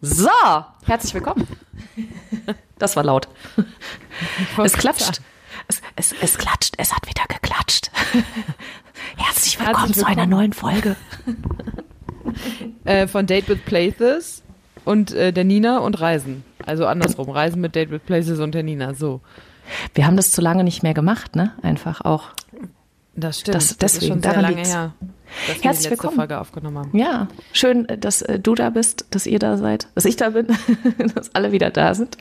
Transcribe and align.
So, 0.00 0.28
herzlich 0.86 1.14
willkommen. 1.14 1.46
Das 2.78 2.94
war 2.96 3.02
laut. 3.04 3.28
Es 4.62 4.72
klatscht. 4.74 5.20
Es, 5.66 5.82
es, 5.96 6.14
es 6.20 6.38
klatscht. 6.38 6.74
Es 6.78 6.94
hat 6.94 7.06
wieder 7.08 7.24
geklatscht. 7.28 7.90
Herzlich 9.16 9.58
willkommen, 9.58 9.76
Herzlich 9.78 9.96
zu 9.98 10.06
einer 10.06 10.16
willkommen. 10.22 10.30
neuen 10.30 10.52
Folge. 10.52 10.96
Äh, 12.84 13.08
von 13.08 13.26
Date 13.26 13.48
with 13.48 13.58
Places 13.64 14.42
und 14.84 15.12
äh, 15.12 15.32
der 15.32 15.44
Nina 15.44 15.78
und 15.78 16.00
Reisen. 16.00 16.44
Also 16.64 16.86
andersrum. 16.86 17.28
Reisen 17.30 17.60
mit 17.60 17.74
Date 17.74 17.90
with 17.90 18.02
Places 18.06 18.38
und 18.38 18.54
der 18.54 18.62
Nina. 18.62 18.94
So. 18.94 19.20
Wir 19.94 20.06
haben 20.06 20.16
das 20.16 20.30
zu 20.30 20.40
lange 20.40 20.62
nicht 20.62 20.82
mehr 20.82 20.94
gemacht, 20.94 21.34
ne? 21.36 21.52
Einfach 21.62 22.02
auch. 22.02 22.26
Das 23.16 23.40
stimmt. 23.40 23.56
Das- 23.56 23.70
ist 23.72 23.82
deswegen, 23.82 24.12
schon 24.12 24.22
sehr 24.22 24.30
daran 24.32 24.42
lange 24.44 24.56
liegt's. 24.56 24.72
her, 24.72 24.92
dass 25.46 25.56
wir 25.56 25.62
Herzlich 25.62 25.62
die 25.62 25.68
letzte 25.68 25.90
willkommen. 25.90 26.16
Folge 26.16 26.40
aufgenommen 26.40 26.78
haben. 26.78 26.98
Ja, 26.98 27.28
schön, 27.52 27.86
dass 28.00 28.22
äh, 28.22 28.38
du 28.38 28.54
da 28.54 28.70
bist, 28.70 29.06
dass 29.10 29.26
ihr 29.26 29.38
da 29.38 29.56
seid, 29.56 29.88
dass 29.94 30.04
ich 30.04 30.16
da 30.16 30.30
bin, 30.30 30.48
dass 31.14 31.34
alle 31.34 31.52
wieder 31.52 31.70
da 31.70 31.94
sind. 31.94 32.16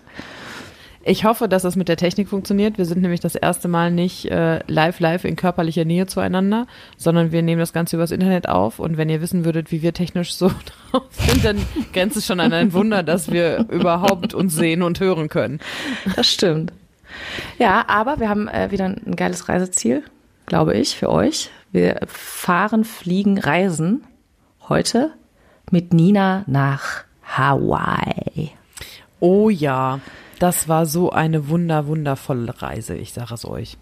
Ich 1.09 1.23
hoffe, 1.23 1.47
dass 1.47 1.61
das 1.61 1.77
mit 1.77 1.88
der 1.88 1.95
Technik 1.95 2.27
funktioniert. 2.27 2.77
Wir 2.77 2.83
sind 2.83 3.02
nämlich 3.02 3.21
das 3.21 3.35
erste 3.35 3.70
Mal 3.70 3.91
nicht 3.91 4.25
äh, 4.25 4.59
live, 4.67 4.99
live 4.99 5.23
in 5.23 5.38
körperlicher 5.38 5.85
Nähe 5.85 6.05
zueinander, 6.05 6.67
sondern 6.97 7.31
wir 7.31 7.41
nehmen 7.43 7.61
das 7.61 7.71
Ganze 7.71 7.95
übers 7.95 8.11
Internet 8.11 8.49
auf. 8.49 8.80
Und 8.80 8.97
wenn 8.97 9.08
ihr 9.08 9.21
wissen 9.21 9.45
würdet, 9.45 9.71
wie 9.71 9.81
wir 9.81 9.94
technisch 9.94 10.33
so 10.35 10.52
drauf 10.91 11.05
sind, 11.11 11.45
dann 11.45 11.66
grenzt 11.94 12.17
es 12.17 12.25
schon 12.25 12.41
an 12.41 12.52
ein 12.52 12.73
Wunder, 12.73 13.03
dass 13.03 13.31
wir 13.31 13.67
überhaupt 13.69 14.33
uns 14.33 14.53
sehen 14.53 14.81
und 14.83 14.99
hören 14.99 15.30
können. 15.30 15.61
Das 16.17 16.27
stimmt. 16.27 16.73
Ja, 17.58 17.85
aber 17.88 18.19
wir 18.19 18.27
haben 18.27 18.49
äh, 18.49 18.71
wieder 18.71 18.85
ein 18.85 19.16
geiles 19.16 19.47
Reiseziel, 19.47 20.03
glaube 20.45 20.73
ich, 20.73 20.97
für 20.97 21.09
euch. 21.09 21.49
Wir 21.71 21.99
fahren, 22.07 22.84
fliegen, 22.84 23.38
reisen 23.38 24.05
heute 24.70 25.12
mit 25.71 25.94
Nina 25.94 26.44
nach 26.48 27.03
Hawaii. 27.23 28.52
Oh 29.20 29.49
ja, 29.49 29.99
das 30.39 30.67
war 30.69 30.86
so 30.86 31.09
eine 31.11 31.50
wunder, 31.50 31.88
wundervolle 31.88 32.61
Reise, 32.61 32.95
ich 32.95 33.14
sage 33.14 33.33
es 33.33 33.45
euch. 33.45 33.78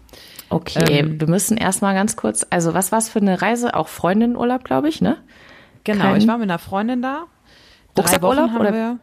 Okay, 0.48 1.00
Ähm, 1.00 1.20
wir 1.20 1.28
müssen 1.28 1.56
erstmal 1.56 1.94
ganz 1.94 2.16
kurz, 2.16 2.46
also 2.50 2.74
was 2.74 2.92
war's 2.92 3.08
für 3.08 3.20
eine 3.20 3.40
Reise? 3.42 3.74
Auch 3.74 3.88
Freundinnenurlaub, 3.88 4.64
glaube 4.64 4.88
ich, 4.88 5.00
ne? 5.00 5.18
Genau, 5.84 6.04
Kein- 6.04 6.16
ich 6.20 6.26
war 6.26 6.38
mit 6.38 6.48
einer 6.50 6.58
Freundin 6.58 7.02
da. 7.02 7.24
Drei 7.94 8.02
Rucksackurlaub 8.02 8.44
Wochen 8.46 8.52
haben 8.54 8.60
oder- 8.60 8.72
wir. 8.72 8.98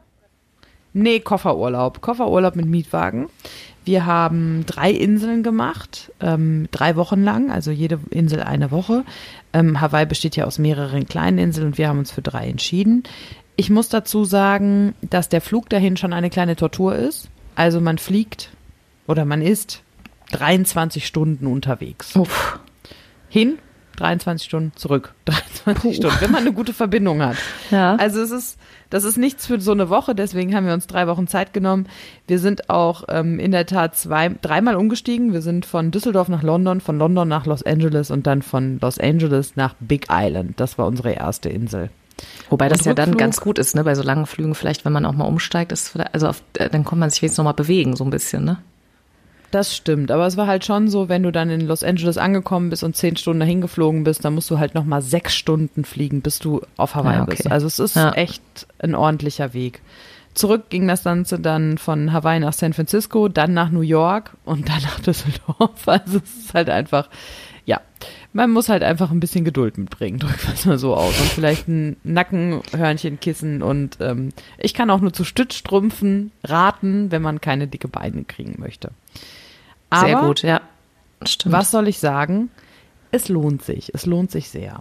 Nee, 0.95 1.19
Kofferurlaub. 1.21 2.01
Kofferurlaub 2.01 2.55
mit 2.55 2.65
Mietwagen. 2.67 3.27
Wir 3.85 4.05
haben 4.05 4.65
drei 4.65 4.91
Inseln 4.91 5.43
gemacht, 5.43 6.11
ähm, 6.21 6.67
drei 6.71 6.95
Wochen 6.95 7.23
lang, 7.23 7.51
also 7.51 7.71
jede 7.71 7.99
Insel 8.09 8.41
eine 8.41 8.71
Woche. 8.71 9.03
Ähm, 9.51 9.81
Hawaii 9.81 10.05
besteht 10.05 10.35
ja 10.35 10.45
aus 10.45 10.59
mehreren 10.59 11.05
kleinen 11.05 11.37
Inseln 11.37 11.67
und 11.67 11.77
wir 11.77 11.89
haben 11.89 11.99
uns 11.99 12.11
für 12.11 12.21
drei 12.21 12.47
entschieden. 12.47 13.03
Ich 13.55 13.69
muss 13.69 13.89
dazu 13.89 14.25
sagen, 14.25 14.95
dass 15.01 15.29
der 15.29 15.41
Flug 15.41 15.69
dahin 15.69 15.97
schon 15.97 16.13
eine 16.13 16.29
kleine 16.29 16.55
Tortur 16.55 16.95
ist. 16.95 17.29
Also 17.55 17.81
man 17.81 17.97
fliegt 17.97 18.49
oder 19.05 19.25
man 19.25 19.41
ist 19.41 19.83
23 20.31 21.05
Stunden 21.05 21.45
unterwegs. 21.45 22.15
Uff. 22.15 22.59
Hin, 23.29 23.57
23 23.95 24.45
Stunden, 24.47 24.71
zurück, 24.75 25.13
23 25.25 25.95
Stunden, 25.97 26.17
wenn 26.19 26.31
man 26.31 26.41
eine 26.41 26.53
gute 26.53 26.73
Verbindung 26.73 27.21
hat. 27.21 27.37
Ja. 27.71 27.95
Also 27.95 28.21
es 28.21 28.31
ist, 28.31 28.57
das 28.89 29.03
ist 29.03 29.17
nichts 29.17 29.47
für 29.47 29.59
so 29.61 29.71
eine 29.71 29.89
Woche, 29.89 30.13
deswegen 30.15 30.55
haben 30.55 30.65
wir 30.67 30.73
uns 30.73 30.87
drei 30.87 31.07
Wochen 31.07 31.27
Zeit 31.27 31.53
genommen. 31.53 31.87
Wir 32.27 32.39
sind 32.39 32.69
auch 32.69 33.03
ähm, 33.09 33.39
in 33.39 33.51
der 33.51 33.65
Tat 33.65 33.95
zwei, 33.95 34.29
dreimal 34.41 34.75
umgestiegen. 34.75 35.33
Wir 35.33 35.41
sind 35.41 35.65
von 35.65 35.91
Düsseldorf 35.91 36.27
nach 36.29 36.43
London, 36.43 36.81
von 36.81 36.97
London 36.97 37.27
nach 37.27 37.45
Los 37.45 37.63
Angeles 37.63 38.11
und 38.11 38.27
dann 38.27 38.41
von 38.41 38.79
Los 38.81 38.99
Angeles 38.99 39.55
nach 39.55 39.75
Big 39.79 40.07
Island. 40.11 40.59
Das 40.59 40.77
war 40.77 40.85
unsere 40.87 41.11
erste 41.11 41.49
Insel. 41.49 41.89
Wobei 42.49 42.69
das 42.69 42.81
Und 42.81 42.85
ja 42.85 42.93
dann 42.93 43.05
Rückflug? 43.09 43.19
ganz 43.19 43.41
gut 43.41 43.57
ist, 43.59 43.75
ne? 43.75 43.83
Bei 43.83 43.95
so 43.95 44.03
langen 44.03 44.27
Flügen 44.27 44.53
vielleicht, 44.53 44.85
wenn 44.85 44.93
man 44.93 45.05
auch 45.05 45.13
mal 45.13 45.25
umsteigt, 45.25 45.71
ist 45.71 45.89
vielleicht- 45.89 46.13
also 46.13 46.27
auf, 46.27 46.43
äh, 46.57 46.69
dann 46.69 46.85
kann 46.85 46.99
man 46.99 47.09
sich 47.09 47.21
wenigstens 47.21 47.39
noch 47.39 47.45
mal 47.45 47.53
bewegen, 47.53 47.95
so 47.95 48.03
ein 48.03 48.11
bisschen, 48.11 48.43
ne? 48.45 48.57
Das 49.53 49.75
stimmt, 49.75 50.09
aber 50.09 50.25
es 50.25 50.35
war 50.35 50.47
halt 50.47 50.65
schon 50.65 50.87
so, 50.87 51.09
wenn 51.09 51.21
du 51.21 51.31
dann 51.31 51.51
in 51.51 51.61
Los 51.61 51.83
Angeles 51.83 52.17
angekommen 52.17 52.71
bist 52.71 52.83
und 52.83 52.95
zehn 52.95 53.15
Stunden 53.17 53.39
dahin 53.41 53.61
geflogen 53.61 54.03
bist, 54.03 54.25
dann 54.25 54.33
musst 54.33 54.49
du 54.49 54.57
halt 54.57 54.73
nochmal 54.73 55.03
sechs 55.03 55.35
Stunden 55.35 55.85
fliegen, 55.85 56.21
bis 56.21 56.39
du 56.39 56.61
auf 56.75 56.95
Hawaii 56.95 57.17
Ja, 57.17 57.21
okay. 57.21 57.35
bist. 57.35 57.51
Also 57.51 57.67
es 57.67 57.77
ist 57.77 57.95
Ja. 57.95 58.13
echt 58.13 58.41
ein 58.79 58.95
ordentlicher 58.95 59.53
Weg. 59.53 59.83
Zurück 60.33 60.69
ging 60.71 60.87
das 60.87 61.03
Ganze 61.03 61.39
dann 61.39 61.77
von 61.77 62.11
Hawaii 62.13 62.39
nach 62.39 62.53
San 62.53 62.73
Francisco, 62.73 63.27
dann 63.27 63.53
nach 63.53 63.69
New 63.69 63.81
York 63.81 64.31
und 64.43 64.67
dann 64.69 64.81
nach 64.81 64.99
Düsseldorf. 65.01 65.69
Also 65.85 66.17
es 66.17 66.45
ist 66.45 66.53
halt 66.55 66.71
einfach, 66.71 67.07
ja, 67.65 67.79
man 68.33 68.49
muss 68.49 68.69
halt 68.69 68.81
einfach 68.81 69.11
ein 69.11 69.19
bisschen 69.19 69.45
Geduld 69.45 69.77
mitbringen, 69.77 70.17
drück 70.19 70.47
wir 70.47 70.55
es 70.55 70.65
mal 70.65 70.79
so 70.79 70.95
aus. 70.95 71.13
Und 71.19 71.27
vielleicht 71.29 71.67
ein 71.67 71.97
Nackenhörnchenkissen 72.03 73.61
und 73.61 73.97
ähm, 73.99 74.29
ich 74.57 74.73
kann 74.73 74.89
auch 74.89 74.99
nur 75.01 75.13
zu 75.13 75.23
Stützstrümpfen 75.23 76.31
raten, 76.43 77.11
wenn 77.11 77.21
man 77.21 77.39
keine 77.39 77.67
dicke 77.67 77.87
Beine 77.87 78.23
kriegen 78.23 78.55
möchte. 78.57 78.89
Sehr 79.99 80.17
Aber 80.17 80.27
gut, 80.27 80.41
ja. 80.43 80.61
Stimmt. 81.25 81.53
was 81.53 81.71
soll 81.71 81.87
ich 81.87 81.99
sagen? 81.99 82.49
Es 83.11 83.29
lohnt 83.29 83.61
sich. 83.63 83.93
Es 83.93 84.05
lohnt 84.05 84.31
sich 84.31 84.49
sehr. 84.49 84.79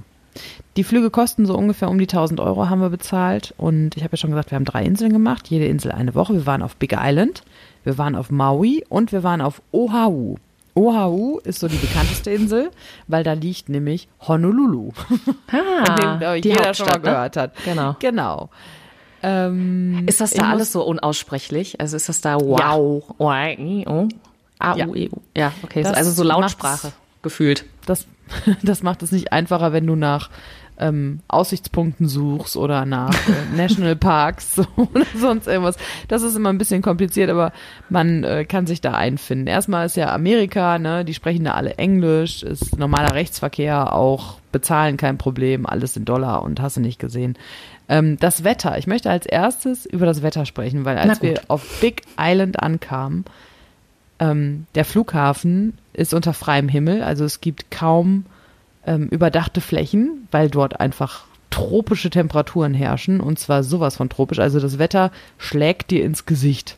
Die 0.77 0.85
Flüge 0.85 1.11
kosten 1.11 1.45
so 1.45 1.55
ungefähr 1.55 1.91
um 1.91 1.99
die 1.99 2.05
1000 2.09 2.41
Euro 2.41 2.71
haben 2.71 2.81
wir 2.81 2.89
bezahlt. 2.89 3.53
Und 3.59 3.97
ich 3.97 4.03
habe 4.03 4.13
ja 4.13 4.17
schon 4.17 4.31
gesagt, 4.31 4.51
wir 4.51 4.57
haben 4.57 4.65
drei 4.65 4.83
Inseln 4.85 5.13
gemacht. 5.13 5.49
Jede 5.49 5.67
Insel 5.67 5.93
eine 5.93 6.15
Woche. 6.15 6.33
Wir 6.35 6.47
waren 6.47 6.63
auf 6.63 6.77
Big 6.77 6.97
Island, 6.99 7.43
wir 7.85 7.99
waren 7.99 8.17
auf 8.17 8.31
Maui 8.31 8.85
und 8.89 9.13
wir 9.13 9.23
waren 9.23 9.41
auf 9.43 9.61
Oahu. 9.73 10.37
Oahu 10.75 11.39
ist 11.45 11.61
so 11.61 11.69
die 11.69 11.77
bekannteste 11.77 12.31
Insel, 12.31 12.71
weil 13.07 13.25
da 13.25 13.35
liegt 13.35 13.69
nämlich 13.69 14.09
Honolulu, 14.27 14.93
Ah, 15.49 15.85
von 15.85 15.97
dem 15.97 16.19
glaub 16.19 16.35
ich, 16.37 16.41
die 16.41 16.49
jeder 16.49 16.73
schon 16.73 16.87
mal 16.87 16.95
Hauptstadt, 16.95 17.03
ne? 17.05 17.11
gehört 17.11 17.37
hat. 17.37 17.53
Genau. 17.67 17.97
Genau. 17.99 18.49
Ähm, 19.23 20.05
Ist 20.07 20.21
das 20.23 20.31
da 20.31 20.51
alles 20.51 20.73
so 20.73 20.83
unaussprechlich? 20.83 21.81
Also 21.81 21.97
ist 21.97 22.09
das 22.09 22.23
da 22.23 22.41
wow, 22.41 23.05
wow, 23.19 23.85
oh, 23.87 24.09
A, 24.63 24.77
Ja. 24.77 24.87
U, 24.87 24.95
E, 24.95 25.09
U. 25.11 25.21
Ja, 25.37 25.53
okay, 25.63 25.83
Das 25.83 25.95
also 25.95 26.11
so 26.11 26.23
Lautsprache 26.23 26.93
gefühlt. 27.23 27.65
das, 27.87 28.07
das 28.63 28.83
macht 28.83 29.03
es 29.03 29.13
nicht 29.13 29.33
einfacher, 29.33 29.73
wenn 29.73 29.87
du 29.87 29.97
nach 29.97 30.31
ähm, 30.79 31.21
Aussichtspunkten 31.29 32.09
suchst 32.09 32.57
oder 32.57 32.85
nach 32.87 33.15
äh, 33.29 33.57
National 33.57 33.95
Parks 33.95 34.57
so, 34.57 34.67
oder 34.77 35.05
sonst 35.17 35.47
irgendwas. 35.47 35.77
Das 36.09 36.23
ist 36.23 36.35
immer 36.35 36.49
ein 36.49 36.59
bisschen 36.59 36.83
kompliziert, 36.83 37.31
aber 37.31 37.53
man 37.89 38.25
äh, 38.25 38.45
kann 38.45 38.67
sich 38.67 38.81
da 38.81 38.93
einfinden. 38.95 39.47
Erstmal 39.47 39.87
ist 39.87 39.97
ja 39.97 40.13
Amerika, 40.13 40.79
ne, 40.79 41.05
die 41.05 41.15
sprechen 41.15 41.45
da 41.45 41.53
alle 41.53 41.75
Englisch, 41.75 42.43
ist 42.43 42.79
normaler 42.79 43.15
Rechtsverkehr, 43.15 43.93
auch 43.93 44.39
bezahlen 44.51 44.97
kein 44.97 45.19
Problem, 45.19 45.67
alles 45.67 45.97
in 45.97 46.05
Dollar 46.05 46.43
und 46.43 46.61
hast 46.61 46.77
du 46.77 46.81
nicht 46.81 46.99
gesehen. 46.99 47.37
Ähm, 47.89 48.17
das 48.19 48.43
Wetter, 48.43 48.77
ich 48.79 48.87
möchte 48.87 49.11
als 49.11 49.27
erstes 49.27 49.87
über 49.87 50.07
das 50.07 50.23
Wetter 50.23 50.47
sprechen, 50.47 50.85
weil 50.85 50.99
als 50.99 51.23
wir 51.23 51.41
auf 51.49 51.63
Big 51.81 52.03
Island 52.19 52.63
ankamen, 52.63 53.25
ähm, 54.23 54.67
der 54.77 54.85
Flughafen 54.85 55.75
ist 55.93 56.15
unter 56.15 56.33
freiem 56.33 56.69
Himmel, 56.69 57.03
also 57.03 57.25
es 57.25 57.41
gibt 57.41 57.73
kaum 57.73 58.25
ähm, 58.87 59.09
überdachte 59.09 59.61
Flächen, 59.61 60.29
weil 60.31 60.49
dort 60.49 60.79
einfach 60.79 61.25
tropische 61.51 62.09
Temperaturen 62.09 62.73
herrschen 62.73 63.21
und 63.21 63.41
zwar 63.41 63.65
sowas 63.65 63.97
von 63.97 64.09
tropisch. 64.09 64.39
Also 64.39 64.61
das 64.61 64.79
Wetter 64.79 65.11
schlägt 65.39 65.91
dir 65.91 66.05
ins 66.05 66.25
Gesicht. 66.25 66.77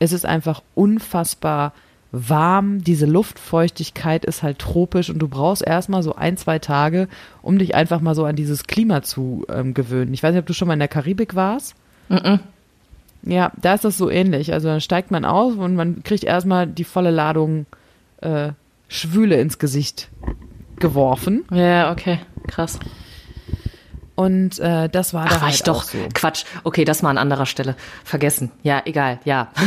Es 0.00 0.12
ist 0.12 0.26
einfach 0.26 0.62
unfassbar 0.74 1.72
warm, 2.10 2.82
diese 2.82 3.06
Luftfeuchtigkeit 3.06 4.24
ist 4.24 4.42
halt 4.42 4.58
tropisch 4.58 5.08
und 5.08 5.20
du 5.20 5.28
brauchst 5.28 5.64
erstmal 5.64 6.02
so 6.02 6.16
ein, 6.16 6.36
zwei 6.36 6.58
Tage, 6.58 7.08
um 7.42 7.58
dich 7.58 7.76
einfach 7.76 8.00
mal 8.00 8.16
so 8.16 8.24
an 8.24 8.36
dieses 8.36 8.64
Klima 8.64 9.02
zu 9.02 9.46
ähm, 9.48 9.72
gewöhnen. 9.72 10.12
Ich 10.12 10.22
weiß 10.22 10.32
nicht, 10.32 10.40
ob 10.40 10.46
du 10.46 10.52
schon 10.52 10.66
mal 10.66 10.74
in 10.74 10.80
der 10.80 10.88
Karibik 10.88 11.36
warst. 11.36 11.74
Ja, 13.24 13.52
da 13.60 13.74
ist 13.74 13.84
das 13.84 13.96
so 13.96 14.10
ähnlich. 14.10 14.52
Also 14.52 14.68
dann 14.68 14.80
steigt 14.80 15.10
man 15.10 15.24
aus 15.24 15.54
und 15.54 15.76
man 15.76 16.02
kriegt 16.02 16.24
erstmal 16.24 16.66
die 16.66 16.84
volle 16.84 17.10
Ladung 17.10 17.66
äh, 18.20 18.50
Schwüle 18.88 19.40
ins 19.40 19.58
Gesicht 19.58 20.08
geworfen. 20.76 21.44
Ja, 21.50 21.92
okay, 21.92 22.18
krass. 22.48 22.78
Und 24.14 24.58
äh, 24.58 24.88
das 24.88 25.14
war 25.14 25.24
da 25.24 25.30
Ach, 25.36 25.40
war 25.40 25.46
halt 25.46 25.54
ich 25.54 25.62
doch. 25.62 25.84
so. 25.84 25.98
Quatsch. 26.12 26.44
Okay, 26.64 26.84
das 26.84 27.02
mal 27.02 27.10
an 27.10 27.18
anderer 27.18 27.46
Stelle. 27.46 27.76
Vergessen. 28.04 28.50
Ja, 28.62 28.82
egal, 28.84 29.18
ja. 29.24 29.48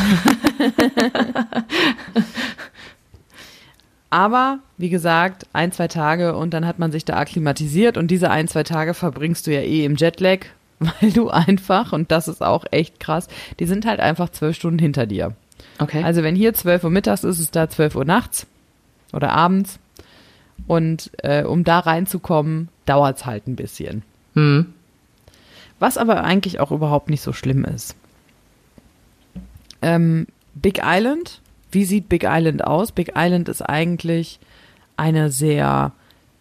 Aber 4.10 4.60
wie 4.78 4.90
gesagt, 4.90 5.48
ein, 5.52 5.72
zwei 5.72 5.88
Tage 5.88 6.36
und 6.36 6.54
dann 6.54 6.66
hat 6.66 6.80
man 6.80 6.92
sich 6.92 7.06
da 7.06 7.18
akklimatisiert 7.18 7.98
und 7.98 8.08
diese 8.12 8.30
ein, 8.30 8.48
zwei 8.48 8.64
Tage 8.64 8.94
verbringst 8.94 9.48
du 9.48 9.54
ja 9.54 9.62
eh 9.62 9.84
im 9.84 9.96
Jetlag, 9.96 10.46
weil 10.80 11.12
du 11.12 11.30
einfach, 11.30 11.94
und 11.94 12.12
das 12.12 12.28
ist 12.28 12.42
auch 12.42 12.66
echt 12.72 13.00
krass, 13.00 13.28
die 13.60 13.66
sind 13.66 13.86
halt 13.86 14.00
einfach 14.00 14.30
zwölf 14.30 14.56
Stunden 14.56 14.80
hinter 14.80 15.06
dir. 15.06 15.34
Okay. 15.80 16.04
Also 16.04 16.24
wenn 16.24 16.36
hier 16.36 16.54
12 16.54 16.84
Uhr 16.84 16.90
mittags 16.90 17.24
ist, 17.24 17.40
ist 17.40 17.56
da 17.56 17.70
12 17.70 17.96
Uhr 17.96 18.06
nachts 18.06 18.48
oder 19.14 19.32
abends. 19.32 19.80
Und 20.68 21.12
äh, 21.18 21.44
um 21.44 21.64
da 21.64 21.80
reinzukommen, 21.80 22.70
dauert's 22.86 23.26
halt 23.26 23.48
ein 23.48 23.56
bisschen. 23.56 24.04
hm. 24.34 24.74
Was 25.78 25.98
aber 25.98 26.24
eigentlich 26.24 26.62
auch 26.62 26.72
überhaupt 26.72 27.10
nicht 27.10 27.22
so 27.22 27.34
schlimm 27.34 27.66
ist. 27.66 27.96
Ähm, 29.82 30.26
Big 30.54 30.80
Island, 30.82 31.42
wie 31.70 31.84
sieht 31.84 32.08
Big 32.08 32.24
Island 32.26 32.64
aus? 32.64 32.94
Big 32.94 33.12
Island 33.16 33.50
ist 33.50 33.62
eigentlich 33.62 34.40
eine 34.96 35.30
sehr 35.30 35.92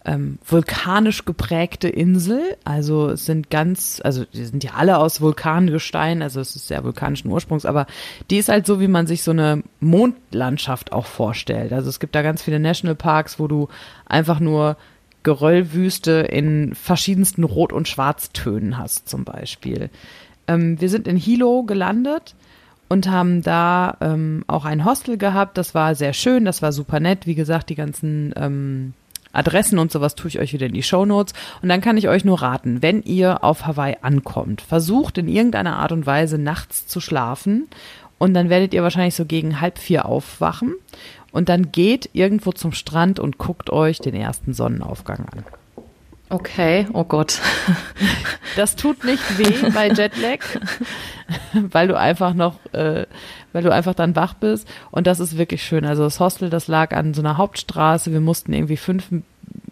ähm, 0.05 0.39
vulkanisch 0.47 1.25
geprägte 1.25 1.89
Insel. 1.89 2.57
Also 2.65 3.11
es 3.11 3.25
sind 3.27 3.51
ganz, 3.51 4.01
also 4.05 4.25
die 4.25 4.45
sind 4.45 4.63
ja 4.63 4.73
alle 4.77 4.99
aus 4.99 5.21
Vulkangestein, 5.21 6.23
also 6.23 6.41
es 6.41 6.55
ist 6.57 6.69
sehr 6.69 6.85
vulkanischen 6.85 7.31
Ursprungs, 7.31 7.65
aber 7.65 7.87
die 8.31 8.37
ist 8.37 8.49
halt 8.49 8.67
so, 8.67 8.81
wie 8.81 8.89
man 8.89 9.07
sich 9.07 9.23
so 9.23 9.31
eine 9.31 9.63
Mondlandschaft 9.81 10.93
auch 10.93 11.07
vorstellt. 11.07 11.73
Also 11.73 11.89
es 11.89 12.01
gibt 12.01 12.15
da 12.15 12.23
ganz 12.23 12.43
viele 12.43 12.61
Nationalparks, 12.61 13.39
wo 13.39 13.49
du 13.49 13.69
einfach 14.07 14.41
nur 14.41 14.77
Geröllwüste 15.23 16.13
in 16.13 16.75
verschiedensten 16.75 17.45
Rot- 17.45 17.73
und 17.73 17.89
Schwarztönen 17.89 18.77
hast 18.77 19.09
zum 19.09 19.25
Beispiel. 19.25 19.89
Ähm, 20.47 20.79
wir 20.81 20.91
sind 20.91 21.09
in 21.09 21.17
Hilo 21.17 21.63
gelandet 21.63 22.35
und 22.91 23.09
haben 23.09 23.41
da 23.41 23.97
ähm, 24.03 24.45
auch 24.49 24.67
ein 24.67 24.85
Hostel 24.85 25.17
gehabt. 25.17 25.57
Das 25.57 25.75
war 25.75 25.95
sehr 25.95 26.13
schön, 26.13 26.45
das 26.45 26.61
war 26.61 26.73
super 26.73 27.01
nett. 27.01 27.27
Wie 27.27 27.35
gesagt, 27.35 27.71
die 27.71 27.75
ganzen 27.75 28.35
ähm, 28.37 28.93
Adressen 29.35 29.79
und 29.79 29.93
sowas 29.93 30.15
tue 30.15 30.29
ich 30.29 30.39
euch 30.39 30.53
wieder 30.53 30.67
in 30.67 30.73
die 30.73 30.83
Show 30.83 31.05
Notes. 31.05 31.35
Und 31.63 31.69
dann 31.69 31.81
kann 31.81 31.97
ich 31.97 32.09
euch 32.09 32.25
nur 32.25 32.43
raten, 32.43 32.83
wenn 32.83 33.03
ihr 33.03 33.45
auf 33.45 33.67
Hawaii 33.67 33.97
ankommt, 34.03 34.61
versucht 34.61 35.19
in 35.19 35.29
irgendeiner 35.29 35.77
Art 35.77 35.93
und 35.93 36.07
Weise 36.07 36.39
nachts 36.39 36.87
zu 36.87 37.01
schlafen. 37.01 37.69
Und 38.19 38.35
dann 38.35 38.49
werdet 38.49 38.75
ihr 38.75 38.83
wahrscheinlich 38.83 39.15
so 39.15 39.25
gegen 39.25 39.61
halb 39.61 39.79
vier 39.79 40.07
aufwachen. 40.07 40.75
Und 41.33 41.49
dann 41.49 41.73
geht 41.73 42.11
irgendwo 42.13 42.53
zum 42.53 42.73
Strand 42.73 43.19
und 43.19 43.39
guckt 43.39 43.71
euch 43.71 43.99
den 43.99 44.15
ersten 44.15 44.55
Sonnenaufgang 44.55 45.27
an. 45.33 45.45
Okay, 46.35 46.89
oh 46.93 47.05
Gott. 47.05 47.41
Das 48.57 48.77
tut 48.77 49.03
nicht 49.03 49.37
weh 49.37 49.69
bei 49.71 49.89
Jetlag, 49.89 50.39
weil 51.55 51.89
du 51.89 51.99
einfach 51.99 52.33
noch, 52.35 52.61
äh, 52.73 53.05
weil 53.53 53.65
du 53.65 53.73
einfach 53.73 53.95
dann 53.95 54.15
wach 54.15 54.35
bist. 54.35 54.69
Und 54.93 55.09
das 55.09 55.19
ist 55.19 55.37
wirklich 55.37 55.65
schön. 55.65 55.85
Also 55.85 56.05
das 56.05 56.21
Hostel, 56.21 56.51
das 56.51 56.69
lag 56.69 56.93
an 56.93 57.15
so 57.15 57.23
einer 57.23 57.37
Hauptstraße. 57.37 58.13
Wir 58.13 58.21
mussten 58.21 58.53
irgendwie 58.53 58.77
fünf 58.77 59.09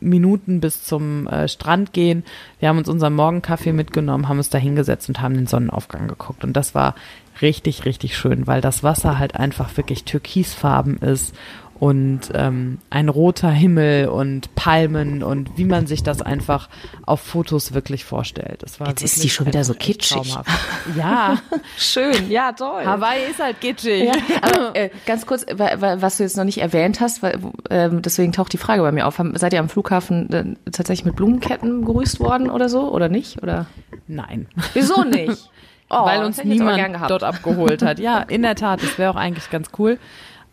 Minuten 0.00 0.60
bis 0.60 0.82
zum 0.82 1.28
äh, 1.28 1.46
Strand 1.46 1.92
gehen. 1.92 2.24
Wir 2.58 2.70
haben 2.70 2.78
uns 2.78 2.88
unseren 2.88 3.14
Morgenkaffee 3.14 3.72
mitgenommen, 3.72 4.28
haben 4.28 4.38
uns 4.38 4.50
da 4.50 4.58
hingesetzt 4.58 5.08
und 5.08 5.20
haben 5.20 5.34
den 5.34 5.46
Sonnenaufgang 5.46 6.08
geguckt. 6.08 6.42
Und 6.42 6.54
das 6.56 6.74
war 6.74 6.96
richtig, 7.40 7.84
richtig 7.84 8.16
schön, 8.16 8.48
weil 8.48 8.60
das 8.60 8.82
Wasser 8.82 9.16
halt 9.16 9.36
einfach 9.36 9.76
wirklich 9.76 10.02
türkisfarben 10.02 10.98
ist 10.98 11.36
und 11.82 12.30
ähm, 12.34 12.78
ein 12.90 13.08
roter 13.08 13.50
Himmel 13.50 14.06
und 14.06 14.54
Palmen 14.54 15.24
und 15.24 15.58
wie 15.58 15.64
man 15.64 15.88
sich 15.88 16.04
das 16.04 16.22
einfach 16.22 16.68
auf 17.06 17.20
Fotos 17.20 17.74
wirklich 17.74 18.04
vorstellt. 18.04 18.62
Das 18.62 18.78
war 18.78 18.86
Jetzt 18.86 19.02
ist 19.02 19.24
die 19.24 19.28
schon 19.28 19.48
wieder 19.48 19.64
so 19.64 19.74
kitschig. 19.74 20.36
Ja, 20.96 21.38
schön, 21.76 22.30
ja 22.30 22.52
toll. 22.52 22.84
Hawaii 22.84 23.28
ist 23.28 23.42
halt 23.42 23.60
kitschig. 23.60 24.04
Ja, 24.04 24.12
aber, 24.42 24.76
äh, 24.76 24.90
ganz 25.06 25.26
kurz, 25.26 25.44
was 25.48 26.18
du 26.18 26.22
jetzt 26.22 26.36
noch 26.36 26.44
nicht 26.44 26.58
erwähnt 26.58 27.00
hast, 27.00 27.20
weil, 27.20 27.40
äh, 27.68 27.90
deswegen 27.90 28.30
taucht 28.30 28.52
die 28.52 28.58
Frage 28.58 28.82
bei 28.82 28.92
mir 28.92 29.08
auf. 29.08 29.20
Seid 29.34 29.52
ihr 29.52 29.58
am 29.58 29.68
Flughafen 29.68 30.32
äh, 30.32 30.70
tatsächlich 30.70 31.04
mit 31.04 31.16
Blumenketten 31.16 31.80
begrüßt 31.80 32.20
worden 32.20 32.48
oder 32.48 32.68
so 32.68 32.92
oder 32.92 33.08
nicht? 33.08 33.42
Oder? 33.42 33.66
Nein. 34.06 34.46
Wieso 34.74 35.02
nicht? 35.02 35.50
Oh, 35.94 36.06
Weil 36.06 36.24
uns 36.24 36.42
niemand 36.42 36.80
dort 37.10 37.22
abgeholt 37.22 37.82
hat. 37.82 37.98
Ja, 37.98 38.20
in 38.20 38.40
der 38.40 38.54
Tat, 38.54 38.82
das 38.82 38.96
wäre 38.96 39.10
auch 39.10 39.16
eigentlich 39.16 39.50
ganz 39.50 39.68
cool. 39.78 39.98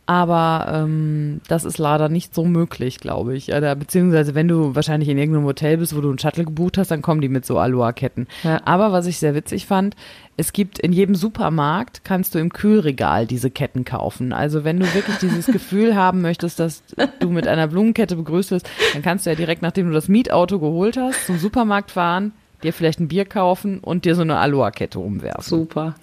Aber 0.09 0.65
ähm, 0.73 1.39
das 1.49 1.65
ist 1.65 1.77
leider 1.77 2.09
nicht 2.09 2.33
so 2.33 2.43
möglich, 2.43 2.99
glaube 2.99 3.35
ich. 3.35 3.53
Oder, 3.53 3.75
beziehungsweise 3.75 4.33
wenn 4.33 4.47
du 4.47 4.73
wahrscheinlich 4.73 5.07
in 5.07 5.19
irgendeinem 5.19 5.45
Hotel 5.45 5.77
bist, 5.77 5.95
wo 5.95 6.01
du 6.01 6.09
einen 6.09 6.17
Shuttle 6.17 6.45
gebucht 6.45 6.79
hast, 6.79 6.89
dann 6.89 7.03
kommen 7.03 7.21
die 7.21 7.29
mit 7.29 7.45
so 7.45 7.59
Aloha-Ketten. 7.59 8.25
Ja. 8.43 8.59
Aber 8.65 8.91
was 8.91 9.05
ich 9.05 9.19
sehr 9.19 9.35
witzig 9.35 9.67
fand, 9.67 9.95
es 10.35 10.51
gibt 10.51 10.79
in 10.79 10.93
jedem 10.93 11.13
Supermarkt, 11.13 12.03
kannst 12.05 12.33
du 12.33 12.39
im 12.39 12.51
Kühlregal 12.51 13.27
diese 13.27 13.51
Ketten 13.51 13.85
kaufen. 13.85 14.33
Also 14.33 14.63
wenn 14.63 14.79
du 14.79 14.91
wirklich 14.95 15.17
dieses 15.17 15.45
Gefühl 15.51 15.95
haben 15.95 16.21
möchtest, 16.21 16.59
dass 16.59 16.81
du 17.19 17.29
mit 17.29 17.47
einer 17.47 17.67
Blumenkette 17.67 18.15
begrüßt 18.15 18.49
wirst, 18.49 18.67
dann 18.93 19.03
kannst 19.03 19.27
du 19.27 19.29
ja 19.29 19.35
direkt, 19.35 19.61
nachdem 19.61 19.89
du 19.89 19.93
das 19.93 20.07
Mietauto 20.07 20.57
geholt 20.57 20.97
hast, 20.97 21.27
zum 21.27 21.37
Supermarkt 21.37 21.91
fahren, 21.91 22.31
dir 22.63 22.73
vielleicht 22.73 22.99
ein 22.99 23.07
Bier 23.07 23.25
kaufen 23.25 23.79
und 23.79 24.05
dir 24.05 24.15
so 24.15 24.21
eine 24.21 24.37
Aloha-Kette 24.37 24.99
umwerfen. 24.99 25.43
Super. 25.43 25.95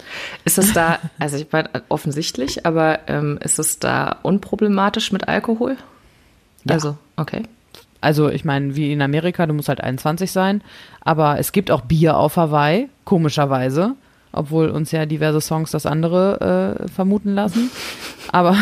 Ist 0.45 0.59
es 0.59 0.73
da, 0.73 0.99
also 1.19 1.37
ich 1.37 1.47
meine, 1.53 1.71
offensichtlich, 1.89 2.67
aber 2.67 3.01
ähm, 3.09 3.39
ist 3.43 3.59
es 3.59 3.79
da 3.79 4.17
unproblematisch 4.23 5.13
mit 5.13 5.29
Alkohol? 5.29 5.77
Ja. 6.65 6.75
Also, 6.75 6.97
okay. 7.17 7.43
Also 8.01 8.29
ich 8.29 8.45
meine, 8.45 8.77
wie 8.77 8.93
in 8.93 9.03
Amerika, 9.03 9.47
du 9.47 9.55
musst 9.55 9.69
halt 9.69 9.81
21 9.81 10.31
sein, 10.31 10.63
aber 11.01 11.39
es 11.39 11.53
gibt 11.53 11.71
auch 11.71 11.83
Bier 11.83 12.17
auf 12.17 12.37
Hawaii, 12.37 12.89
komischerweise, 13.05 13.95
obwohl 14.33 14.69
uns 14.69 14.93
ja 14.93 15.07
diverse 15.07 15.41
Songs 15.41 15.71
das 15.71 15.87
andere 15.87 16.79
äh, 16.81 16.89
vermuten 16.89 17.35
lassen. 17.35 17.71
Aber 18.33 18.57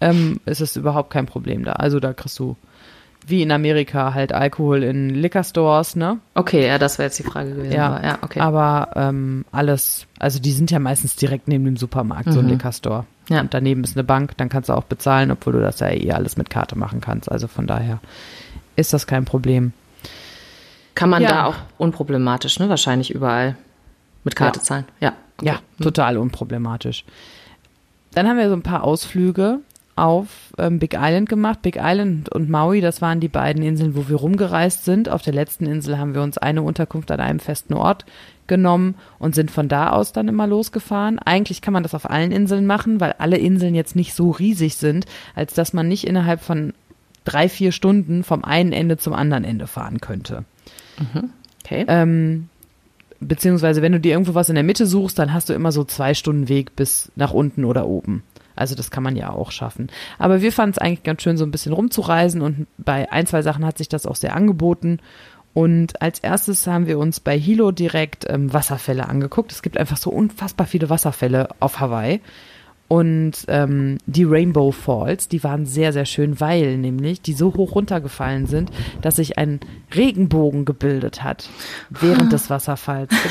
ähm, 0.00 0.40
es 0.44 0.60
ist 0.60 0.76
überhaupt 0.76 1.10
kein 1.10 1.26
Problem 1.26 1.64
da. 1.64 1.72
Also 1.72 2.00
da 2.00 2.12
kriegst 2.12 2.38
du 2.38 2.56
wie 3.28 3.42
in 3.42 3.52
Amerika 3.52 4.14
halt 4.14 4.32
Alkohol 4.32 4.82
in 4.82 5.10
Liquor 5.10 5.44
Stores, 5.44 5.96
ne? 5.96 6.18
Okay, 6.34 6.66
ja, 6.66 6.78
das 6.78 6.98
wäre 6.98 7.06
jetzt 7.06 7.18
die 7.18 7.24
Frage 7.24 7.54
gewesen. 7.54 7.72
Ja, 7.72 7.86
aber, 7.86 8.04
ja 8.04 8.18
okay. 8.22 8.40
Aber 8.40 8.90
ähm, 8.96 9.44
alles, 9.52 10.06
also 10.18 10.38
die 10.38 10.52
sind 10.52 10.70
ja 10.70 10.78
meistens 10.78 11.16
direkt 11.16 11.48
neben 11.48 11.64
dem 11.64 11.76
Supermarkt, 11.76 12.26
mhm. 12.26 12.32
so 12.32 12.38
ein 12.40 12.46
mhm. 12.46 12.52
Liquor 12.52 12.72
Store. 12.72 13.04
Ja. 13.28 13.40
Und 13.40 13.52
daneben 13.52 13.84
ist 13.84 13.96
eine 13.96 14.04
Bank, 14.04 14.36
dann 14.36 14.48
kannst 14.48 14.68
du 14.68 14.72
auch 14.72 14.84
bezahlen, 14.84 15.30
obwohl 15.30 15.52
du 15.52 15.60
das 15.60 15.80
ja 15.80 15.90
eh 15.90 16.12
alles 16.12 16.36
mit 16.36 16.48
Karte 16.50 16.78
machen 16.78 17.00
kannst. 17.00 17.30
Also 17.30 17.46
von 17.46 17.66
daher 17.66 18.00
ist 18.76 18.92
das 18.92 19.06
kein 19.06 19.24
Problem. 19.24 19.72
Kann 20.94 21.10
man 21.10 21.22
ja. 21.22 21.28
da 21.28 21.44
auch 21.44 21.56
unproblematisch, 21.76 22.58
ne? 22.58 22.68
Wahrscheinlich 22.68 23.10
überall 23.10 23.56
mit 24.24 24.34
Karte 24.34 24.60
ja. 24.60 24.64
zahlen. 24.64 24.84
Ja. 25.00 25.12
Okay. 25.36 25.46
Ja, 25.46 25.60
mhm. 25.78 25.84
total 25.84 26.16
unproblematisch. 26.16 27.04
Dann 28.14 28.26
haben 28.26 28.38
wir 28.38 28.48
so 28.48 28.54
ein 28.54 28.62
paar 28.62 28.82
Ausflüge 28.82 29.60
auf 29.98 30.52
ähm, 30.58 30.78
Big 30.78 30.94
Island 30.94 31.28
gemacht. 31.28 31.62
Big 31.62 31.76
Island 31.80 32.28
und 32.28 32.48
Maui, 32.48 32.80
das 32.80 33.02
waren 33.02 33.20
die 33.20 33.28
beiden 33.28 33.62
Inseln, 33.62 33.96
wo 33.96 34.08
wir 34.08 34.16
rumgereist 34.16 34.84
sind. 34.84 35.08
Auf 35.08 35.22
der 35.22 35.34
letzten 35.34 35.66
Insel 35.66 35.98
haben 35.98 36.14
wir 36.14 36.22
uns 36.22 36.38
eine 36.38 36.62
Unterkunft 36.62 37.10
an 37.10 37.20
einem 37.20 37.40
festen 37.40 37.74
Ort 37.74 38.04
genommen 38.46 38.94
und 39.18 39.34
sind 39.34 39.50
von 39.50 39.68
da 39.68 39.90
aus 39.90 40.12
dann 40.12 40.28
immer 40.28 40.46
losgefahren. 40.46 41.18
Eigentlich 41.18 41.60
kann 41.60 41.72
man 41.74 41.82
das 41.82 41.94
auf 41.94 42.08
allen 42.10 42.32
Inseln 42.32 42.66
machen, 42.66 43.00
weil 43.00 43.14
alle 43.18 43.38
Inseln 43.38 43.74
jetzt 43.74 43.96
nicht 43.96 44.14
so 44.14 44.30
riesig 44.30 44.76
sind, 44.76 45.06
als 45.34 45.54
dass 45.54 45.72
man 45.72 45.88
nicht 45.88 46.06
innerhalb 46.06 46.40
von 46.40 46.72
drei, 47.24 47.48
vier 47.48 47.72
Stunden 47.72 48.24
vom 48.24 48.44
einen 48.44 48.72
Ende 48.72 48.96
zum 48.96 49.12
anderen 49.12 49.44
Ende 49.44 49.66
fahren 49.66 50.00
könnte. 50.00 50.44
Mhm. 50.98 51.30
Okay. 51.64 51.84
Ähm, 51.86 52.48
beziehungsweise 53.20 53.82
wenn 53.82 53.92
du 53.92 54.00
dir 54.00 54.12
irgendwo 54.12 54.34
was 54.34 54.48
in 54.48 54.54
der 54.54 54.64
Mitte 54.64 54.86
suchst, 54.86 55.18
dann 55.18 55.34
hast 55.34 55.48
du 55.48 55.52
immer 55.52 55.72
so 55.72 55.84
zwei 55.84 56.14
Stunden 56.14 56.48
Weg 56.48 56.74
bis 56.76 57.12
nach 57.16 57.32
unten 57.32 57.64
oder 57.64 57.86
oben. 57.86 58.22
Also 58.58 58.74
das 58.74 58.90
kann 58.90 59.02
man 59.02 59.16
ja 59.16 59.30
auch 59.30 59.50
schaffen. 59.50 59.88
Aber 60.18 60.42
wir 60.42 60.52
fanden 60.52 60.72
es 60.72 60.78
eigentlich 60.78 61.02
ganz 61.02 61.22
schön, 61.22 61.36
so 61.36 61.44
ein 61.44 61.50
bisschen 61.50 61.72
rumzureisen 61.72 62.42
und 62.42 62.66
bei 62.76 63.10
ein, 63.10 63.26
zwei 63.26 63.42
Sachen 63.42 63.64
hat 63.64 63.78
sich 63.78 63.88
das 63.88 64.06
auch 64.06 64.16
sehr 64.16 64.34
angeboten. 64.34 64.98
Und 65.54 66.00
als 66.02 66.20
erstes 66.20 66.66
haben 66.66 66.86
wir 66.86 66.98
uns 66.98 67.20
bei 67.20 67.36
Hilo 67.36 67.72
direkt 67.72 68.26
ähm, 68.28 68.52
Wasserfälle 68.52 69.08
angeguckt. 69.08 69.50
Es 69.50 69.62
gibt 69.62 69.76
einfach 69.76 69.96
so 69.96 70.10
unfassbar 70.10 70.66
viele 70.66 70.90
Wasserfälle 70.90 71.48
auf 71.58 71.80
Hawaii. 71.80 72.20
Und 72.88 73.44
ähm, 73.48 73.98
die 74.06 74.24
Rainbow 74.24 74.72
Falls, 74.72 75.28
die 75.28 75.44
waren 75.44 75.66
sehr, 75.66 75.92
sehr 75.92 76.06
schön, 76.06 76.40
weil 76.40 76.78
nämlich 76.78 77.20
die 77.20 77.34
so 77.34 77.54
hoch 77.54 77.74
runtergefallen 77.74 78.46
sind, 78.46 78.70
dass 79.02 79.16
sich 79.16 79.36
ein 79.36 79.60
Regenbogen 79.94 80.64
gebildet 80.64 81.22
hat 81.22 81.50
während 81.90 82.32
des 82.32 82.50
Wasserfalls. 82.50 83.12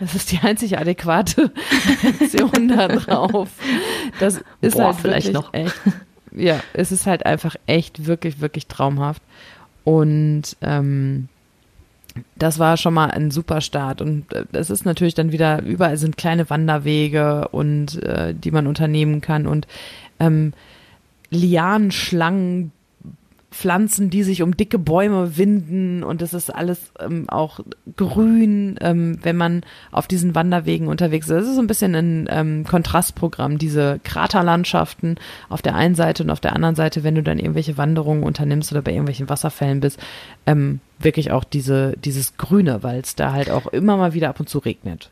Das 0.00 0.14
ist 0.14 0.32
die 0.32 0.38
einzig 0.38 0.78
adäquate 0.78 1.50
Reaktion 2.02 2.68
da 2.68 2.88
drauf. 2.88 3.48
Das 4.20 4.40
ist 4.60 4.76
Boah, 4.76 4.86
halt 4.86 4.96
vielleicht 4.96 5.32
noch 5.32 5.52
echt. 5.54 5.74
Ja, 6.32 6.60
es 6.72 6.92
ist 6.92 7.06
halt 7.06 7.24
einfach 7.24 7.56
echt 7.66 8.06
wirklich, 8.06 8.40
wirklich 8.40 8.66
traumhaft. 8.66 9.22
Und 9.84 10.56
ähm, 10.60 11.28
das 12.36 12.58
war 12.58 12.76
schon 12.76 12.94
mal 12.94 13.10
ein 13.10 13.30
super 13.30 13.60
Start. 13.60 14.00
Und 14.00 14.32
äh, 14.32 14.44
es 14.52 14.70
ist 14.70 14.84
natürlich 14.84 15.14
dann 15.14 15.32
wieder, 15.32 15.62
überall 15.62 15.96
sind 15.96 16.16
kleine 16.16 16.48
Wanderwege 16.50 17.48
und 17.48 18.02
äh, 18.02 18.34
die 18.34 18.50
man 18.50 18.66
unternehmen 18.66 19.20
kann 19.20 19.46
und 19.46 19.66
ähm, 20.20 20.52
Lianenschlangen, 21.30 22.72
Pflanzen, 23.56 24.10
die 24.10 24.22
sich 24.22 24.42
um 24.42 24.56
dicke 24.56 24.78
Bäume 24.78 25.38
winden 25.38 26.04
und 26.04 26.20
es 26.20 26.34
ist 26.34 26.54
alles 26.54 26.92
ähm, 27.00 27.28
auch 27.28 27.60
grün, 27.96 28.76
ähm, 28.80 29.18
wenn 29.22 29.36
man 29.36 29.62
auf 29.90 30.06
diesen 30.06 30.34
Wanderwegen 30.34 30.88
unterwegs 30.88 31.26
ist. 31.26 31.34
Das 31.34 31.48
ist 31.48 31.54
so 31.54 31.62
ein 31.62 31.66
bisschen 31.66 31.94
ein 31.94 32.28
ähm, 32.30 32.64
Kontrastprogramm, 32.64 33.56
diese 33.56 33.98
Kraterlandschaften 34.04 35.16
auf 35.48 35.62
der 35.62 35.74
einen 35.74 35.94
Seite 35.94 36.22
und 36.22 36.30
auf 36.30 36.40
der 36.40 36.52
anderen 36.52 36.74
Seite, 36.74 37.02
wenn 37.02 37.14
du 37.14 37.22
dann 37.22 37.38
irgendwelche 37.38 37.78
Wanderungen 37.78 38.24
unternimmst 38.24 38.72
oder 38.72 38.82
bei 38.82 38.90
irgendwelchen 38.92 39.30
Wasserfällen 39.30 39.80
bist, 39.80 39.98
ähm, 40.46 40.80
wirklich 40.98 41.32
auch 41.32 41.44
diese, 41.44 41.94
dieses 41.96 42.36
Grüne, 42.36 42.82
weil 42.82 43.00
es 43.00 43.16
da 43.16 43.32
halt 43.32 43.50
auch 43.50 43.66
immer 43.68 43.96
mal 43.96 44.12
wieder 44.12 44.28
ab 44.28 44.38
und 44.38 44.50
zu 44.50 44.58
regnet. 44.58 45.10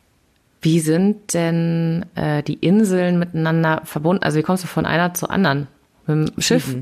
Wie 0.60 0.80
sind 0.80 1.32
denn 1.32 2.04
äh, 2.14 2.42
die 2.42 2.54
Inseln 2.54 3.18
miteinander 3.18 3.80
verbunden? 3.84 4.22
Also 4.22 4.38
wie 4.38 4.42
kommst 4.42 4.64
du 4.64 4.68
von 4.68 4.84
einer 4.84 5.14
zur 5.14 5.30
anderen? 5.30 5.66
Mit 6.06 6.36
dem 6.36 6.40
Schiff? 6.42 6.76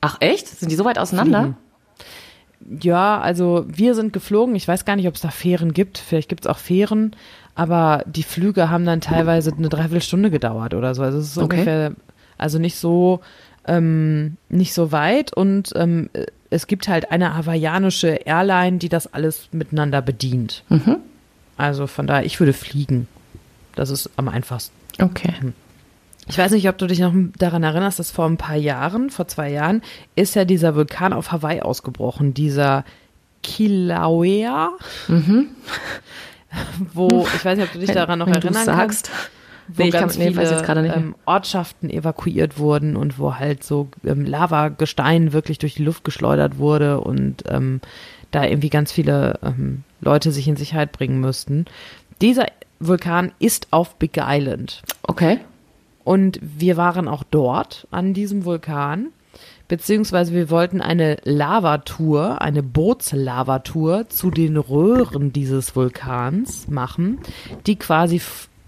Ach 0.00 0.16
echt? 0.20 0.48
Sind 0.48 0.70
die 0.70 0.76
so 0.76 0.84
weit 0.84 0.98
auseinander? 0.98 1.54
Fliegen. 2.60 2.80
Ja, 2.82 3.20
also 3.20 3.64
wir 3.68 3.94
sind 3.94 4.12
geflogen. 4.12 4.54
Ich 4.54 4.68
weiß 4.68 4.84
gar 4.84 4.96
nicht, 4.96 5.08
ob 5.08 5.14
es 5.14 5.20
da 5.20 5.30
Fähren 5.30 5.72
gibt. 5.72 5.98
Vielleicht 5.98 6.28
gibt 6.28 6.44
es 6.44 6.50
auch 6.50 6.58
Fähren, 6.58 7.16
aber 7.54 8.04
die 8.06 8.22
Flüge 8.22 8.70
haben 8.70 8.84
dann 8.84 9.00
teilweise 9.00 9.52
eine 9.56 9.68
Dreiviertelstunde 9.68 10.30
gedauert 10.30 10.74
oder 10.74 10.94
so. 10.94 11.02
Also 11.02 11.18
es 11.18 11.28
ist 11.28 11.38
okay. 11.38 11.56
ungefähr, 11.56 11.92
also 12.36 12.58
nicht 12.58 12.76
so 12.76 13.20
ähm, 13.66 14.36
nicht 14.48 14.74
so 14.74 14.92
weit 14.92 15.32
und 15.32 15.72
ähm, 15.74 16.10
es 16.50 16.66
gibt 16.66 16.88
halt 16.88 17.12
eine 17.12 17.36
hawaiianische 17.36 18.08
Airline, 18.08 18.78
die 18.78 18.88
das 18.88 19.12
alles 19.12 19.48
miteinander 19.52 20.02
bedient. 20.02 20.64
Mhm. 20.68 20.96
Also 21.56 21.86
von 21.86 22.06
daher, 22.06 22.24
ich 22.24 22.40
würde 22.40 22.52
fliegen. 22.52 23.06
Das 23.76 23.90
ist 23.90 24.10
am 24.16 24.28
einfachsten. 24.28 24.74
Okay. 25.00 25.32
Ich 26.30 26.38
weiß 26.38 26.52
nicht, 26.52 26.68
ob 26.68 26.78
du 26.78 26.86
dich 26.86 27.00
noch 27.00 27.12
daran 27.38 27.62
erinnerst, 27.64 27.98
dass 27.98 28.10
vor 28.10 28.26
ein 28.26 28.36
paar 28.36 28.56
Jahren, 28.56 29.10
vor 29.10 29.26
zwei 29.28 29.50
Jahren, 29.50 29.82
ist 30.14 30.34
ja 30.36 30.44
dieser 30.44 30.74
Vulkan 30.76 31.12
auf 31.12 31.32
Hawaii 31.32 31.60
ausgebrochen, 31.60 32.34
dieser 32.34 32.84
Kilauea, 33.42 34.70
wo, 36.94 37.26
ich 37.34 37.44
weiß 37.44 37.58
nicht, 37.58 37.66
ob 37.66 37.72
du 37.72 37.78
dich 37.80 37.90
daran 37.92 38.18
noch 38.18 38.26
Wenn 38.26 38.34
erinnern 38.34 38.64
sagst. 38.64 39.10
kannst, 39.10 39.10
wo 39.68 39.82
Nee, 39.82 39.88
ich 39.88 39.92
kann- 39.92 40.00
ganz 40.02 40.18
weiß 40.18 40.62
viele 40.62 40.94
ähm, 40.94 41.14
Ortschaften 41.26 41.90
evakuiert 41.90 42.58
wurden 42.58 42.96
und 42.96 43.18
wo 43.18 43.34
halt 43.36 43.62
so 43.64 43.88
ähm, 44.04 44.24
Lavagestein 44.24 45.32
wirklich 45.32 45.58
durch 45.58 45.74
die 45.74 45.84
Luft 45.84 46.04
geschleudert 46.04 46.58
wurde 46.58 47.00
und 47.00 47.44
ähm, 47.48 47.80
da 48.30 48.44
irgendwie 48.44 48.70
ganz 48.70 48.92
viele 48.92 49.38
ähm, 49.42 49.84
Leute 50.00 50.32
sich 50.32 50.46
in 50.48 50.56
Sicherheit 50.56 50.92
bringen 50.92 51.20
müssten. 51.20 51.66
Dieser 52.20 52.46
Vulkan 52.80 53.32
ist 53.38 53.68
auf 53.70 53.96
Big 53.96 54.16
Island. 54.18 54.82
Okay. 55.02 55.38
Und 56.10 56.40
wir 56.42 56.76
waren 56.76 57.06
auch 57.06 57.22
dort 57.22 57.86
an 57.92 58.14
diesem 58.14 58.44
Vulkan, 58.44 59.10
beziehungsweise 59.68 60.34
wir 60.34 60.50
wollten 60.50 60.80
eine 60.80 61.18
Lavatour, 61.22 62.42
eine 62.42 62.64
Bootslavatour 62.64 64.08
zu 64.08 64.32
den 64.32 64.56
Röhren 64.56 65.32
dieses 65.32 65.76
Vulkans 65.76 66.66
machen, 66.66 67.20
die 67.64 67.76
quasi 67.76 68.20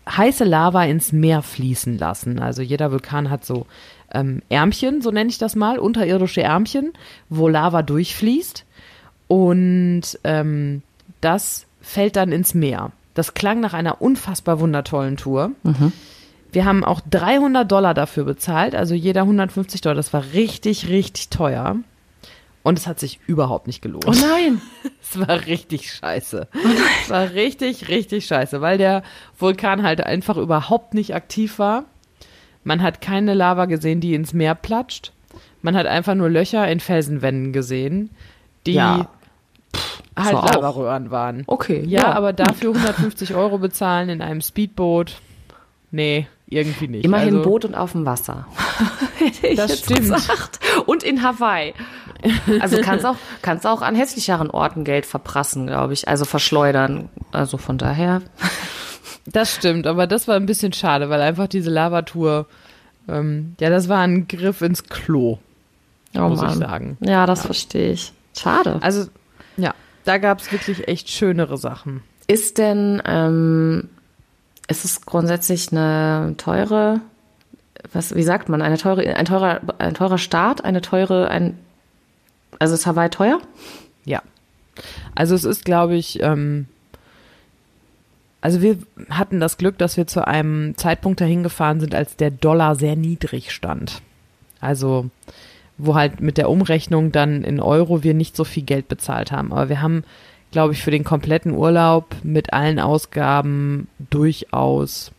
heiße 0.09 0.45
Lava 0.45 0.85
ins 0.85 1.11
Meer 1.11 1.43
fließen 1.43 1.99
lassen. 1.99 2.39
Also 2.39 2.63
jeder 2.63 2.93
Vulkan 2.93 3.29
hat 3.29 3.45
so 3.45 3.67
ähm, 4.15 4.43
Ärmchen, 4.49 5.03
so 5.03 5.11
nenne 5.11 5.31
ich 5.31 5.39
das 5.39 5.57
mal, 5.57 5.81
unterirdische 5.81 6.45
Ärmchen, 6.45 6.93
wo 7.29 7.49
Lava 7.49 7.83
durchfließt. 7.83 8.65
Und 9.27 10.03
ähm, 10.23 10.83
das 11.21 11.67
fällt 11.81 12.15
dann 12.15 12.31
ins 12.31 12.55
Meer. 12.55 12.93
Das 13.15 13.35
klang 13.35 13.59
nach 13.59 13.75
einer 13.75 14.01
unfassbar 14.01 14.61
wundertollen 14.61 15.17
Tour. 15.17 15.51
Wir 16.53 16.65
haben 16.65 16.85
auch 16.85 17.01
300 17.11 17.71
Dollar 17.71 17.95
dafür 17.95 18.25
bezahlt, 18.25 18.75
also 18.75 18.95
jeder 18.95 19.23
150 19.23 19.81
Dollar. 19.81 19.97
Das 19.97 20.13
war 20.13 20.23
richtig, 20.35 20.89
richtig 20.89 21.31
teuer. 21.31 21.77
Und 22.63 22.79
es 22.79 22.87
hat 22.87 23.01
sich 23.01 23.19
überhaupt 23.27 23.67
nicht 23.67 23.83
gelohnt. 23.83 24.07
Oh 24.07 24.13
nein. 24.13 24.61
Es 25.15 25.19
war 25.19 25.45
richtig 25.47 25.93
scheiße. 25.93 26.49
Es 27.03 27.11
war 27.11 27.31
richtig, 27.33 27.89
richtig 27.89 28.25
scheiße, 28.25 28.63
weil 28.63 28.79
der 28.79 29.03
Vulkan 29.39 29.83
halt 29.83 30.03
einfach 30.03 30.39
überhaupt 30.39 30.95
nicht 30.95 31.15
aktiv 31.15 31.59
war. 31.59 31.85
Man 32.65 32.81
hat 32.83 33.03
keine 33.03 33.35
Lava 33.35 33.67
gesehen, 33.67 34.01
die 34.01 34.15
ins 34.15 34.33
Meer 34.33 34.55
platscht. 34.55 35.13
Man 35.61 35.77
hat 35.77 35.85
einfach 35.87 36.15
nur 36.15 36.31
Löcher 36.31 36.67
in 36.69 36.81
Felsenwänden 36.81 37.53
gesehen, 37.53 38.09
die 38.65 38.75
Ja. 38.75 39.09
halt 40.17 40.31
so 40.31 40.37
auch. 40.39 40.55
Lavaröhren 40.55 41.11
waren. 41.11 41.43
Okay. 41.47 41.85
Ja, 41.87 42.13
aber 42.13 42.33
dafür 42.33 42.71
150 42.75 43.35
Euro 43.35 43.59
bezahlen 43.59 44.09
in 44.09 44.23
einem 44.23 44.41
Speedboot, 44.41 45.17
nee, 45.91 46.27
irgendwie 46.53 46.89
nicht. 46.89 47.05
Immerhin 47.05 47.37
also, 47.39 47.49
Boot 47.49 47.65
und 47.65 47.75
auf 47.75 47.93
dem 47.93 48.05
Wasser. 48.07 48.47
Hätte 49.19 49.47
ich 49.49 49.57
Das 49.57 49.71
jetzt 49.71 49.85
stimmt. 49.85 50.01
Gesagt. 50.01 50.61
Und 50.87 51.03
in 51.03 51.23
Hawaii. 51.23 51.75
Also 52.61 52.81
kannst 52.81 53.05
auch, 53.05 53.17
kannst 53.43 53.67
auch 53.67 53.83
an 53.83 53.95
hässlicheren 53.97 54.51
Orten 54.51 54.85
Geld 54.85 55.07
verprassen, 55.07 55.67
glaube 55.67 55.93
ich. 55.93 56.07
Also 56.09 56.25
verschleudern. 56.25 57.09
Also 57.33 57.59
von 57.59 57.79
daher. 57.79 58.23
Das 59.27 59.55
stimmt, 59.55 59.87
aber 59.87 60.07
das 60.07 60.27
war 60.29 60.37
ein 60.37 60.47
bisschen 60.47 60.73
schade, 60.73 61.09
weil 61.09 61.21
einfach 61.21 61.47
diese 61.47 61.71
Lavatour, 61.71 62.47
ähm, 63.09 63.55
ja, 63.61 63.71
das 63.71 63.89
war 63.89 64.01
ein 64.01 64.27
Griff 64.27 64.63
ins 64.63 64.85
Klo, 64.85 65.39
Oh 66.17 66.29
muss 66.29 66.41
ich 66.41 66.49
Mann. 66.49 66.59
sagen. 66.59 66.97
Ja, 67.01 67.25
das 67.27 67.47
verstehe 67.47 67.93
ich. 67.93 68.13
Schade. 68.37 68.79
Also, 68.81 69.07
ja, 69.57 69.75
da 70.05 70.19
gab 70.19 70.41
es 70.41 70.51
wirklich 70.51 70.89
echt 70.89 71.09
schönere 71.09 71.57
Sachen. 71.57 72.03
Ist 72.27 72.59
denn, 72.59 73.01
ähm, 73.05 73.91
ist 74.73 74.85
es 74.85 75.03
grundsätzlich 75.03 75.71
eine 75.71 76.35
teure, 76.39 77.01
was, 77.93 78.15
wie 78.15 78.23
sagt 78.23 78.49
man, 78.49 78.63
eine 78.63 78.79
teure, 78.79 79.03
ein 79.17 79.25
teurer, 79.25 79.61
ein 79.79 79.95
teurer 79.95 80.19
Staat, 80.19 80.65
eine 80.65 80.81
teure, 80.81 81.29
ein, 81.29 81.59
also 82.59 82.75
ist 82.75 82.87
Hawaii 82.87 83.11
teuer? 83.11 83.41
Ja. 84.05 84.23
Also 85.15 85.35
es 85.35 85.45
ist, 85.45 85.65
glaube 85.65 85.95
ich, 85.95 86.23
ähm, 86.23 86.67
also 88.41 88.61
wir 88.63 88.79
hatten 89.11 89.39
das 89.41 89.59
Glück, 89.59 89.79
dass 89.79 89.97
wir 89.97 90.07
zu 90.07 90.27
einem 90.27 90.77
Zeitpunkt 90.77 91.21
dahin 91.21 91.43
gefahren 91.43 91.81
sind, 91.81 91.95
als 91.95 92.17
der 92.17 92.31
Dollar 92.31 92.75
sehr 92.75 92.97
niedrig 92.97 93.53
stand. 93.53 94.03
Also 94.61 95.11
wo 95.79 95.95
halt 95.95 96.21
mit 96.21 96.39
der 96.39 96.51
Umrechnung 96.51 97.13
dann 97.13 97.45
in 97.45 97.61
Euro 97.61 98.03
wir 98.03 98.15
nicht 98.15 98.37
so 98.37 98.45
viel 98.45 98.63
Geld 98.63 98.89
bezahlt 98.89 99.33
haben. 99.33 99.53
Aber 99.53 99.69
wir 99.69 99.83
haben, 99.83 100.05
glaube 100.53 100.73
ich, 100.75 100.83
für 100.83 100.91
den 100.91 101.03
kompletten 101.05 101.53
Urlaub 101.53 102.15
mit 102.23 102.53
allen 102.53 102.79
Ausgaben 102.79 103.89
durchaus 104.11 105.11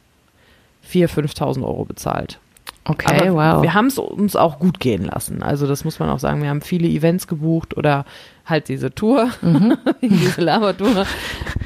4.000, 0.89 1.33
5.000 1.35 1.63
Euro 1.63 1.85
bezahlt. 1.85 2.39
Okay, 2.85 3.29
Aber 3.29 3.55
wow. 3.57 3.63
Wir 3.63 3.73
haben 3.73 3.87
es 3.87 3.97
uns 3.97 4.35
auch 4.35 4.59
gut 4.59 4.79
gehen 4.79 5.05
lassen. 5.05 5.41
Also 5.41 5.67
das 5.67 5.85
muss 5.85 5.99
man 5.99 6.09
auch 6.09 6.19
sagen. 6.19 6.41
Wir 6.41 6.49
haben 6.49 6.61
viele 6.61 6.87
Events 6.87 7.27
gebucht 7.27 7.77
oder 7.77 8.05
halt 8.45 8.67
diese 8.67 8.93
Tour, 8.93 9.29
Mhm. 9.41 9.77
diese 10.01 10.41
Lavatour, 10.41 11.05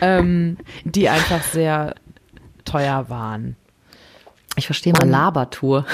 ähm, 0.01 0.57
die 0.83 1.09
einfach 1.09 1.41
sehr 1.41 1.95
teuer 2.65 3.09
waren. 3.09 3.55
Ich 4.57 4.65
verstehe 4.65 4.93
mal 4.93 5.07
Labertour. 5.07 5.85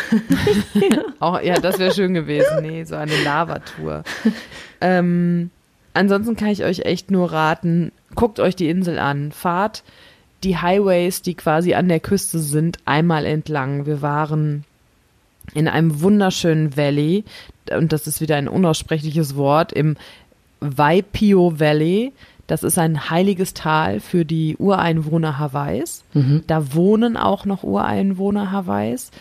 Auch, 1.20 1.42
ja, 1.42 1.56
das 1.56 1.80
wäre 1.80 1.94
schön 1.94 2.14
gewesen. 2.14 2.62
Nee, 2.62 2.84
so 2.86 2.96
eine 2.96 3.22
Lavatour. 3.24 4.04
Ähm, 4.86 5.50
ansonsten 5.94 6.36
kann 6.36 6.50
ich 6.50 6.64
euch 6.64 6.80
echt 6.82 7.12
nur 7.12 7.32
raten, 7.32 7.92
guckt 8.16 8.40
euch 8.40 8.56
die 8.56 8.70
Insel 8.70 9.00
an, 9.00 9.32
fahrt 9.32 9.84
die 10.44 10.58
Highways, 10.58 11.22
die 11.22 11.36
quasi 11.36 11.74
an 11.74 11.88
der 11.88 12.00
Küste 12.00 12.40
sind, 12.40 12.78
einmal 12.86 13.26
entlang. 13.26 13.86
Wir 13.86 14.02
waren 14.02 14.66
in 15.54 15.68
einem 15.68 16.02
wunderschönen 16.02 16.76
Valley, 16.76 17.24
und 17.72 17.94
das 17.94 18.08
ist 18.08 18.22
wieder 18.22 18.36
ein 18.36 18.48
unaussprechliches 18.48 19.36
Wort, 19.36 19.72
im 19.72 19.96
Waipio 20.60 21.60
Valley. 21.60 22.14
Das 22.48 22.64
ist 22.64 22.78
ein 22.78 23.10
heiliges 23.10 23.54
Tal 23.54 24.02
für 24.02 24.26
die 24.26 24.58
Ureinwohner 24.58 25.40
Hawaiis. 25.40 26.04
Da 26.48 26.74
wohnen 26.74 27.16
auch 27.16 27.46
noch 27.46 27.64
Ureinwohner 27.64 28.52
Hawaiis. 28.52 29.12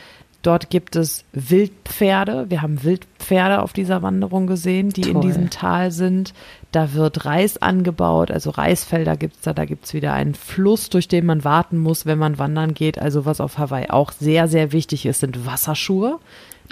Dort 0.42 0.70
gibt 0.70 0.96
es 0.96 1.24
Wildpferde. 1.32 2.46
Wir 2.48 2.62
haben 2.62 2.82
Wildpferde 2.82 3.62
auf 3.62 3.72
dieser 3.72 4.02
Wanderung 4.02 4.46
gesehen, 4.46 4.90
die 4.90 5.02
in 5.02 5.12
Toll. 5.14 5.22
diesem 5.22 5.50
Tal 5.50 5.90
sind. 5.92 6.34
Da 6.72 6.94
wird 6.94 7.24
Reis 7.24 7.60
angebaut, 7.60 8.30
also 8.30 8.50
Reisfelder 8.50 9.16
gibt's 9.16 9.42
da. 9.42 9.52
Da 9.52 9.64
gibt's 9.64 9.94
wieder 9.94 10.12
einen 10.14 10.34
Fluss, 10.34 10.90
durch 10.90 11.06
den 11.06 11.26
man 11.26 11.44
warten 11.44 11.78
muss, 11.78 12.06
wenn 12.06 12.18
man 12.18 12.38
wandern 12.38 12.74
geht. 12.74 12.98
Also 12.98 13.24
was 13.24 13.40
auf 13.40 13.58
Hawaii 13.58 13.88
auch 13.90 14.10
sehr, 14.12 14.48
sehr 14.48 14.72
wichtig 14.72 15.06
ist, 15.06 15.20
sind 15.20 15.46
Wasserschuhe. 15.46 16.18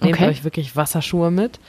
Nehmt 0.03 0.15
Okay. 0.17 0.29
euch 0.29 0.45
wirklich 0.45 0.75
Wasserschuhe 0.77 1.31
mit. 1.31 1.61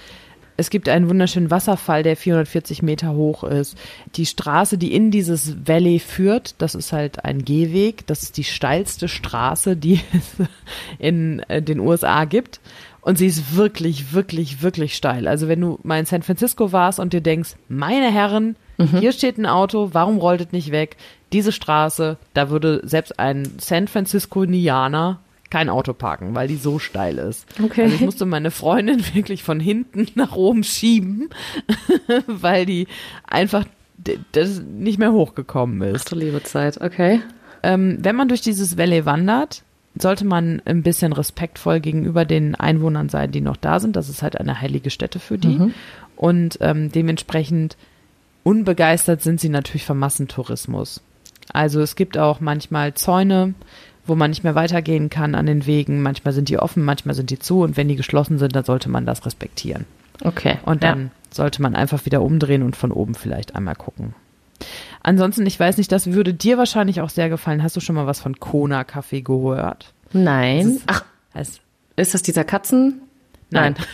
Es 0.58 0.70
gibt 0.70 0.90
einen 0.90 1.10
wunderschönen 1.10 1.50
Wasserfall, 1.50 2.04
der 2.04 2.16
440 2.16 2.84
Meter 2.84 3.14
hoch 3.14 3.44
ist. 3.44 3.78
Die 4.16 4.26
Straße, 4.26 4.78
die 4.78 4.94
in 4.94 5.12
dieses 5.12 5.68
Valley 5.68 6.00
führt, 6.00 6.56
das 6.60 6.76
ist 6.76 6.94
halt 6.94 7.26
ein 7.26 7.44
Gehweg. 7.44 8.06
Das 8.08 8.24
ist 8.24 8.38
die 8.38 8.44
steilste 8.44 9.08
Straße, 9.08 9.76
die 9.76 10.02
es 10.14 10.48
in 11.00 11.40
äh, 11.48 11.62
den 11.62 11.80
USA 11.80 12.26
gibt. 12.26 12.60
Und 13.02 13.18
sie 13.18 13.26
ist 13.26 13.56
wirklich, 13.56 14.14
wirklich, 14.14 14.62
wirklich 14.62 14.96
steil. 14.96 15.28
Also 15.28 15.48
wenn 15.48 15.62
du 15.62 15.80
mal 15.82 16.00
in 16.00 16.06
San 16.06 16.22
Francisco 16.22 16.72
warst 16.72 17.00
und 17.00 17.14
dir 17.14 17.22
denkst, 17.22 17.56
meine 17.68 18.12
Herren, 18.12 18.56
hier 19.00 19.12
steht 19.12 19.38
ein 19.38 19.46
Auto, 19.46 19.90
warum 19.94 20.18
rollt 20.18 20.42
es 20.42 20.52
nicht 20.52 20.72
weg? 20.72 20.98
Diese 21.34 21.52
Straße, 21.52 22.18
da 22.34 22.50
würde 22.50 22.82
selbst 22.84 23.20
ein 23.20 23.48
San 23.60 23.88
Francisconianer 23.88 25.20
kein 25.52 25.70
Auto 25.70 25.94
parken, 25.94 26.34
weil 26.34 26.48
die 26.48 26.56
so 26.56 26.80
steil 26.80 27.20
ist. 27.20 27.46
Okay. 27.62 27.84
Also 27.84 27.96
ich 27.96 28.02
musste 28.02 28.26
meine 28.26 28.50
Freundin 28.50 29.04
wirklich 29.14 29.44
von 29.44 29.60
hinten 29.60 30.08
nach 30.16 30.36
oben 30.36 30.64
schieben, 30.64 31.30
weil 32.28 32.66
die 32.66 32.88
einfach 33.28 33.66
das 34.32 34.62
nicht 34.62 34.98
mehr 34.98 35.12
hochgekommen 35.12 35.84
Ach 35.84 35.96
ist. 35.96 36.12
du 36.12 36.16
liebe 36.16 36.42
Zeit, 36.42 36.82
okay. 36.82 37.22
Ähm, 37.62 38.00
wenn 38.02 38.16
man 38.16 38.30
durch 38.30 38.42
dieses 38.42 38.78
Valley 38.78 39.06
wandert, 39.06 39.62
sollte 40.00 40.26
man 40.26 40.62
ein 40.66 40.82
bisschen 40.82 41.14
respektvoll 41.14 41.82
gegenüber 41.82 42.26
den 42.26 42.56
Einwohnern 42.56 43.10
sein, 43.10 43.32
die 43.32 43.42
noch 43.42 43.58
da 43.58 43.80
sind. 43.80 43.96
Das 43.96 44.10
ist 44.10 44.24
halt 44.24 44.40
eine 44.40 44.60
heilige 44.60 44.90
Stätte 44.90 45.20
für 45.20 45.38
die. 45.38 45.74
Und 46.16 46.58
ähm, 46.62 46.92
dementsprechend 46.92 47.76
unbegeistert 48.44 49.22
sind 49.22 49.42
sie 49.42 49.50
natürlich 49.50 49.86
vom 49.86 50.00
Massentourismus. 50.00 51.02
Also 51.52 51.82
es 51.82 51.96
gibt 51.96 52.18
auch 52.18 52.40
manchmal 52.40 52.94
Zäune, 52.94 53.54
wo 54.06 54.16
man 54.16 54.32
nicht 54.32 54.44
mehr 54.44 54.56
weitergehen 54.56 55.10
kann 55.10 55.36
an 55.36 55.46
den 55.46 55.66
Wegen. 55.66 56.02
Manchmal 56.02 56.34
sind 56.34 56.50
die 56.50 56.58
offen, 56.58 56.84
manchmal 56.84 57.16
sind 57.16 57.30
die 57.30 57.40
zu. 57.40 57.62
Und 57.62 57.78
wenn 57.78 57.88
die 57.88 57.96
geschlossen 57.96 58.38
sind, 58.40 58.56
dann 58.56 58.64
sollte 58.64 58.90
man 58.90 59.06
das 59.06 59.26
respektieren. 59.26 59.86
Okay. 60.24 60.58
Und 60.66 60.84
dann 60.84 61.12
sollte 61.32 61.62
man 61.62 61.76
einfach 61.76 62.06
wieder 62.06 62.22
umdrehen 62.22 62.64
und 62.64 62.76
von 62.76 62.92
oben 62.92 63.16
vielleicht 63.16 63.56
einmal 63.56 63.76
gucken. 63.76 64.14
Ansonsten, 65.02 65.46
ich 65.46 65.60
weiß 65.60 65.78
nicht, 65.78 65.92
das 65.92 66.12
würde 66.12 66.34
dir 66.34 66.58
wahrscheinlich 66.58 67.02
auch 67.02 67.10
sehr 67.10 67.30
gefallen. 67.30 67.64
Hast 67.64 67.76
du 67.76 67.80
schon 67.80 67.96
mal 67.96 68.06
was 68.06 68.20
von 68.20 68.40
Kona 68.40 68.84
Kaffee 68.84 69.22
gehört? 69.22 69.94
Nein. 70.14 70.80
Ach, 70.88 71.04
Es, 71.34 71.60
ist 71.96 72.14
das 72.14 72.22
dieser 72.22 72.44
Katzen? 72.44 73.02
Nein. 73.50 73.76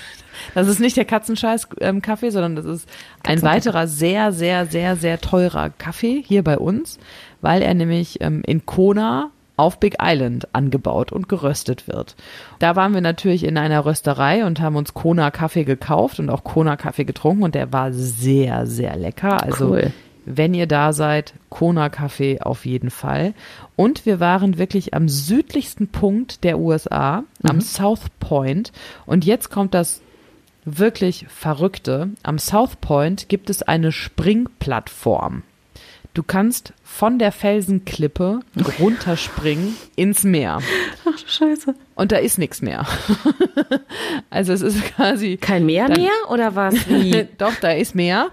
Das 0.53 0.67
ist 0.67 0.79
nicht 0.79 0.95
der 0.95 1.05
Katzenscheiß-Kaffee, 1.05 2.29
sondern 2.29 2.55
das 2.55 2.65
ist 2.65 2.89
ein 3.23 3.41
weiterer 3.41 3.87
sehr, 3.87 4.31
sehr, 4.31 4.67
sehr, 4.67 4.95
sehr 4.95 5.19
teurer 5.19 5.71
Kaffee 5.71 6.23
hier 6.25 6.43
bei 6.43 6.59
uns, 6.59 6.99
weil 7.41 7.63
er 7.63 7.73
nämlich 7.73 8.21
ähm, 8.21 8.43
in 8.45 8.65
Kona 8.65 9.31
auf 9.57 9.79
Big 9.79 9.97
Island 10.01 10.47
angebaut 10.53 11.11
und 11.11 11.27
geröstet 11.27 11.87
wird. 11.87 12.15
Da 12.59 12.75
waren 12.75 12.93
wir 12.93 13.01
natürlich 13.01 13.43
in 13.43 13.57
einer 13.57 13.85
Rösterei 13.85 14.45
und 14.45 14.61
haben 14.61 14.75
uns 14.75 14.93
Kona 14.93 15.31
Kaffee 15.31 15.63
gekauft 15.65 16.19
und 16.19 16.29
auch 16.29 16.43
Kona 16.43 16.77
Kaffee 16.77 17.05
getrunken 17.05 17.43
und 17.43 17.55
der 17.55 17.73
war 17.73 17.91
sehr, 17.91 18.65
sehr 18.67 18.95
lecker. 18.95 19.43
Also 19.43 19.71
Cool. 19.71 19.91
wenn 20.25 20.53
ihr 20.53 20.67
da 20.67 20.93
seid, 20.93 21.33
Kona 21.49 21.89
Kaffee 21.89 22.39
auf 22.39 22.65
jeden 22.65 22.91
Fall. 22.91 23.33
Und 23.75 24.05
wir 24.05 24.19
waren 24.19 24.57
wirklich 24.57 24.93
am 24.93 25.09
südlichsten 25.09 25.87
Punkt 25.87 26.43
der 26.43 26.59
USA, 26.59 27.23
am 27.43 27.59
South 27.59 28.05
Point. 28.19 28.71
Und 29.05 29.25
jetzt 29.25 29.49
kommt 29.49 29.73
das 29.73 30.01
wirklich 30.65 31.25
Verrückte. 31.29 32.09
Am 32.23 32.37
South 32.39 32.75
Point 32.75 33.29
gibt 33.29 33.49
es 33.49 33.63
eine 33.63 33.91
Springplattform. 33.91 35.43
Du 36.17 36.23
kannst 36.23 36.73
von 36.83 37.19
der 37.19 37.31
Felsenklippe 37.31 38.39
runterspringen 38.79 39.75
ins 39.95 40.23
Meer. 40.23 40.57
Ach, 41.05 41.15
scheiße. 41.27 41.75
Und 41.93 42.11
da 42.11 42.15
ist 42.17 42.39
nichts 42.39 42.63
mehr. 42.63 42.87
also 44.31 44.51
es 44.51 44.61
ist 44.63 44.83
quasi. 44.95 45.37
Kein 45.37 45.67
Meer 45.67 45.89
Dann- 45.89 46.01
mehr 46.01 46.09
oder 46.31 46.55
was? 46.55 46.73
Wie? 46.89 47.27
Doch, 47.37 47.53
da 47.61 47.69
ist 47.71 47.93
Meer, 47.93 48.29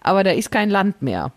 aber 0.00 0.24
da 0.24 0.32
ist 0.32 0.50
kein 0.50 0.68
Land 0.68 1.00
mehr. 1.00 1.30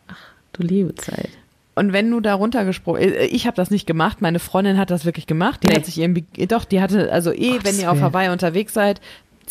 du 0.53 0.63
liebe 0.63 0.96
Zeit. 0.96 1.29
Und 1.75 1.93
wenn 1.93 2.10
du 2.10 2.20
da 2.20 2.34
runtergesprungen, 2.34 3.00
äh, 3.03 3.25
ich 3.25 3.46
habe 3.46 3.55
das 3.55 3.70
nicht 3.70 3.86
gemacht, 3.86 4.20
meine 4.24 4.39
Freundin 4.39 4.79
hat 4.79 4.89
das 4.89 5.05
wirklich 5.05 5.27
gemacht. 5.27 5.62
Die 5.62 5.67
Nee. 5.67 5.75
hat 5.75 5.86
sich 5.86 6.00
irgendwie, 6.00 6.25
doch, 6.48 6.65
die 6.65 6.81
hatte, 6.81 7.12
also 7.12 7.31
eh, 7.31 7.51
Gottes 7.51 7.63
wenn 7.65 7.79
ihr 7.79 7.91
auf. 7.91 8.01
Hawaii 8.01 8.29
unterwegs 8.29 8.74
seid, 8.74 9.01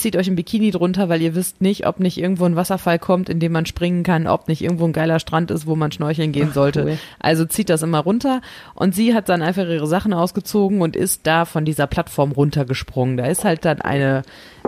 zieht 0.01 0.17
euch 0.17 0.29
ein 0.29 0.37
Bikini 0.37 0.71
drunter, 0.71 1.09
weil 1.09 1.23
ihr 1.23 1.35
wisst 1.35 1.61
nicht, 1.61 1.87
ob 1.87 2.01
nicht 2.01 2.19
irgendwo 2.19 2.45
ein 2.45 2.57
Wasserfall 2.57 2.99
kommt, 2.99 3.29
in 3.29 3.41
dem 3.41 3.53
man 3.53 3.67
springen 3.67 4.03
kann, 4.03 4.27
ob 4.27 4.49
nicht 4.49 4.63
irgendwo 4.63 4.85
ein 4.87 4.93
geiler 4.93 5.19
Strand 5.21 5.51
ist, 5.51 5.67
wo 5.67 5.77
man 5.77 5.93
schnorcheln 5.93 6.33
gehen 6.33 6.49
Ach, 6.51 6.55
sollte. 6.55 6.83
cool. 6.85 6.99
Also 7.19 7.45
zieht 7.45 7.71
das 7.71 7.83
immer 7.83 8.01
runter. 8.01 8.41
Und 8.75 8.95
sie 8.95 9.15
hat 9.15 9.29
dann 9.29 9.43
einfach 9.43 9.67
ihre 9.67 9.87
Sachen 9.87 10.13
ausgezogen 10.13 10.81
und 10.83 10.97
ist 10.97 11.27
da 11.27 11.45
von 11.45 11.65
dieser 11.65 11.87
Plattform 11.87 12.33
runtergesprungen. 12.33 13.17
Da 13.17 13.27
ist 13.27 13.45
halt 13.45 13.65
dann 13.65 13.81
eine 13.81 14.23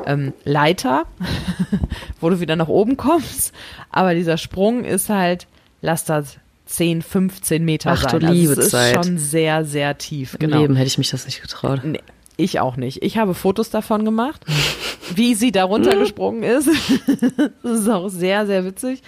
ähm, 0.07 0.33
Leiter, 0.45 1.05
wo 2.21 2.31
du 2.31 2.41
wieder 2.41 2.57
nach 2.57 2.69
oben 2.69 2.97
kommst. 2.97 3.53
Aber 3.91 4.15
dieser 4.15 4.37
Sprung 4.39 4.85
ist 4.85 5.09
halt, 5.09 5.47
lass 5.81 6.05
das 6.05 6.39
10, 6.67 7.03
15 7.03 7.65
Meter 7.65 7.91
Ach, 7.93 8.03
du 8.05 8.11
sein. 8.11 8.25
Also 8.25 8.33
liebe 8.35 8.53
es 8.53 8.59
ist 8.59 8.71
Zeit. 8.71 8.95
schon 9.05 9.19
sehr, 9.19 9.65
sehr 9.65 9.99
tief. 9.99 10.35
Im 10.35 10.41
Genau. 10.41 10.61
Leben 10.61 10.77
hätte 10.77 10.87
ich 10.89 10.99
mich 10.99 11.11
das 11.11 11.27
nicht 11.27 11.43
getraut. 11.43 11.81
Nee, 11.85 12.01
ich 12.37 12.61
auch 12.61 12.77
nicht. 12.77 13.03
Ich 13.03 13.19
habe 13.19 13.35
Fotos 13.35 13.69
davon 13.71 14.05
gemacht, 14.07 14.45
wie 15.17 15.35
sie 15.35 15.53
da 15.53 15.65
runtergesprungen 15.65 16.43
ist. 16.43 16.69
das 17.63 17.81
ist 17.81 17.89
auch 17.89 18.09
sehr, 18.09 18.47
sehr 18.47 18.65
witzig. 18.65 19.03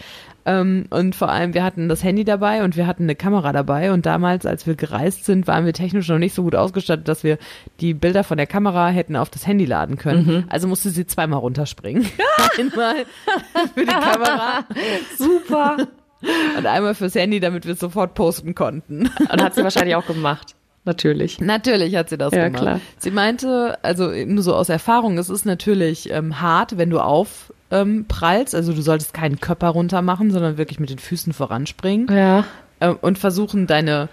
Ähm, 0.46 0.87
und 0.90 1.14
vor 1.14 1.30
allem, 1.30 1.54
wir 1.54 1.64
hatten 1.64 1.88
das 1.88 2.04
Handy 2.04 2.25
dabei 2.25 2.64
und 2.64 2.76
wir 2.76 2.87
hatten 2.87 3.04
eine 3.04 3.14
Kamera 3.14 3.52
dabei. 3.52 3.92
Und 3.92 4.06
damals, 4.06 4.44
als 4.46 4.66
wir 4.66 4.75
gereist 4.75 5.25
sind, 5.25 5.46
waren 5.46 5.64
wir 5.64 5.73
technisch 5.73 6.08
noch 6.08 6.18
nicht 6.18 6.34
so 6.34 6.42
gut 6.42 6.54
ausgestattet, 6.54 7.08
dass 7.08 7.25
wir 7.25 7.38
die 7.80 7.94
Bilder 7.94 8.25
von 8.25 8.37
der 8.37 8.46
Kamera 8.46 8.88
hätten 8.88 9.16
auf 9.16 9.30
das 9.30 9.46
Handy 9.46 9.64
laden 9.64 9.96
können. 9.96 10.44
Also 10.49 10.68
musste 10.68 10.90
sie 10.90 11.06
zweimal 11.06 11.40
runterspringen. 11.40 12.06
Einmal 12.58 13.06
für 13.75 13.80
die 13.80 13.87
Kamera 13.87 14.64
Super. 15.18 15.76
und 16.58 16.66
einmal 16.66 16.94
fürs 16.94 17.14
Handy, 17.14 17.40
damit 17.40 17.64
wir 17.66 17.73
es 17.73 17.80
sofort 17.80 18.14
posten 18.14 18.54
konnten. 18.54 19.11
Und 19.18 19.42
hat 19.42 19.54
sie 19.54 19.62
wahrscheinlich 19.62 19.96
auch 19.96 20.06
gemacht. 20.06 20.54
Natürlich. 20.84 21.40
Natürlich 21.40 21.96
hat 21.96 22.10
sie 22.10 22.18
das 22.18 22.32
Ja, 22.34 22.44
gemacht. 22.48 22.62
klar. 22.62 22.80
Sie 22.98 23.10
meinte, 23.10 23.78
also 23.82 24.10
nur 24.10 24.42
so 24.42 24.54
aus 24.54 24.68
Erfahrung, 24.68 25.16
es 25.18 25.30
ist 25.30 25.46
natürlich 25.46 26.10
ähm, 26.10 26.40
hart, 26.40 26.76
wenn 26.78 26.90
du 26.90 27.00
aufprallst. 27.00 27.52
Ähm, 27.70 28.04
prallst. 28.06 28.54
also 28.54 28.72
du 28.72 28.82
solltest 28.82 29.14
keinen 29.14 29.40
Körper 29.40 29.68
runter 29.70 30.00
machen, 30.02 30.30
sondern 30.30 30.58
wirklich 30.58 30.78
mit 30.78 30.90
den 30.90 30.98
Füßen 30.98 31.32
voranspringen 31.32 32.06
Ja. 32.14 32.44
ähm, 32.80 32.98
und 33.00 33.18
versuchen 33.18 33.66
deine 33.66 34.08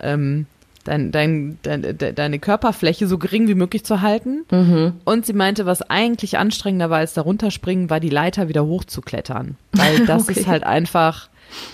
ähm, 0.00 0.46
dein, 0.84 1.10
dein, 1.10 1.58
deine, 1.62 1.94
de- 1.94 2.12
deine 2.12 2.38
Körperfläche 2.38 3.06
so 3.08 3.18
gering 3.18 3.48
wie 3.48 3.54
möglich 3.56 3.84
zu 3.84 4.02
halten. 4.02 4.44
Mhm. 4.52 4.92
Und 5.04 5.26
sie 5.26 5.32
meinte, 5.32 5.66
was 5.66 5.82
eigentlich 5.82 6.38
anstrengender 6.38 6.88
war 6.88 6.98
als 6.98 7.12
da 7.14 7.22
runterspringen, 7.22 7.90
war 7.90 7.98
die 7.98 8.08
Leiter 8.08 8.48
wieder 8.48 8.64
hochzuklettern. 8.64 9.56
Weil 9.72 9.98
das 10.06 10.28
Okay. 10.28 10.38
ist 10.40 10.46
halt 10.46 10.62
einfach 10.64 11.28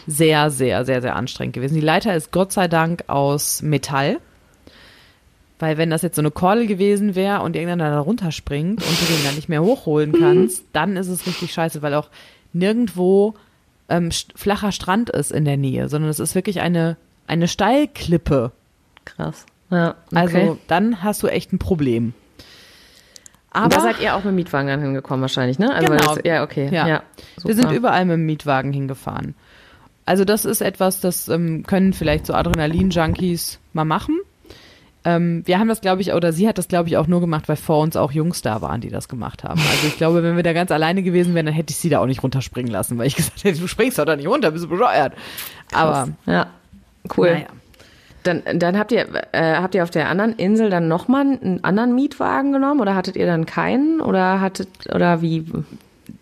sehr, 0.06 0.50
sehr, 0.50 0.84
sehr, 0.84 1.00
sehr 1.00 1.16
anstrengend 1.16 1.54
gewesen. 1.54 1.74
Die 1.74 1.80
Leiter 1.80 2.14
ist 2.14 2.32
Gott 2.32 2.52
sei 2.52 2.68
Dank 2.68 3.04
aus 3.08 3.62
Metall. 3.62 4.18
Weil 5.58 5.78
wenn 5.78 5.90
das 5.90 6.02
jetzt 6.02 6.16
so 6.16 6.22
eine 6.22 6.32
Kordel 6.32 6.66
gewesen 6.66 7.14
wäre 7.14 7.42
und 7.42 7.54
irgendeiner 7.54 7.90
da 7.90 8.00
runterspringt 8.00 8.82
und 8.82 9.00
du 9.00 9.04
den 9.14 9.24
dann 9.24 9.36
nicht 9.36 9.48
mehr 9.48 9.62
hochholen 9.62 10.12
kannst, 10.12 10.64
dann 10.72 10.96
ist 10.96 11.06
es 11.06 11.24
richtig 11.24 11.52
scheiße, 11.52 11.82
weil 11.82 11.94
auch 11.94 12.08
nirgendwo 12.52 13.34
ähm, 13.88 14.10
flacher 14.34 14.72
Strand 14.72 15.10
ist 15.10 15.30
in 15.30 15.44
der 15.44 15.56
Nähe, 15.56 15.88
sondern 15.88 16.10
es 16.10 16.18
ist 16.18 16.34
wirklich 16.34 16.60
eine, 16.62 16.96
eine 17.28 17.46
Steilklippe. 17.46 18.50
Krass. 19.04 19.46
Ja. 19.70 19.94
Okay. 20.06 20.16
Also 20.16 20.58
dann 20.66 21.02
hast 21.04 21.22
du 21.22 21.28
echt 21.28 21.52
ein 21.52 21.60
Problem. 21.60 22.12
Aber 23.52 23.68
da 23.68 23.80
seid 23.80 24.00
ihr 24.00 24.14
auch 24.14 24.24
mit 24.24 24.32
dem 24.32 24.34
Mietwagen 24.36 24.66
dann 24.66 24.80
hingekommen 24.80 25.20
wahrscheinlich, 25.20 25.58
ne? 25.58 25.72
Also 25.72 25.92
Genau. 25.92 26.14
Das, 26.14 26.24
ja, 26.24 26.42
okay. 26.42 26.70
Ja. 26.72 26.88
Ja. 26.88 27.02
Wir 27.44 27.54
sind 27.54 27.70
überall 27.70 28.04
mit 28.04 28.14
dem 28.14 28.26
Mietwagen 28.26 28.72
hingefahren. 28.72 29.34
Also 30.04 30.24
das 30.24 30.44
ist 30.44 30.60
etwas, 30.60 31.00
das 31.00 31.28
ähm, 31.28 31.64
können 31.64 31.92
vielleicht 31.92 32.26
so 32.26 32.34
Adrenalin-Junkies 32.34 33.58
mal 33.72 33.84
machen. 33.84 34.18
Ähm, 35.04 35.42
wir 35.46 35.58
haben 35.58 35.68
das, 35.68 35.80
glaube 35.80 36.00
ich, 36.00 36.12
oder 36.12 36.32
sie 36.32 36.46
hat 36.46 36.58
das, 36.58 36.68
glaube 36.68 36.88
ich, 36.88 36.96
auch 36.96 37.06
nur 37.06 37.20
gemacht, 37.20 37.48
weil 37.48 37.56
vor 37.56 37.80
uns 37.80 37.96
auch 37.96 38.12
Jungs 38.12 38.42
da 38.42 38.62
waren, 38.62 38.80
die 38.80 38.90
das 38.90 39.08
gemacht 39.08 39.42
haben. 39.42 39.60
Also 39.60 39.88
ich 39.88 39.96
glaube, 39.96 40.22
wenn 40.22 40.36
wir 40.36 40.42
da 40.42 40.52
ganz 40.52 40.70
alleine 40.70 41.02
gewesen 41.02 41.34
wären, 41.34 41.46
dann 41.46 41.54
hätte 41.54 41.72
ich 41.72 41.78
sie 41.78 41.88
da 41.88 41.98
auch 41.98 42.06
nicht 42.06 42.22
runterspringen 42.22 42.70
lassen, 42.70 42.98
weil 42.98 43.06
ich 43.06 43.16
gesagt 43.16 43.42
hätte, 43.42 43.60
du 43.60 43.66
springst 43.66 43.98
doch 43.98 44.04
da 44.04 44.16
nicht 44.16 44.28
runter, 44.28 44.50
bist 44.50 44.64
du 44.64 44.68
bescheuert. 44.68 45.14
Aber 45.72 46.08
Ja. 46.26 46.46
Cool. 47.16 47.32
naja. 47.32 47.46
Dann, 48.22 48.42
dann 48.54 48.78
habt 48.78 48.92
ihr, 48.92 49.08
äh, 49.32 49.56
habt 49.56 49.74
ihr 49.74 49.82
auf 49.82 49.90
der 49.90 50.08
anderen 50.08 50.34
Insel 50.36 50.70
dann 50.70 50.86
nochmal 50.86 51.22
einen 51.22 51.64
anderen 51.64 51.96
Mietwagen 51.96 52.52
genommen 52.52 52.80
oder 52.80 52.94
hattet 52.94 53.16
ihr 53.16 53.26
dann 53.26 53.46
keinen 53.46 54.00
oder 54.00 54.40
hattet, 54.40 54.68
oder 54.94 55.22
wie? 55.22 55.44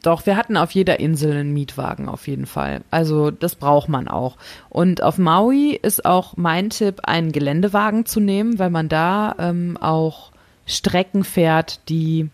Doch, 0.02 0.26
wir 0.26 0.36
hatten 0.36 0.56
auf 0.56 0.72
jeder 0.72 1.00
Insel 1.00 1.32
einen 1.32 1.52
Mietwagen 1.52 2.08
auf 2.08 2.28
jeden 2.28 2.46
Fall. 2.46 2.82
Also 2.90 3.30
das 3.30 3.54
braucht 3.54 3.88
man 3.88 4.08
auch. 4.08 4.36
Und 4.68 5.02
auf 5.02 5.18
Maui 5.18 5.78
ist 5.80 6.04
auch 6.04 6.36
mein 6.36 6.70
Tipp, 6.70 7.00
einen 7.04 7.32
Geländewagen 7.32 8.06
zu 8.06 8.20
nehmen, 8.20 8.58
weil 8.58 8.70
man 8.70 8.88
da 8.88 9.34
ähm, 9.38 9.76
auch 9.80 10.32
Strecken 10.66 11.24
fährt, 11.24 11.80
die, 11.88 12.28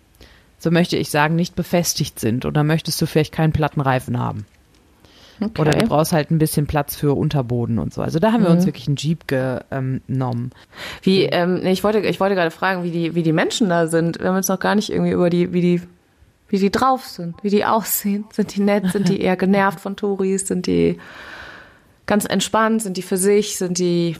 so 0.59 0.71
möchte 0.71 0.97
ich 0.97 1.11
sagen, 1.11 1.37
nicht 1.37 1.57
befestigt 1.57 2.21
sind. 2.21 2.45
Oder 2.45 2.65
möchtest 2.65 3.01
du 3.01 3.07
vielleicht 3.07 3.33
keinen 3.33 3.53
platten 3.53 3.81
Reifen 3.81 4.19
haben? 4.19 4.47
Okay. 5.41 5.61
Oder 5.61 5.73
du 5.73 5.87
brauchst 5.87 6.13
halt 6.13 6.31
ein 6.31 6.39
bisschen 6.39 6.67
Platz 6.67 6.97
für 6.97 7.15
Unterboden 7.15 7.79
und 7.79 7.93
so. 7.93 8.01
Also 8.01 8.19
da 8.19 8.33
haben 8.33 8.43
wir 8.43 8.51
uns 8.51 8.65
wirklich 8.65 8.87
einen 8.87 8.97
Jeep 8.97 9.29
genommen. 9.29 10.51
Wie, 11.03 11.25
ähm, 11.25 11.61
ich 11.67 11.85
wollte, 11.85 11.99
ich 12.01 12.21
wollte 12.21 12.35
gerade 12.35 12.51
fragen, 12.51 12.85
wie 12.85 12.91
die, 12.91 13.15
wie 13.15 13.23
die 13.23 13.35
Menschen 13.35 13.69
da 13.69 13.87
sind. 13.87 14.19
Wir 14.19 14.29
haben 14.29 14.37
jetzt 14.37 14.49
noch 14.49 14.61
gar 14.61 14.75
nicht 14.75 14.91
irgendwie 14.91 15.13
über 15.13 15.29
die, 15.29 15.53
wie 15.53 15.61
die, 15.61 15.83
wie 16.49 16.59
die 16.59 16.71
drauf 16.71 17.05
sind, 17.07 17.35
wie 17.43 17.51
die 17.51 17.65
aussehen. 17.65 18.25
Sind 18.33 18.55
die 18.55 18.61
nett? 18.61 18.93
Sind 18.93 19.09
die 19.09 19.21
eher 19.21 19.37
genervt 19.37 19.81
von 19.81 19.97
Touris? 19.97 20.47
Sind 20.47 20.67
die 20.67 20.99
ganz 22.07 22.25
entspannt? 22.25 22.83
Sind 22.83 22.97
die 22.97 23.03
für 23.03 23.17
sich? 23.17 23.57
Sind 23.57 23.79
die 23.79 24.17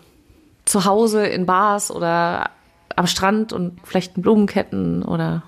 zu 0.65 0.85
Hause 0.85 1.27
in 1.27 1.47
Bars 1.47 1.91
oder 1.91 2.51
am 2.97 3.07
Strand 3.07 3.53
und 3.53 3.79
vielleicht 3.85 4.17
in 4.17 4.23
Blumenketten 4.23 5.03
oder 5.03 5.43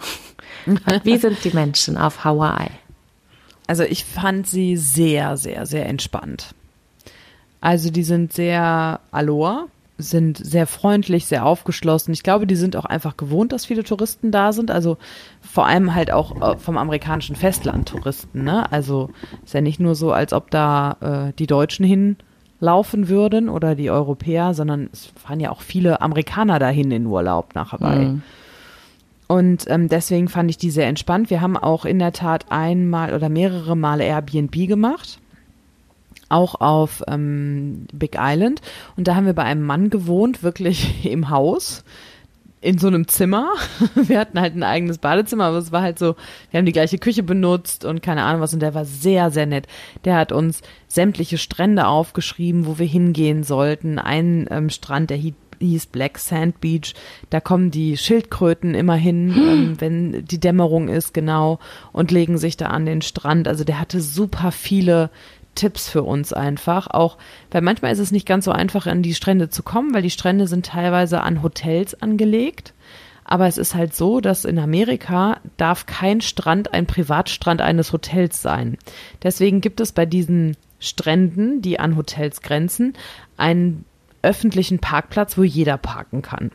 wie 1.02 1.18
sind 1.18 1.42
die 1.44 1.50
Menschen 1.50 1.96
auf 1.96 2.24
Hawaii? 2.24 2.70
Also 3.66 3.82
ich 3.82 4.04
fand 4.04 4.46
sie 4.46 4.76
sehr, 4.76 5.36
sehr, 5.36 5.66
sehr 5.66 5.86
entspannt. 5.86 6.54
Also 7.60 7.90
die 7.90 8.04
sind 8.04 8.32
sehr 8.32 9.00
aloha, 9.10 9.66
sind 9.98 10.38
sehr 10.38 10.68
freundlich, 10.68 11.26
sehr 11.26 11.44
aufgeschlossen. 11.44 12.14
Ich 12.14 12.22
glaube, 12.22 12.46
die 12.46 12.54
sind 12.54 12.76
auch 12.76 12.84
einfach 12.84 13.16
gewohnt, 13.16 13.52
dass 13.52 13.66
viele 13.66 13.82
Touristen 13.82 14.30
da 14.30 14.52
sind. 14.52 14.70
Also 14.70 14.96
vor 15.40 15.66
allem 15.66 15.94
halt 15.94 16.12
auch 16.12 16.40
äh, 16.40 16.56
vom 16.56 16.78
amerikanischen 16.78 17.34
Festland 17.34 17.88
Touristen. 17.88 18.44
Ne? 18.44 18.70
Also 18.70 19.10
ist 19.44 19.54
ja 19.54 19.60
nicht 19.60 19.80
nur 19.80 19.96
so, 19.96 20.12
als 20.12 20.32
ob 20.32 20.50
da 20.52 20.96
äh, 21.00 21.32
die 21.36 21.48
Deutschen 21.48 21.84
hinlaufen 21.84 23.08
würden 23.08 23.48
oder 23.48 23.74
die 23.74 23.90
Europäer, 23.90 24.54
sondern 24.54 24.88
es 24.92 25.06
fahren 25.06 25.40
ja 25.40 25.50
auch 25.50 25.62
viele 25.62 26.00
Amerikaner 26.00 26.60
dahin 26.60 26.92
in 26.92 27.06
Urlaub 27.06 27.56
nach 27.56 27.72
Hawaii. 27.72 28.20
Und 29.26 29.64
ähm, 29.68 29.88
deswegen 29.88 30.28
fand 30.28 30.48
ich 30.48 30.56
die 30.56 30.70
sehr 30.70 30.86
entspannt. 30.86 31.28
Wir 31.28 31.42
haben 31.42 31.56
auch 31.56 31.84
in 31.84 31.98
der 31.98 32.12
Tat 32.12 32.46
einmal 32.50 33.14
oder 33.14 33.28
mehrere 33.28 33.76
Male 33.76 34.04
Airbnb 34.04 34.66
gemacht. 34.66 35.18
Auch 36.28 36.60
auf 36.60 37.02
ähm, 37.08 37.86
Big 37.92 38.16
Island. 38.18 38.60
Und 38.96 39.08
da 39.08 39.14
haben 39.14 39.26
wir 39.26 39.32
bei 39.32 39.44
einem 39.44 39.62
Mann 39.64 39.90
gewohnt, 39.90 40.42
wirklich 40.42 41.04
im 41.10 41.30
Haus, 41.30 41.84
in 42.60 42.78
so 42.78 42.88
einem 42.88 43.06
Zimmer. 43.06 43.52
Wir 43.94 44.18
hatten 44.18 44.40
halt 44.40 44.56
ein 44.56 44.64
eigenes 44.64 44.98
Badezimmer, 44.98 45.44
aber 45.44 45.58
es 45.58 45.70
war 45.70 45.80
halt 45.82 45.98
so, 45.98 46.16
wir 46.50 46.58
haben 46.58 46.66
die 46.66 46.72
gleiche 46.72 46.98
Küche 46.98 47.22
benutzt 47.22 47.84
und 47.84 48.02
keine 48.02 48.24
Ahnung 48.24 48.40
was. 48.40 48.52
Und 48.52 48.60
der 48.60 48.74
war 48.74 48.84
sehr, 48.84 49.30
sehr 49.30 49.46
nett. 49.46 49.68
Der 50.04 50.16
hat 50.16 50.32
uns 50.32 50.62
sämtliche 50.88 51.38
Strände 51.38 51.86
aufgeschrieben, 51.86 52.66
wo 52.66 52.78
wir 52.80 52.86
hingehen 52.86 53.44
sollten. 53.44 54.00
Ein 54.00 54.48
ähm, 54.50 54.70
Strand, 54.70 55.10
der 55.10 55.18
hie- 55.18 55.34
hieß 55.60 55.86
Black 55.86 56.18
Sand 56.18 56.60
Beach. 56.60 56.94
Da 57.30 57.40
kommen 57.40 57.70
die 57.70 57.96
Schildkröten 57.96 58.74
immer 58.74 58.96
hin, 58.96 59.34
hm. 59.36 59.42
ähm, 59.48 59.80
wenn 59.80 60.24
die 60.24 60.40
Dämmerung 60.40 60.88
ist, 60.88 61.14
genau, 61.14 61.60
und 61.92 62.10
legen 62.10 62.38
sich 62.38 62.56
da 62.56 62.66
an 62.66 62.86
den 62.86 63.02
Strand. 63.02 63.46
Also 63.46 63.62
der 63.62 63.78
hatte 63.78 64.00
super 64.00 64.50
viele 64.50 65.10
Tipps 65.58 65.88
für 65.88 66.02
uns 66.02 66.32
einfach. 66.32 66.86
Auch, 66.88 67.18
weil 67.50 67.62
manchmal 67.62 67.92
ist 67.92 67.98
es 67.98 68.12
nicht 68.12 68.26
ganz 68.26 68.44
so 68.44 68.52
einfach, 68.52 68.86
an 68.86 69.02
die 69.02 69.14
Strände 69.14 69.50
zu 69.50 69.62
kommen, 69.62 69.92
weil 69.92 70.02
die 70.02 70.10
Strände 70.10 70.46
sind 70.46 70.66
teilweise 70.66 71.20
an 71.20 71.42
Hotels 71.42 72.00
angelegt. 72.00 72.72
Aber 73.24 73.46
es 73.46 73.58
ist 73.58 73.74
halt 73.74 73.94
so, 73.94 74.20
dass 74.20 74.46
in 74.46 74.58
Amerika 74.58 75.40
darf 75.58 75.84
kein 75.84 76.22
Strand 76.22 76.72
ein 76.72 76.86
Privatstrand 76.86 77.60
eines 77.60 77.92
Hotels 77.92 78.40
sein. 78.40 78.78
Deswegen 79.22 79.60
gibt 79.60 79.80
es 79.80 79.92
bei 79.92 80.06
diesen 80.06 80.56
Stränden, 80.80 81.60
die 81.60 81.78
an 81.78 81.96
Hotels 81.96 82.40
grenzen, 82.40 82.94
einen 83.36 83.84
öffentlichen 84.22 84.78
Parkplatz, 84.78 85.36
wo 85.36 85.42
jeder 85.42 85.76
parken 85.76 86.22
kann. 86.22 86.50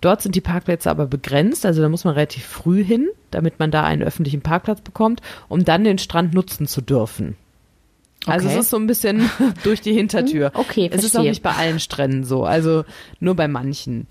Dort 0.00 0.22
sind 0.22 0.34
die 0.34 0.40
Parkplätze 0.40 0.90
aber 0.90 1.06
begrenzt, 1.06 1.66
also 1.66 1.82
da 1.82 1.88
muss 1.88 2.04
man 2.04 2.14
relativ 2.14 2.44
früh 2.44 2.84
hin, 2.84 3.08
damit 3.30 3.58
man 3.58 3.70
da 3.70 3.84
einen 3.84 4.02
öffentlichen 4.02 4.42
Parkplatz 4.42 4.80
bekommt, 4.80 5.20
um 5.48 5.64
dann 5.64 5.84
den 5.84 5.98
Strand 5.98 6.34
nutzen 6.34 6.66
zu 6.66 6.80
dürfen. 6.80 7.36
Also 8.26 8.46
okay. 8.46 8.56
es 8.56 8.64
ist 8.64 8.70
so 8.70 8.76
ein 8.76 8.86
bisschen 8.86 9.28
durch 9.64 9.80
die 9.80 9.92
Hintertür. 9.92 10.52
Hm, 10.52 10.60
okay, 10.60 10.88
verstehe. 10.88 10.98
Es 10.98 11.04
ist 11.04 11.16
auch 11.16 11.22
nicht 11.22 11.42
bei 11.42 11.52
allen 11.52 11.80
Stränden 11.80 12.24
so, 12.24 12.44
also 12.44 12.84
nur 13.20 13.34
bei 13.34 13.48
manchen. 13.48 14.06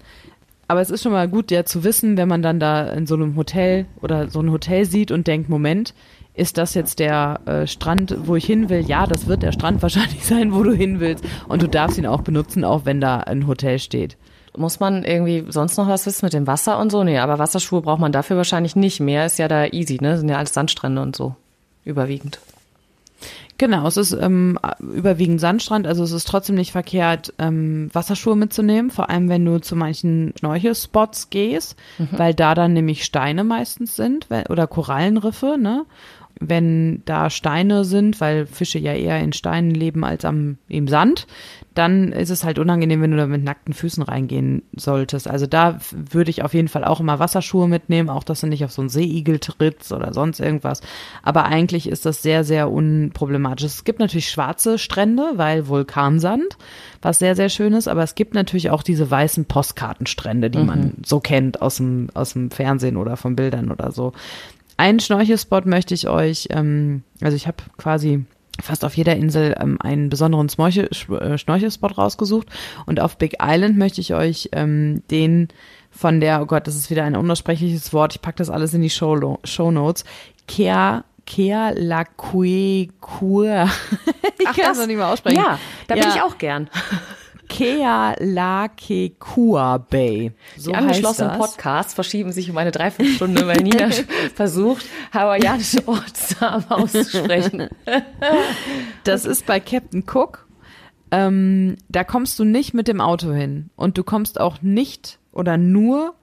Aber 0.67 0.81
es 0.81 0.89
ist 0.89 1.03
schon 1.03 1.11
mal 1.11 1.27
gut, 1.27 1.51
ja 1.51 1.65
zu 1.65 1.83
wissen, 1.83 2.15
wenn 2.17 2.29
man 2.29 2.41
dann 2.41 2.59
da 2.59 2.87
in 2.91 3.05
so 3.05 3.15
einem 3.15 3.35
Hotel 3.35 3.87
oder 4.01 4.29
so 4.29 4.39
ein 4.39 4.51
Hotel 4.51 4.85
sieht 4.85 5.11
und 5.11 5.27
denkt, 5.27 5.49
Moment, 5.49 5.93
ist 6.33 6.57
das 6.57 6.73
jetzt 6.75 6.99
der 6.99 7.41
äh, 7.45 7.67
Strand, 7.67 8.15
wo 8.23 8.35
ich 8.37 8.45
hin 8.45 8.69
will? 8.69 8.81
Ja, 8.81 9.05
das 9.05 9.27
wird 9.27 9.43
der 9.43 9.51
Strand 9.51 9.81
wahrscheinlich 9.81 10.25
sein, 10.25 10.53
wo 10.53 10.63
du 10.63 10.71
hin 10.71 10.99
willst. 10.99 11.25
Und 11.47 11.61
du 11.61 11.67
darfst 11.67 11.97
ihn 11.97 12.05
auch 12.05 12.21
benutzen, 12.21 12.63
auch 12.63 12.85
wenn 12.85 13.01
da 13.01 13.17
ein 13.17 13.47
Hotel 13.47 13.79
steht. 13.79 14.17
Muss 14.55 14.79
man 14.79 15.03
irgendwie 15.03 15.45
sonst 15.49 15.77
noch 15.77 15.87
was 15.87 16.05
wissen 16.05 16.25
mit 16.25 16.33
dem 16.33 16.47
Wasser 16.47 16.77
und 16.79 16.91
so? 16.91 17.03
Nee, 17.03 17.19
aber 17.19 17.39
Wasserschuhe 17.39 17.81
braucht 17.81 18.01
man 18.01 18.11
dafür 18.11 18.37
wahrscheinlich 18.37 18.75
nicht 18.75 18.99
mehr. 18.99 19.25
Ist 19.25 19.39
ja 19.39 19.47
da 19.47 19.65
easy, 19.67 19.97
ne? 20.01 20.17
Sind 20.17 20.29
ja 20.29 20.37
alles 20.37 20.53
Sandstrände 20.53 21.01
und 21.01 21.15
so. 21.15 21.35
Überwiegend. 21.85 22.39
Genau, 23.61 23.85
es 23.85 23.95
ist 23.95 24.13
ähm, 24.13 24.57
überwiegend 24.79 25.39
Sandstrand, 25.39 25.85
also 25.85 26.03
es 26.03 26.11
ist 26.11 26.27
trotzdem 26.27 26.55
nicht 26.55 26.71
verkehrt, 26.71 27.31
ähm, 27.37 27.91
Wasserschuhe 27.93 28.35
mitzunehmen, 28.35 28.89
vor 28.89 29.11
allem 29.11 29.29
wenn 29.29 29.45
du 29.45 29.61
zu 29.61 29.75
manchen 29.75 30.33
Schnorchelspots 30.39 31.29
gehst, 31.29 31.77
mhm. 31.99 32.07
weil 32.09 32.33
da 32.33 32.55
dann 32.55 32.73
nämlich 32.73 33.03
Steine 33.03 33.43
meistens 33.43 33.95
sind 33.95 34.25
oder 34.49 34.65
Korallenriffe, 34.65 35.59
ne? 35.59 35.85
Wenn 36.39 37.01
da 37.05 37.29
Steine 37.29 37.85
sind, 37.85 38.21
weil 38.21 38.45
Fische 38.45 38.79
ja 38.79 38.93
eher 38.93 39.19
in 39.19 39.33
Steinen 39.33 39.71
leben 39.71 40.03
als 40.03 40.25
am 40.25 40.57
im 40.67 40.87
Sand, 40.87 41.27
dann 41.73 42.11
ist 42.11 42.29
es 42.29 42.43
halt 42.43 42.59
unangenehm, 42.59 43.01
wenn 43.01 43.11
du 43.11 43.17
da 43.17 43.27
mit 43.27 43.43
nackten 43.43 43.73
Füßen 43.73 44.03
reingehen 44.03 44.63
solltest. 44.75 45.29
Also 45.29 45.47
da 45.47 45.79
würde 45.91 46.29
ich 46.29 46.43
auf 46.43 46.53
jeden 46.53 46.67
Fall 46.67 46.83
auch 46.83 46.99
immer 46.99 47.19
Wasserschuhe 47.19 47.67
mitnehmen, 47.67 48.09
auch 48.09 48.25
dass 48.25 48.41
du 48.41 48.47
nicht 48.47 48.65
auf 48.65 48.73
so 48.73 48.81
einen 48.81 48.89
Seeigel 48.89 49.39
trittst 49.39 49.93
oder 49.93 50.13
sonst 50.13 50.41
irgendwas. 50.41 50.81
Aber 51.23 51.45
eigentlich 51.45 51.87
ist 51.87 52.05
das 52.05 52.21
sehr, 52.21 52.43
sehr 52.43 52.69
unproblematisch. 52.69 53.65
Es 53.65 53.83
gibt 53.85 53.99
natürlich 53.99 54.29
schwarze 54.29 54.77
Strände, 54.77 55.31
weil 55.35 55.67
Vulkansand, 55.67 56.57
was 57.01 57.19
sehr, 57.19 57.35
sehr 57.37 57.49
schön 57.49 57.71
ist, 57.73 57.87
aber 57.87 58.03
es 58.03 58.15
gibt 58.15 58.33
natürlich 58.33 58.69
auch 58.69 58.83
diese 58.83 59.09
weißen 59.09 59.45
Postkartenstrände, 59.45 60.49
die 60.49 60.59
mhm. 60.59 60.65
man 60.65 60.93
so 61.05 61.21
kennt 61.21 61.61
aus 61.61 61.77
dem, 61.77 62.09
aus 62.13 62.33
dem 62.33 62.51
Fernsehen 62.51 62.97
oder 62.97 63.15
von 63.15 63.37
Bildern 63.37 63.71
oder 63.71 63.93
so. 63.93 64.11
Einen 64.77 64.99
Schnorchelspot 64.99 65.65
möchte 65.65 65.93
ich 65.93 66.07
euch, 66.07 66.47
ähm, 66.51 67.03
also 67.21 67.35
ich 67.35 67.47
habe 67.47 67.57
quasi 67.77 68.25
fast 68.61 68.85
auf 68.85 68.95
jeder 68.95 69.15
Insel 69.15 69.55
ähm, 69.59 69.77
einen 69.81 70.09
besonderen 70.09 70.49
Schnorchel, 70.49 70.89
äh, 71.19 71.37
Schnorchelspot 71.37 71.97
rausgesucht 71.97 72.47
und 72.85 72.99
auf 72.99 73.17
Big 73.17 73.37
Island 73.41 73.77
möchte 73.77 74.01
ich 74.01 74.13
euch 74.13 74.49
ähm, 74.51 75.03
den 75.09 75.49
von 75.89 76.19
der, 76.21 76.41
oh 76.41 76.45
Gott, 76.45 76.67
das 76.67 76.75
ist 76.75 76.89
wieder 76.89 77.03
ein 77.03 77.15
unaussprechliches 77.15 77.93
Wort, 77.93 78.15
ich 78.15 78.21
packe 78.21 78.37
das 78.37 78.49
alles 78.49 78.73
in 78.73 78.81
die 78.81 78.89
Show, 78.89 79.39
Show 79.43 79.71
Notes, 79.71 80.05
Kea 80.47 81.03
Kea 81.25 81.71
la 81.75 82.03
Kue 82.03 82.87
Kur. 82.99 83.69
ich 84.39 84.45
kann 84.45 84.55
das 84.57 84.79
noch 84.79 84.87
nicht 84.87 84.97
mal 84.97 85.13
aussprechen. 85.13 85.37
Ja, 85.37 85.59
da 85.87 85.95
ja. 85.95 86.03
bin 86.03 86.13
ich 86.15 86.21
auch 86.21 86.37
gern. 86.37 86.69
Kealakekua 87.51 89.77
Bay. 89.77 90.31
So 90.57 90.71
Die 90.71 90.77
angeschlossenen 90.77 91.37
Podcasts 91.37 91.93
verschieben 91.93 92.31
sich 92.31 92.49
um 92.49 92.57
eine 92.57 92.71
Dreiviertelstunde, 92.71 93.45
weil 93.45 93.57
Nina 93.57 93.89
versucht, 94.35 94.85
hawaiianische 95.13 95.85
Ortsnamen 95.87 96.71
auszusprechen. 96.71 97.67
das 99.03 99.25
ist 99.25 99.45
bei 99.45 99.59
Captain 99.59 100.05
Cook. 100.11 100.47
Ähm, 101.11 101.75
da 101.89 102.05
kommst 102.05 102.39
du 102.39 102.45
nicht 102.45 102.73
mit 102.73 102.87
dem 102.87 103.01
Auto 103.01 103.33
hin. 103.33 103.69
Und 103.75 103.97
du 103.97 104.05
kommst 104.05 104.39
auch 104.39 104.61
nicht 104.61 105.19
oder 105.33 105.57
nur 105.57 106.13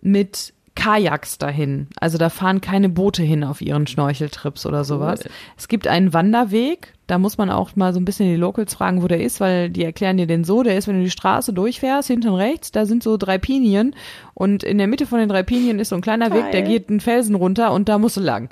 mit 0.00 0.54
Kajaks 0.76 1.38
dahin. 1.38 1.88
Also 1.98 2.18
da 2.18 2.30
fahren 2.30 2.60
keine 2.60 2.88
Boote 2.88 3.24
hin 3.24 3.42
auf 3.42 3.60
ihren 3.60 3.88
Schnorcheltrips 3.88 4.64
oder 4.64 4.84
sowas. 4.84 5.24
Cool. 5.24 5.30
Es 5.56 5.66
gibt 5.68 5.88
einen 5.88 6.14
Wanderweg, 6.14 6.94
da 7.12 7.18
muss 7.18 7.36
man 7.36 7.50
auch 7.50 7.76
mal 7.76 7.92
so 7.92 8.00
ein 8.00 8.06
bisschen 8.06 8.26
die 8.26 8.36
Locals 8.36 8.72
fragen, 8.72 9.02
wo 9.02 9.06
der 9.06 9.20
ist, 9.20 9.38
weil 9.38 9.68
die 9.68 9.84
erklären 9.84 10.16
dir 10.16 10.26
den 10.26 10.44
so, 10.44 10.62
der 10.62 10.78
ist, 10.78 10.88
wenn 10.88 10.96
du 10.96 11.04
die 11.04 11.10
Straße 11.10 11.52
durchfährst, 11.52 12.08
hinten 12.08 12.32
rechts, 12.32 12.72
da 12.72 12.86
sind 12.86 13.02
so 13.02 13.18
drei 13.18 13.36
Pinien 13.36 13.94
und 14.32 14.62
in 14.62 14.78
der 14.78 14.86
Mitte 14.86 15.04
von 15.04 15.18
den 15.18 15.28
drei 15.28 15.42
Pinien 15.42 15.78
ist 15.78 15.90
so 15.90 15.94
ein 15.94 16.00
kleiner 16.00 16.30
Geil. 16.30 16.44
Weg, 16.44 16.52
der 16.52 16.62
geht 16.62 16.88
einen 16.88 17.00
Felsen 17.00 17.34
runter 17.34 17.72
und 17.72 17.90
da 17.90 17.98
musst 17.98 18.16
du 18.16 18.22
lang. 18.22 18.48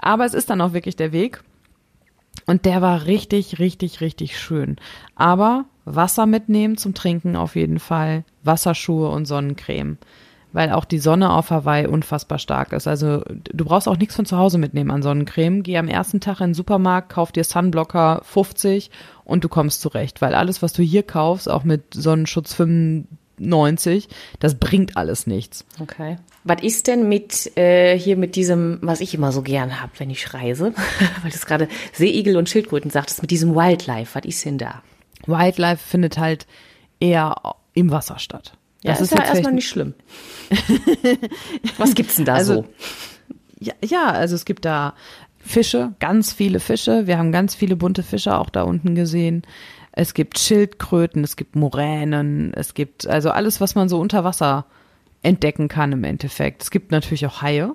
Aber 0.00 0.26
es 0.26 0.34
ist 0.34 0.50
dann 0.50 0.60
auch 0.60 0.74
wirklich 0.74 0.96
der 0.96 1.12
Weg. 1.12 1.42
Und 2.44 2.66
der 2.66 2.82
war 2.82 3.06
richtig, 3.06 3.58
richtig, 3.58 4.02
richtig 4.02 4.38
schön. 4.38 4.76
Aber 5.14 5.64
Wasser 5.86 6.26
mitnehmen 6.26 6.76
zum 6.76 6.92
Trinken 6.92 7.36
auf 7.36 7.56
jeden 7.56 7.78
Fall, 7.78 8.24
Wasserschuhe 8.42 9.08
und 9.08 9.24
Sonnencreme 9.24 9.96
weil 10.54 10.70
auch 10.70 10.84
die 10.84 11.00
Sonne 11.00 11.32
auf 11.32 11.50
Hawaii 11.50 11.88
unfassbar 11.88 12.38
stark 12.38 12.72
ist. 12.72 12.86
Also 12.86 13.22
du 13.28 13.64
brauchst 13.64 13.88
auch 13.88 13.98
nichts 13.98 14.14
von 14.14 14.24
zu 14.24 14.38
Hause 14.38 14.56
mitnehmen 14.56 14.92
an 14.92 15.02
Sonnencreme. 15.02 15.64
Geh 15.64 15.76
am 15.76 15.88
ersten 15.88 16.20
Tag 16.20 16.40
in 16.40 16.50
den 16.50 16.54
Supermarkt, 16.54 17.10
kauf 17.10 17.32
dir 17.32 17.42
Sunblocker 17.42 18.20
50 18.22 18.92
und 19.24 19.42
du 19.42 19.48
kommst 19.48 19.80
zurecht, 19.80 20.22
weil 20.22 20.32
alles, 20.32 20.62
was 20.62 20.72
du 20.72 20.82
hier 20.82 21.02
kaufst, 21.02 21.50
auch 21.50 21.64
mit 21.64 21.92
Sonnenschutz 21.92 22.54
95, 22.54 24.08
das 24.38 24.54
bringt 24.54 24.96
alles 24.96 25.26
nichts. 25.26 25.64
Okay. 25.80 26.18
Was 26.44 26.62
ist 26.62 26.86
denn 26.86 27.08
mit 27.08 27.56
äh, 27.56 27.98
hier 27.98 28.16
mit 28.16 28.36
diesem, 28.36 28.78
was 28.80 29.00
ich 29.00 29.12
immer 29.12 29.32
so 29.32 29.42
gern 29.42 29.82
hab, 29.82 29.98
wenn 29.98 30.10
ich 30.10 30.34
reise, 30.34 30.72
weil 31.22 31.32
das 31.32 31.46
gerade 31.46 31.66
Seeigel 31.92 32.36
und 32.36 32.48
Schildkröten 32.48 32.92
sagtest, 32.92 33.22
mit 33.22 33.32
diesem 33.32 33.56
Wildlife, 33.56 34.14
was 34.14 34.24
ist 34.24 34.44
denn 34.44 34.58
da? 34.58 34.82
Wildlife 35.26 35.82
findet 35.84 36.16
halt 36.16 36.46
eher 37.00 37.34
im 37.72 37.90
Wasser 37.90 38.20
statt. 38.20 38.56
Ja, 38.84 38.92
das 38.92 39.00
ist, 39.00 39.12
ist 39.12 39.18
ja 39.18 39.24
erstmal 39.24 39.54
nicht 39.54 39.68
schlimm. 39.68 39.94
Was 41.78 41.94
gibt's 41.94 42.16
denn 42.16 42.26
da 42.26 42.34
also, 42.34 42.54
so? 42.54 42.64
Ja, 43.58 43.72
ja, 43.82 44.10
also 44.10 44.34
es 44.34 44.44
gibt 44.44 44.66
da 44.66 44.94
Fische, 45.38 45.94
ganz 46.00 46.34
viele 46.34 46.60
Fische. 46.60 47.06
Wir 47.06 47.16
haben 47.16 47.32
ganz 47.32 47.54
viele 47.54 47.76
bunte 47.76 48.02
Fische 48.02 48.36
auch 48.36 48.50
da 48.50 48.62
unten 48.62 48.94
gesehen. 48.94 49.42
Es 49.92 50.12
gibt 50.12 50.38
Schildkröten, 50.38 51.24
es 51.24 51.36
gibt 51.36 51.56
Moränen, 51.56 52.52
es 52.52 52.74
gibt 52.74 53.06
also 53.06 53.30
alles, 53.30 53.60
was 53.60 53.74
man 53.74 53.88
so 53.88 53.98
unter 53.98 54.22
Wasser 54.22 54.66
entdecken 55.22 55.68
kann 55.68 55.92
im 55.92 56.04
Endeffekt. 56.04 56.62
Es 56.62 56.70
gibt 56.70 56.90
natürlich 56.90 57.24
auch 57.24 57.40
Haie, 57.40 57.74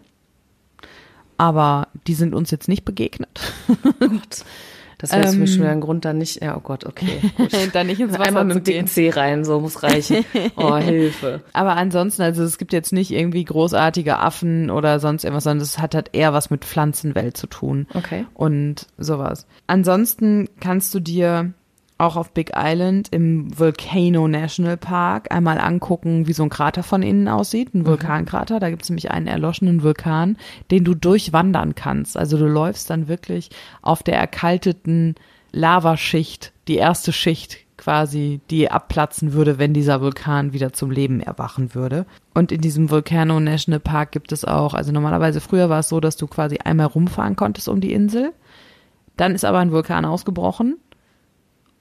aber 1.37 1.87
die 2.05 2.13
sind 2.13 2.35
uns 2.35 2.51
jetzt 2.51 2.67
nicht 2.67 2.85
begegnet. 2.85 3.53
Gott. 3.99 4.45
Das 4.99 5.13
wäre 5.13 5.23
ähm, 5.23 5.31
für 5.33 5.39
mich 5.39 5.51
schon 5.51 5.61
wieder 5.61 5.71
ein 5.71 5.79
Grund, 5.79 6.05
dann 6.05 6.17
nicht, 6.17 6.43
ja, 6.43 6.55
oh 6.57 6.59
Gott, 6.59 6.85
okay. 6.85 7.21
dann 7.73 7.87
nicht 7.87 8.01
ins 8.01 8.11
Wasser 8.19 8.23
Einmal 8.23 8.45
mit 8.45 8.57
dem 8.57 8.63
dicken 8.65 8.87
C 8.87 9.09
rein, 9.09 9.43
so 9.43 9.59
muss 9.59 9.81
reichen. 9.81 10.25
Oh, 10.55 10.75
Hilfe. 10.75 11.41
Aber 11.53 11.77
ansonsten, 11.77 12.21
also 12.21 12.43
es 12.43 12.57
gibt 12.57 12.73
jetzt 12.73 12.91
nicht 12.91 13.11
irgendwie 13.11 13.45
großartige 13.45 14.19
Affen 14.19 14.69
oder 14.69 14.99
sonst 14.99 15.23
irgendwas, 15.23 15.45
sondern 15.45 15.63
es 15.63 15.79
hat 15.79 15.95
halt 15.95 16.09
eher 16.13 16.33
was 16.33 16.49
mit 16.49 16.65
Pflanzenwelt 16.65 17.37
zu 17.37 17.47
tun. 17.47 17.87
Okay. 17.93 18.25
Und 18.33 18.87
sowas. 18.97 19.47
Ansonsten 19.67 20.49
kannst 20.59 20.93
du 20.93 20.99
dir 20.99 21.53
auch 21.99 22.15
auf 22.15 22.31
Big 22.31 22.53
Island 22.55 23.09
im 23.11 23.57
Volcano 23.57 24.27
National 24.27 24.77
Park 24.77 25.31
einmal 25.31 25.59
angucken, 25.59 26.27
wie 26.27 26.33
so 26.33 26.43
ein 26.43 26.49
Krater 26.49 26.81
von 26.81 27.03
innen 27.03 27.27
aussieht, 27.27 27.75
ein 27.75 27.79
mhm. 27.79 27.87
Vulkankrater. 27.87 28.59
Da 28.59 28.69
gibt 28.69 28.83
es 28.83 28.89
nämlich 28.89 29.11
einen 29.11 29.27
erloschenen 29.27 29.83
Vulkan, 29.83 30.37
den 30.71 30.85
du 30.85 30.95
durchwandern 30.95 31.75
kannst. 31.75 32.17
Also 32.17 32.37
du 32.37 32.47
läufst 32.47 32.89
dann 32.89 33.07
wirklich 33.07 33.49
auf 33.81 34.01
der 34.01 34.17
erkalteten 34.17 35.15
Lavaschicht, 35.51 36.53
die 36.67 36.77
erste 36.77 37.11
Schicht 37.11 37.57
quasi, 37.75 38.39
die 38.49 38.71
abplatzen 38.71 39.33
würde, 39.33 39.57
wenn 39.57 39.73
dieser 39.73 40.01
Vulkan 40.01 40.53
wieder 40.53 40.73
zum 40.73 40.91
Leben 40.91 41.21
erwachen 41.21 41.75
würde. 41.75 42.05
Und 42.33 42.51
in 42.51 42.61
diesem 42.61 42.89
Volcano 42.89 43.39
National 43.39 43.79
Park 43.79 44.11
gibt 44.11 44.31
es 44.31 44.45
auch, 44.45 44.73
also 44.73 44.91
normalerweise 44.91 45.41
früher 45.41 45.69
war 45.69 45.79
es 45.79 45.89
so, 45.89 45.99
dass 45.99 46.15
du 46.15 46.27
quasi 46.27 46.57
einmal 46.63 46.87
rumfahren 46.87 47.35
konntest 47.35 47.67
um 47.67 47.81
die 47.81 47.93
Insel. 47.93 48.33
Dann 49.17 49.35
ist 49.35 49.43
aber 49.43 49.59
ein 49.59 49.71
Vulkan 49.71 50.05
ausgebrochen 50.05 50.77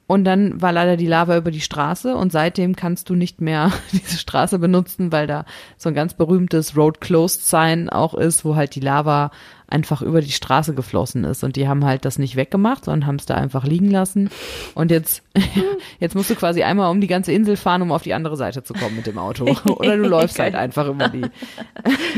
Und 0.08 0.24
dann 0.24 0.60
war 0.62 0.72
leider 0.72 0.96
die 0.96 1.06
Lava 1.06 1.36
über 1.36 1.50
die 1.50 1.60
Straße 1.60 2.16
und 2.16 2.32
seitdem 2.32 2.74
kannst 2.74 3.10
du 3.10 3.14
nicht 3.14 3.42
mehr 3.42 3.70
diese 3.92 4.16
Straße 4.16 4.58
benutzen, 4.58 5.12
weil 5.12 5.26
da 5.26 5.44
so 5.76 5.90
ein 5.90 5.94
ganz 5.94 6.14
berühmtes 6.14 6.78
Road 6.78 7.02
Closed 7.02 7.46
Sign 7.46 7.90
auch 7.90 8.14
ist, 8.14 8.42
wo 8.42 8.56
halt 8.56 8.74
die 8.74 8.80
Lava 8.80 9.30
einfach 9.66 10.00
über 10.00 10.22
die 10.22 10.32
Straße 10.32 10.74
geflossen 10.74 11.24
ist. 11.24 11.44
Und 11.44 11.56
die 11.56 11.68
haben 11.68 11.84
halt 11.84 12.06
das 12.06 12.18
nicht 12.18 12.36
weggemacht, 12.36 12.86
sondern 12.86 13.06
haben 13.06 13.16
es 13.16 13.26
da 13.26 13.34
einfach 13.34 13.64
liegen 13.64 13.90
lassen. 13.90 14.30
Und 14.74 14.90
jetzt, 14.90 15.22
jetzt 16.00 16.14
musst 16.14 16.30
du 16.30 16.36
quasi 16.36 16.62
einmal 16.62 16.90
um 16.90 17.02
die 17.02 17.06
ganze 17.06 17.32
Insel 17.32 17.58
fahren, 17.58 17.82
um 17.82 17.92
auf 17.92 18.02
die 18.02 18.14
andere 18.14 18.38
Seite 18.38 18.62
zu 18.62 18.72
kommen 18.72 18.96
mit 18.96 19.06
dem 19.06 19.18
Auto. 19.18 19.44
Oder 19.66 19.98
du 19.98 20.08
läufst 20.08 20.38
halt 20.38 20.54
einfach 20.54 20.88
über 20.88 21.08
die, 21.08 21.26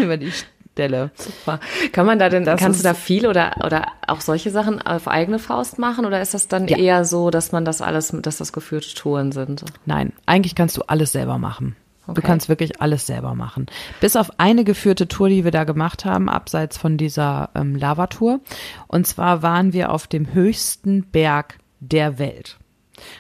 über 0.01 0.17
die 0.17 0.31
Stelle. 0.73 1.11
Super. 1.17 1.61
Kann 1.93 2.07
man 2.07 2.19
da 2.19 2.29
denn, 2.29 2.45
Das 2.45 2.61
kannst 2.61 2.81
du 2.81 2.85
da 2.85 2.95
viel 2.95 3.27
oder, 3.27 3.53
oder 3.65 3.89
auch 4.07 4.21
solche 4.21 4.51
Sachen 4.51 4.81
auf 4.81 5.09
eigene 5.09 5.39
Faust 5.39 5.79
machen? 5.79 6.07
Oder 6.07 6.21
ist 6.23 6.33
das 6.35 6.49
dann 6.49 6.69
Ja. 6.69 6.79
eher 6.79 7.05
so, 7.05 7.31
dass 7.31 7.53
man 7.53 7.65
das 7.65 7.83
alles, 7.83 8.15
dass 8.23 8.39
das 8.39 8.53
geführte 8.53 8.95
Touren 8.95 9.33
sind? 9.33 9.65
Nein, 9.85 10.13
eigentlich 10.27 10.55
kannst 10.55 10.77
du 10.77 10.83
alles 10.83 11.13
selber 11.13 11.39
machen. 11.39 11.77
Du 12.07 12.13
Okay. 12.13 12.23
kannst 12.25 12.49
wirklich 12.49 12.81
alles 12.81 13.07
selber 13.07 13.35
machen. 13.35 13.67
Bis 14.01 14.17
auf 14.17 14.31
eine 14.39 14.65
geführte 14.65 15.07
Tour, 15.07 15.29
die 15.29 15.45
wir 15.45 15.51
da 15.53 15.65
gemacht 15.65 16.05
haben, 16.05 16.29
abseits 16.29 16.77
von 16.79 16.97
dieser 16.97 17.51
ähm, 17.55 17.77
Lavatour. 17.77 18.41
Und 18.89 19.07
zwar 19.07 19.43
waren 19.43 19.73
wir 19.73 19.93
auf 19.93 20.07
dem 20.07 20.33
höchsten 20.35 21.05
Berg 21.05 21.59
der 21.81 22.19
Welt. 22.19 22.57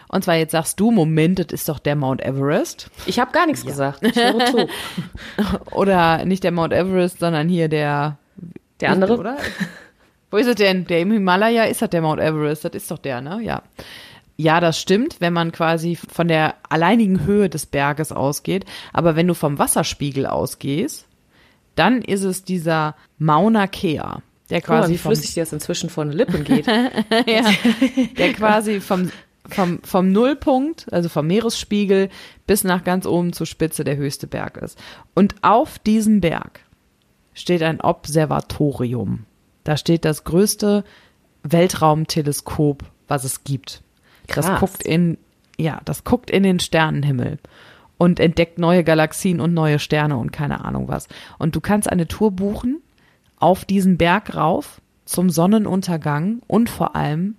Und 0.08 0.24
zwar 0.24 0.36
jetzt 0.36 0.52
sagst 0.52 0.78
du, 0.80 0.90
Moment, 0.90 1.38
das 1.38 1.46
ist 1.50 1.68
doch 1.68 1.78
der 1.78 1.96
Mount 1.96 2.22
Everest. 2.22 2.90
Ich 3.06 3.18
habe 3.18 3.32
gar 3.32 3.46
nichts 3.46 3.64
gesagt. 3.64 4.02
Ich 4.02 4.16
höre 4.16 4.46
zu. 4.46 4.68
Oder 5.72 6.24
nicht 6.24 6.44
der 6.44 6.52
Mount 6.52 6.72
Everest, 6.72 7.20
sondern 7.20 7.48
hier 7.48 7.68
der. 7.68 8.18
Der 8.80 8.90
andere? 8.90 9.18
Oder? 9.18 9.36
Wo 10.30 10.36
ist 10.36 10.46
es 10.46 10.54
denn? 10.54 10.86
Der 10.86 11.00
im 11.00 11.12
Himalaya 11.12 11.64
ist 11.64 11.82
das 11.82 11.90
der 11.90 12.02
Mount 12.02 12.20
Everest. 12.20 12.64
Das 12.64 12.72
ist 12.72 12.90
doch 12.90 12.98
der, 12.98 13.20
ne? 13.20 13.40
Ja. 13.42 13.62
Ja, 14.36 14.58
das 14.58 14.80
stimmt, 14.80 15.20
wenn 15.20 15.34
man 15.34 15.52
quasi 15.52 15.96
von 15.96 16.26
der 16.26 16.54
alleinigen 16.66 17.26
Höhe 17.26 17.50
des 17.50 17.66
Berges 17.66 18.10
ausgeht. 18.10 18.64
Aber 18.90 19.14
wenn 19.14 19.28
du 19.28 19.34
vom 19.34 19.58
Wasserspiegel 19.58 20.24
ausgehst, 20.24 21.06
dann 21.74 22.00
ist 22.02 22.24
es 22.24 22.42
dieser 22.44 22.94
Mauna 23.18 23.66
Kea, 23.66 24.22
der 24.48 24.60
quasi 24.62 24.94
wie 24.94 24.98
vom, 24.98 25.12
flüssig 25.12 25.34
dir 25.34 25.42
das 25.42 25.52
inzwischen 25.52 25.90
von 25.90 26.08
den 26.08 26.16
Lippen 26.16 26.44
geht. 26.44 26.66
ja, 27.26 27.50
der 28.18 28.32
quasi 28.32 28.80
vom, 28.80 29.10
vom, 29.54 29.80
vom 29.82 30.12
Nullpunkt, 30.12 30.92
also 30.92 31.08
vom 31.08 31.26
Meeresspiegel 31.26 32.08
bis 32.46 32.64
nach 32.64 32.84
ganz 32.84 33.06
oben 33.06 33.32
zur 33.32 33.46
Spitze 33.46 33.84
der 33.84 33.96
höchste 33.96 34.26
Berg 34.26 34.56
ist. 34.56 34.78
Und 35.14 35.36
auf 35.42 35.78
diesem 35.78 36.20
Berg 36.20 36.60
steht 37.34 37.62
ein 37.62 37.80
Observatorium. 37.80 39.26
Da 39.64 39.76
steht 39.76 40.04
das 40.04 40.24
größte 40.24 40.84
Weltraumteleskop, 41.42 42.84
was 43.08 43.24
es 43.24 43.44
gibt. 43.44 43.82
Das 44.26 44.46
Krass. 44.46 44.60
guckt 44.60 44.82
in, 44.82 45.18
ja, 45.58 45.80
das 45.84 46.04
guckt 46.04 46.30
in 46.30 46.42
den 46.42 46.60
Sternenhimmel 46.60 47.38
und 47.98 48.20
entdeckt 48.20 48.58
neue 48.58 48.84
Galaxien 48.84 49.40
und 49.40 49.52
neue 49.52 49.78
Sterne 49.78 50.16
und 50.16 50.32
keine 50.32 50.64
Ahnung 50.64 50.88
was. 50.88 51.08
Und 51.38 51.56
du 51.56 51.60
kannst 51.60 51.90
eine 51.90 52.08
Tour 52.08 52.30
buchen 52.30 52.80
auf 53.36 53.64
diesen 53.64 53.98
Berg 53.98 54.34
rauf 54.36 54.80
zum 55.04 55.28
Sonnenuntergang 55.28 56.40
und 56.46 56.70
vor 56.70 56.94
allem 56.94 57.36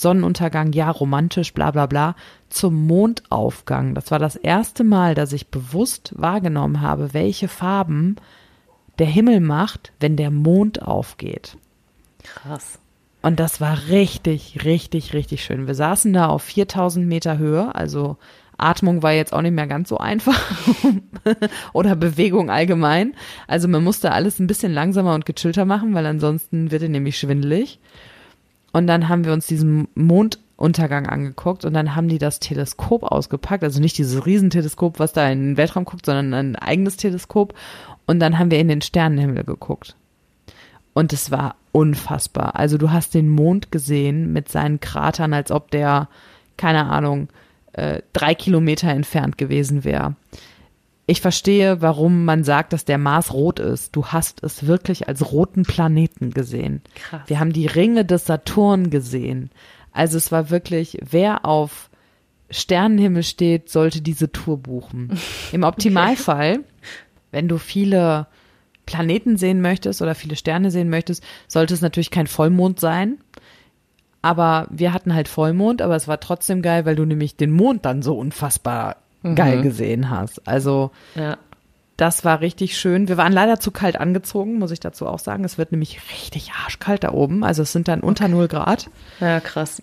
Sonnenuntergang, 0.00 0.72
ja, 0.72 0.90
romantisch, 0.90 1.52
bla 1.52 1.70
bla 1.70 1.86
bla, 1.86 2.16
zum 2.48 2.86
Mondaufgang. 2.86 3.94
Das 3.94 4.10
war 4.10 4.18
das 4.18 4.36
erste 4.36 4.82
Mal, 4.82 5.14
dass 5.14 5.32
ich 5.32 5.48
bewusst 5.48 6.14
wahrgenommen 6.16 6.80
habe, 6.80 7.12
welche 7.12 7.48
Farben 7.48 8.16
der 8.98 9.06
Himmel 9.06 9.40
macht, 9.40 9.92
wenn 10.00 10.16
der 10.16 10.30
Mond 10.30 10.82
aufgeht. 10.82 11.56
Krass. 12.22 12.78
Und 13.22 13.38
das 13.38 13.60
war 13.60 13.76
richtig, 13.88 14.64
richtig, 14.64 15.12
richtig 15.12 15.44
schön. 15.44 15.66
Wir 15.66 15.74
saßen 15.74 16.12
da 16.12 16.28
auf 16.28 16.42
4000 16.42 17.06
Meter 17.06 17.36
Höhe, 17.36 17.74
also 17.74 18.16
Atmung 18.56 19.02
war 19.02 19.12
jetzt 19.12 19.32
auch 19.32 19.42
nicht 19.42 19.54
mehr 19.54 19.66
ganz 19.66 19.88
so 19.88 19.98
einfach 19.98 20.38
oder 21.72 21.96
Bewegung 21.96 22.50
allgemein. 22.50 23.14
Also 23.46 23.68
man 23.68 23.84
musste 23.84 24.12
alles 24.12 24.38
ein 24.38 24.46
bisschen 24.46 24.72
langsamer 24.72 25.14
und 25.14 25.26
gechillter 25.26 25.64
machen, 25.64 25.94
weil 25.94 26.06
ansonsten 26.06 26.70
wird 26.70 26.82
er 26.82 26.88
nämlich 26.88 27.18
schwindelig. 27.18 27.78
Und 28.72 28.86
dann 28.86 29.08
haben 29.08 29.24
wir 29.24 29.32
uns 29.32 29.46
diesen 29.46 29.88
Monduntergang 29.94 31.06
angeguckt 31.06 31.64
und 31.64 31.74
dann 31.74 31.96
haben 31.96 32.08
die 32.08 32.18
das 32.18 32.38
Teleskop 32.38 33.02
ausgepackt, 33.02 33.64
also 33.64 33.80
nicht 33.80 33.98
dieses 33.98 34.24
Riesenteleskop, 34.24 34.98
was 34.98 35.12
da 35.12 35.28
in 35.28 35.40
den 35.40 35.56
Weltraum 35.56 35.84
guckt, 35.84 36.06
sondern 36.06 36.34
ein 36.34 36.56
eigenes 36.56 36.96
Teleskop. 36.96 37.54
Und 38.06 38.20
dann 38.20 38.38
haben 38.38 38.50
wir 38.50 38.58
in 38.58 38.68
den 38.68 38.82
Sternenhimmel 38.82 39.44
geguckt. 39.44 39.96
Und 40.94 41.12
es 41.12 41.30
war 41.30 41.56
unfassbar. 41.72 42.56
Also 42.56 42.78
du 42.78 42.90
hast 42.90 43.14
den 43.14 43.28
Mond 43.28 43.70
gesehen 43.70 44.32
mit 44.32 44.48
seinen 44.48 44.80
Kratern, 44.80 45.32
als 45.32 45.50
ob 45.50 45.70
der, 45.70 46.08
keine 46.56 46.86
Ahnung, 46.86 47.28
äh, 47.72 48.02
drei 48.12 48.34
Kilometer 48.34 48.88
entfernt 48.88 49.38
gewesen 49.38 49.84
wäre. 49.84 50.16
Ich 51.10 51.20
verstehe, 51.20 51.82
warum 51.82 52.24
man 52.24 52.44
sagt, 52.44 52.72
dass 52.72 52.84
der 52.84 52.96
Mars 52.96 53.32
rot 53.32 53.58
ist. 53.58 53.96
Du 53.96 54.06
hast 54.06 54.44
es 54.44 54.68
wirklich 54.68 55.08
als 55.08 55.32
roten 55.32 55.64
Planeten 55.64 56.30
gesehen. 56.30 56.82
Krass. 56.94 57.22
Wir 57.26 57.40
haben 57.40 57.52
die 57.52 57.66
Ringe 57.66 58.04
des 58.04 58.26
Saturn 58.26 58.90
gesehen. 58.90 59.50
Also 59.90 60.16
es 60.16 60.30
war 60.30 60.50
wirklich, 60.50 60.98
wer 61.02 61.44
auf 61.44 61.90
Sternenhimmel 62.48 63.24
steht, 63.24 63.70
sollte 63.70 64.02
diese 64.02 64.30
Tour 64.30 64.58
buchen. 64.58 65.18
Im 65.52 65.64
Optimalfall, 65.64 66.60
wenn 67.32 67.48
du 67.48 67.58
viele 67.58 68.28
Planeten 68.86 69.36
sehen 69.36 69.60
möchtest 69.60 70.02
oder 70.02 70.14
viele 70.14 70.36
Sterne 70.36 70.70
sehen 70.70 70.90
möchtest, 70.90 71.24
sollte 71.48 71.74
es 71.74 71.80
natürlich 71.80 72.12
kein 72.12 72.28
Vollmond 72.28 72.78
sein. 72.78 73.18
Aber 74.22 74.68
wir 74.70 74.92
hatten 74.92 75.12
halt 75.12 75.26
Vollmond, 75.26 75.82
aber 75.82 75.96
es 75.96 76.06
war 76.06 76.20
trotzdem 76.20 76.62
geil, 76.62 76.86
weil 76.86 76.94
du 76.94 77.04
nämlich 77.04 77.34
den 77.34 77.50
Mond 77.50 77.84
dann 77.84 78.00
so 78.00 78.16
unfassbar 78.16 78.98
geil 79.34 79.62
gesehen 79.62 80.10
hast. 80.10 80.46
Also 80.48 80.90
Ja. 81.14 81.36
das 81.96 82.24
war 82.24 82.40
richtig 82.40 82.78
schön. 82.78 83.08
Wir 83.08 83.16
waren 83.16 83.32
leider 83.32 83.60
zu 83.60 83.70
kalt 83.70 84.00
angezogen, 84.00 84.58
muss 84.58 84.70
ich 84.70 84.80
dazu 84.80 85.06
auch 85.06 85.18
sagen. 85.18 85.44
Es 85.44 85.58
wird 85.58 85.72
nämlich 85.72 86.00
richtig 86.12 86.52
arschkalt 86.64 87.04
da 87.04 87.12
oben. 87.12 87.44
Also 87.44 87.62
es 87.62 87.72
sind 87.72 87.88
dann 87.88 88.00
unter 88.00 88.28
0 88.28 88.48
Grad. 88.48 88.88
Ja, 89.20 89.40
krass. 89.40 89.82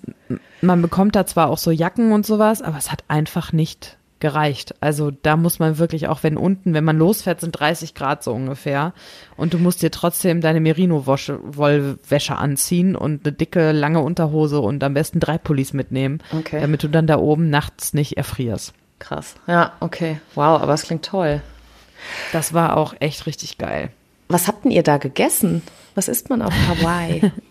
Man 0.61 0.81
bekommt 0.81 1.15
da 1.15 1.25
zwar 1.27 1.49
auch 1.49 1.57
so 1.59 1.69
Jacken 1.71 2.11
und 2.11 2.25
sowas, 2.25 2.61
aber 2.63 2.77
es 2.77 2.91
hat 2.91 3.03
einfach 3.07 3.53
nicht 3.53 3.97
gereicht. 4.19 4.73
Also 4.79 5.11
da 5.11 5.37
muss 5.37 5.59
man 5.59 5.77
wirklich, 5.77 6.07
auch 6.07 6.23
wenn 6.23 6.37
unten, 6.37 6.73
wenn 6.73 6.83
man 6.83 6.97
losfährt, 6.97 7.39
sind 7.39 7.51
30 7.51 7.93
Grad 7.93 8.23
so 8.23 8.33
ungefähr. 8.33 8.93
Und 9.35 9.53
du 9.53 9.59
musst 9.59 9.83
dir 9.83 9.91
trotzdem 9.91 10.41
deine 10.41 10.59
Merino-Wollwäsche 10.59 12.35
anziehen 12.35 12.95
und 12.95 13.25
eine 13.27 13.33
dicke, 13.33 13.71
lange 13.71 14.01
Unterhose 14.01 14.59
und 14.59 14.83
am 14.83 14.95
besten 14.95 15.19
drei 15.19 15.37
Pullis 15.37 15.73
mitnehmen, 15.73 16.19
Okay. 16.35 16.59
damit 16.61 16.81
du 16.81 16.87
dann 16.87 17.05
da 17.05 17.17
oben 17.19 17.51
nachts 17.51 17.93
nicht 17.93 18.17
erfrierst. 18.17 18.73
Krass. 18.99 19.35
Ja, 19.47 19.73
okay. 19.79 20.19
Wow, 20.35 20.61
aber 20.61 20.73
es 20.73 20.83
klingt 20.83 21.05
toll. 21.05 21.41
Das 22.31 22.53
war 22.53 22.77
auch 22.77 22.93
echt 22.99 23.25
richtig 23.25 23.57
geil. 23.57 23.89
Was 24.27 24.47
habt 24.47 24.65
denn 24.65 24.71
ihr 24.71 24.83
da 24.83 24.97
gegessen? 24.97 25.61
Was 25.95 26.07
isst 26.07 26.29
man 26.29 26.41
auf 26.41 26.53
Hawaii? 26.53 27.31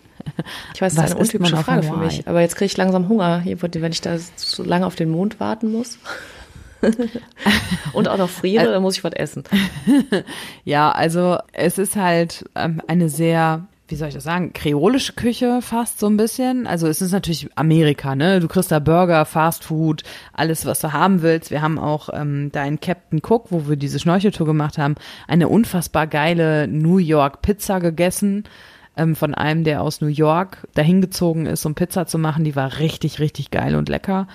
Ich 0.73 0.81
weiß, 0.81 0.95
das 0.95 1.05
ist 1.05 1.11
eine 1.11 1.19
untypische 1.21 1.57
Frage 1.57 1.83
für 1.83 1.95
mich. 1.95 2.27
Aber 2.27 2.41
jetzt 2.41 2.55
kriege 2.55 2.65
ich 2.65 2.77
langsam 2.77 3.07
Hunger, 3.07 3.43
wenn 3.45 3.91
ich 3.91 4.01
da 4.01 4.17
so 4.35 4.61
lange 4.61 4.85
auf 4.85 4.95
den 4.95 5.09
Mond 5.09 5.39
warten 5.39 5.71
muss. 5.71 5.97
Und 7.93 8.07
auch 8.07 8.17
noch 8.17 8.29
friere, 8.29 8.65
dann 8.65 8.81
muss 8.81 8.97
ich 8.97 9.03
was 9.03 9.13
essen. 9.13 9.43
Ja, 10.65 10.91
also 10.91 11.37
es 11.53 11.77
ist 11.77 11.95
halt 11.95 12.45
ähm, 12.55 12.81
eine 12.87 13.09
sehr, 13.09 13.65
wie 13.87 13.95
soll 13.95 14.09
ich 14.09 14.13
das 14.13 14.25
sagen, 14.25 14.51
kreolische 14.53 15.13
Küche 15.13 15.61
fast 15.61 15.99
so 15.99 16.07
ein 16.07 16.17
bisschen. 16.17 16.67
Also 16.67 16.87
es 16.87 17.01
ist 17.01 17.13
natürlich 17.13 17.49
Amerika, 17.55 18.15
ne? 18.15 18.39
Du 18.39 18.47
kriegst 18.47 18.71
da 18.71 18.79
Burger, 18.79 19.23
Fast 19.25 19.63
Food, 19.63 20.03
alles, 20.33 20.65
was 20.65 20.81
du 20.81 20.91
haben 20.91 21.21
willst. 21.21 21.51
Wir 21.51 21.61
haben 21.61 21.79
auch 21.79 22.09
ähm, 22.11 22.49
da 22.51 22.65
in 22.65 22.81
Captain 22.81 23.21
Cook, 23.23 23.45
wo 23.49 23.69
wir 23.69 23.77
diese 23.77 23.99
Schnorcheltour 23.99 24.45
gemacht 24.45 24.77
haben, 24.77 24.95
eine 25.27 25.47
unfassbar 25.47 26.05
geile 26.05 26.67
New 26.67 26.97
York 26.97 27.41
Pizza 27.41 27.79
gegessen. 27.79 28.43
Ähm, 28.97 29.15
von 29.15 29.35
einem, 29.35 29.63
der 29.63 29.81
aus 29.81 30.01
New 30.01 30.07
York 30.07 30.67
dahin 30.73 31.01
gezogen 31.01 31.45
ist, 31.45 31.65
um 31.65 31.75
Pizza 31.75 32.07
zu 32.07 32.17
machen. 32.17 32.43
Die 32.43 32.55
war 32.55 32.79
richtig, 32.79 33.19
richtig 33.19 33.51
geil 33.51 33.75
und 33.75 33.89
lecker. 33.89 34.27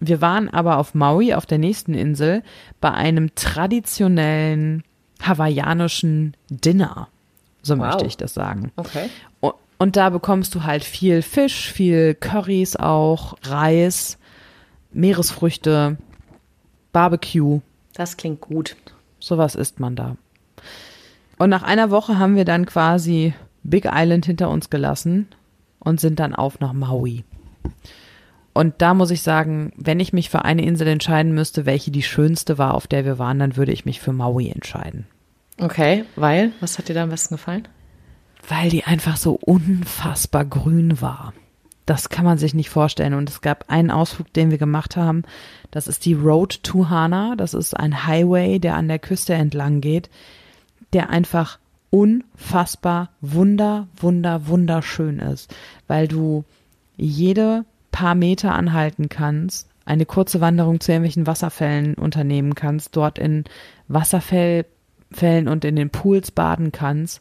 Wir 0.00 0.20
waren 0.20 0.48
aber 0.48 0.78
auf 0.78 0.94
Maui, 0.94 1.34
auf 1.34 1.46
der 1.46 1.58
nächsten 1.58 1.94
Insel, 1.94 2.42
bei 2.80 2.90
einem 2.90 3.34
traditionellen 3.34 4.82
hawaiianischen 5.22 6.34
Dinner. 6.50 7.08
So 7.66 7.74
Wow. 7.78 7.86
möchte 7.86 8.06
ich 8.06 8.16
das 8.16 8.32
sagen. 8.34 8.72
Okay. 8.76 9.10
Und, 9.40 9.54
und 9.78 9.96
da 9.96 10.10
bekommst 10.10 10.54
du 10.54 10.62
halt 10.64 10.84
viel 10.84 11.22
Fisch, 11.22 11.70
viel 11.72 12.14
Currys 12.14 12.76
auch, 12.76 13.34
Reis, 13.42 14.18
Meeresfrüchte, 14.92 15.98
Barbecue. 16.92 17.60
Das 17.94 18.16
klingt 18.16 18.40
gut. 18.40 18.76
Sowas 19.18 19.54
isst 19.54 19.80
man 19.80 19.96
da. 19.96 20.16
Und 21.38 21.50
nach 21.50 21.62
einer 21.62 21.90
Woche 21.90 22.18
haben 22.18 22.36
wir 22.36 22.44
dann 22.44 22.64
quasi 22.66 23.34
Big 23.62 23.86
Island 23.92 24.24
hinter 24.26 24.48
uns 24.48 24.70
gelassen 24.70 25.28
und 25.80 26.00
sind 26.00 26.18
dann 26.20 26.34
auf 26.34 26.60
nach 26.60 26.72
Maui. 26.72 27.24
Und 28.54 28.74
da 28.78 28.94
muss 28.94 29.10
ich 29.10 29.20
sagen, 29.20 29.72
wenn 29.76 30.00
ich 30.00 30.14
mich 30.14 30.30
für 30.30 30.44
eine 30.46 30.64
Insel 30.64 30.86
entscheiden 30.88 31.32
müsste, 31.34 31.66
welche 31.66 31.90
die 31.90 32.02
schönste 32.02 32.56
war, 32.56 32.72
auf 32.74 32.86
der 32.86 33.04
wir 33.04 33.18
waren, 33.18 33.38
dann 33.38 33.56
würde 33.56 33.72
ich 33.72 33.84
mich 33.84 34.00
für 34.00 34.12
Maui 34.12 34.48
entscheiden. 34.48 35.06
Okay, 35.58 36.04
weil, 36.16 36.52
was 36.60 36.78
hat 36.78 36.88
dir 36.88 36.94
da 36.94 37.02
am 37.02 37.10
besten 37.10 37.34
gefallen? 37.36 37.66
Weil 38.48 38.68
die 38.70 38.84
einfach 38.84 39.16
so 39.16 39.32
unfassbar 39.34 40.44
grün 40.44 41.00
war. 41.00 41.32
das 41.86 42.08
kann 42.08 42.24
man 42.24 42.36
sich 42.36 42.52
nicht 42.52 42.68
vorstellen. 42.68 43.14
Und 43.14 43.30
es 43.30 43.40
gab 43.40 43.64
einen 43.68 43.92
Ausflug, 43.92 44.32
den 44.32 44.50
wir 44.50 44.58
gemacht 44.58 44.96
haben. 44.96 45.22
Das 45.70 45.86
ist 45.86 46.04
die 46.04 46.14
Road 46.14 46.62
to 46.64 46.88
Hana. 46.88 47.36
Das 47.36 47.54
ist 47.54 47.74
ein 47.74 48.06
Highway, 48.06 48.58
der 48.58 48.74
an 48.74 48.88
der 48.88 48.98
Küste 48.98 49.34
entlang 49.34 49.80
geht, 49.80 50.10
der 50.92 51.10
einfach 51.10 51.58
unfassbar 51.90 53.10
wunder, 53.20 53.86
wunder, 53.96 54.48
wunderschön 54.48 55.20
ist, 55.20 55.54
weil 55.86 56.08
du 56.08 56.44
jede 56.96 57.64
paar 57.92 58.14
Meter 58.14 58.54
anhalten 58.54 59.08
kannst, 59.08 59.68
eine 59.84 60.04
kurze 60.04 60.40
Wanderung 60.40 60.80
zu 60.80 60.90
irgendwelchen 60.90 61.26
Wasserfällen 61.28 61.94
unternehmen 61.94 62.54
kannst, 62.54 62.96
dort 62.96 63.18
in 63.18 63.44
Wasserfällen 65.10 65.48
und 65.48 65.64
in 65.64 65.76
den 65.76 65.90
Pools 65.90 66.30
baden 66.30 66.72
kannst 66.72 67.20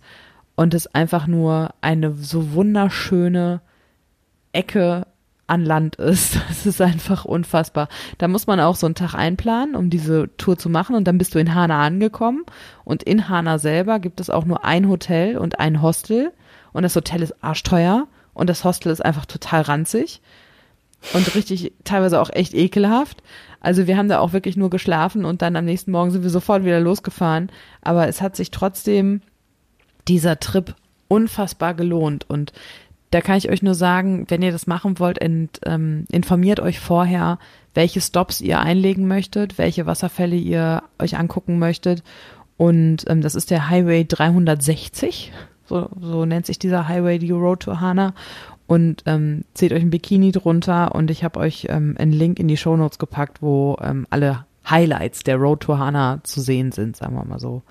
und 0.55 0.73
es 0.73 0.87
einfach 0.87 1.27
nur 1.27 1.73
eine 1.81 2.13
so 2.13 2.53
wunderschöne 2.53 3.61
Ecke 4.53 5.07
an 5.47 5.63
Land 5.63 5.97
ist. 5.97 6.39
Das 6.47 6.65
ist 6.65 6.81
einfach 6.81 7.25
unfassbar. 7.25 7.87
Da 8.17 8.27
muss 8.27 8.47
man 8.47 8.59
auch 8.59 8.75
so 8.75 8.87
einen 8.87 8.95
Tag 8.95 9.13
einplanen, 9.13 9.75
um 9.75 9.89
diese 9.89 10.35
Tour 10.37 10.57
zu 10.57 10.69
machen 10.69 10.95
und 10.95 11.05
dann 11.07 11.17
bist 11.17 11.35
du 11.35 11.39
in 11.39 11.53
Hana 11.53 11.83
angekommen 11.83 12.43
und 12.83 13.03
in 13.03 13.29
Hana 13.29 13.59
selber 13.59 13.99
gibt 13.99 14.19
es 14.19 14.29
auch 14.29 14.45
nur 14.45 14.65
ein 14.65 14.89
Hotel 14.89 15.37
und 15.37 15.59
ein 15.59 15.81
Hostel 15.81 16.31
und 16.73 16.83
das 16.83 16.95
Hotel 16.95 17.21
ist 17.21 17.43
arschteuer 17.43 18.07
und 18.33 18.49
das 18.49 18.63
Hostel 18.63 18.91
ist 18.91 19.05
einfach 19.05 19.25
total 19.25 19.61
ranzig 19.61 20.21
und 21.13 21.35
richtig 21.35 21.73
teilweise 21.83 22.21
auch 22.21 22.29
echt 22.31 22.53
ekelhaft. 22.53 23.23
Also 23.59 23.87
wir 23.87 23.97
haben 23.97 24.09
da 24.09 24.19
auch 24.19 24.33
wirklich 24.33 24.57
nur 24.57 24.69
geschlafen 24.69 25.25
und 25.25 25.41
dann 25.41 25.55
am 25.55 25.65
nächsten 25.65 25.91
Morgen 25.91 26.11
sind 26.11 26.23
wir 26.23 26.29
sofort 26.29 26.63
wieder 26.65 26.79
losgefahren, 26.79 27.49
aber 27.81 28.07
es 28.07 28.21
hat 28.21 28.35
sich 28.35 28.51
trotzdem 28.51 29.21
dieser 30.07 30.39
Trip 30.39 30.75
unfassbar 31.07 31.73
gelohnt. 31.73 32.29
Und 32.29 32.53
da 33.11 33.21
kann 33.21 33.37
ich 33.37 33.49
euch 33.49 33.63
nur 33.63 33.75
sagen, 33.75 34.25
wenn 34.27 34.41
ihr 34.41 34.51
das 34.51 34.67
machen 34.67 34.99
wollt, 34.99 35.19
ent, 35.19 35.59
ähm, 35.65 36.05
informiert 36.11 36.59
euch 36.59 36.79
vorher, 36.79 37.39
welche 37.73 38.01
Stops 38.01 38.41
ihr 38.41 38.59
einlegen 38.59 39.07
möchtet, 39.07 39.57
welche 39.57 39.85
Wasserfälle 39.85 40.35
ihr 40.35 40.83
euch 40.99 41.17
angucken 41.17 41.59
möchtet. 41.59 42.03
Und 42.57 43.05
ähm, 43.07 43.21
das 43.21 43.35
ist 43.35 43.51
der 43.51 43.69
Highway 43.69 44.05
360. 44.05 45.31
So, 45.65 45.89
so 45.99 46.25
nennt 46.25 46.45
sich 46.45 46.59
dieser 46.59 46.87
Highway, 46.87 47.17
die 47.19 47.31
Road 47.31 47.61
to 47.61 47.79
Hana. 47.79 48.13
Und 48.67 49.03
ähm, 49.05 49.43
zieht 49.53 49.73
euch 49.73 49.81
ein 49.81 49.91
Bikini 49.91 50.31
drunter 50.31 50.95
und 50.95 51.11
ich 51.11 51.23
habe 51.23 51.39
euch 51.39 51.67
ähm, 51.69 51.95
einen 51.99 52.11
Link 52.11 52.39
in 52.39 52.47
die 52.47 52.57
Show 52.57 52.75
Notes 52.75 52.97
gepackt, 52.97 53.41
wo 53.41 53.77
ähm, 53.81 54.07
alle 54.09 54.45
Highlights 54.67 55.23
der 55.23 55.37
Road 55.37 55.61
to 55.61 55.77
Hana 55.77 56.21
zu 56.23 56.41
sehen 56.41 56.71
sind, 56.71 56.95
sagen 56.95 57.15
wir 57.15 57.25
mal 57.25 57.39
so. 57.39 57.61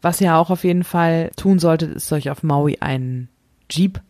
Was 0.00 0.20
ihr 0.20 0.34
auch 0.36 0.50
auf 0.50 0.64
jeden 0.64 0.82
Fall 0.82 1.30
tun 1.36 1.60
solltet, 1.60 1.94
ist 1.94 2.12
euch 2.12 2.28
auf 2.28 2.42
Maui 2.42 2.78
einen 2.80 3.28
Jeep 3.70 4.00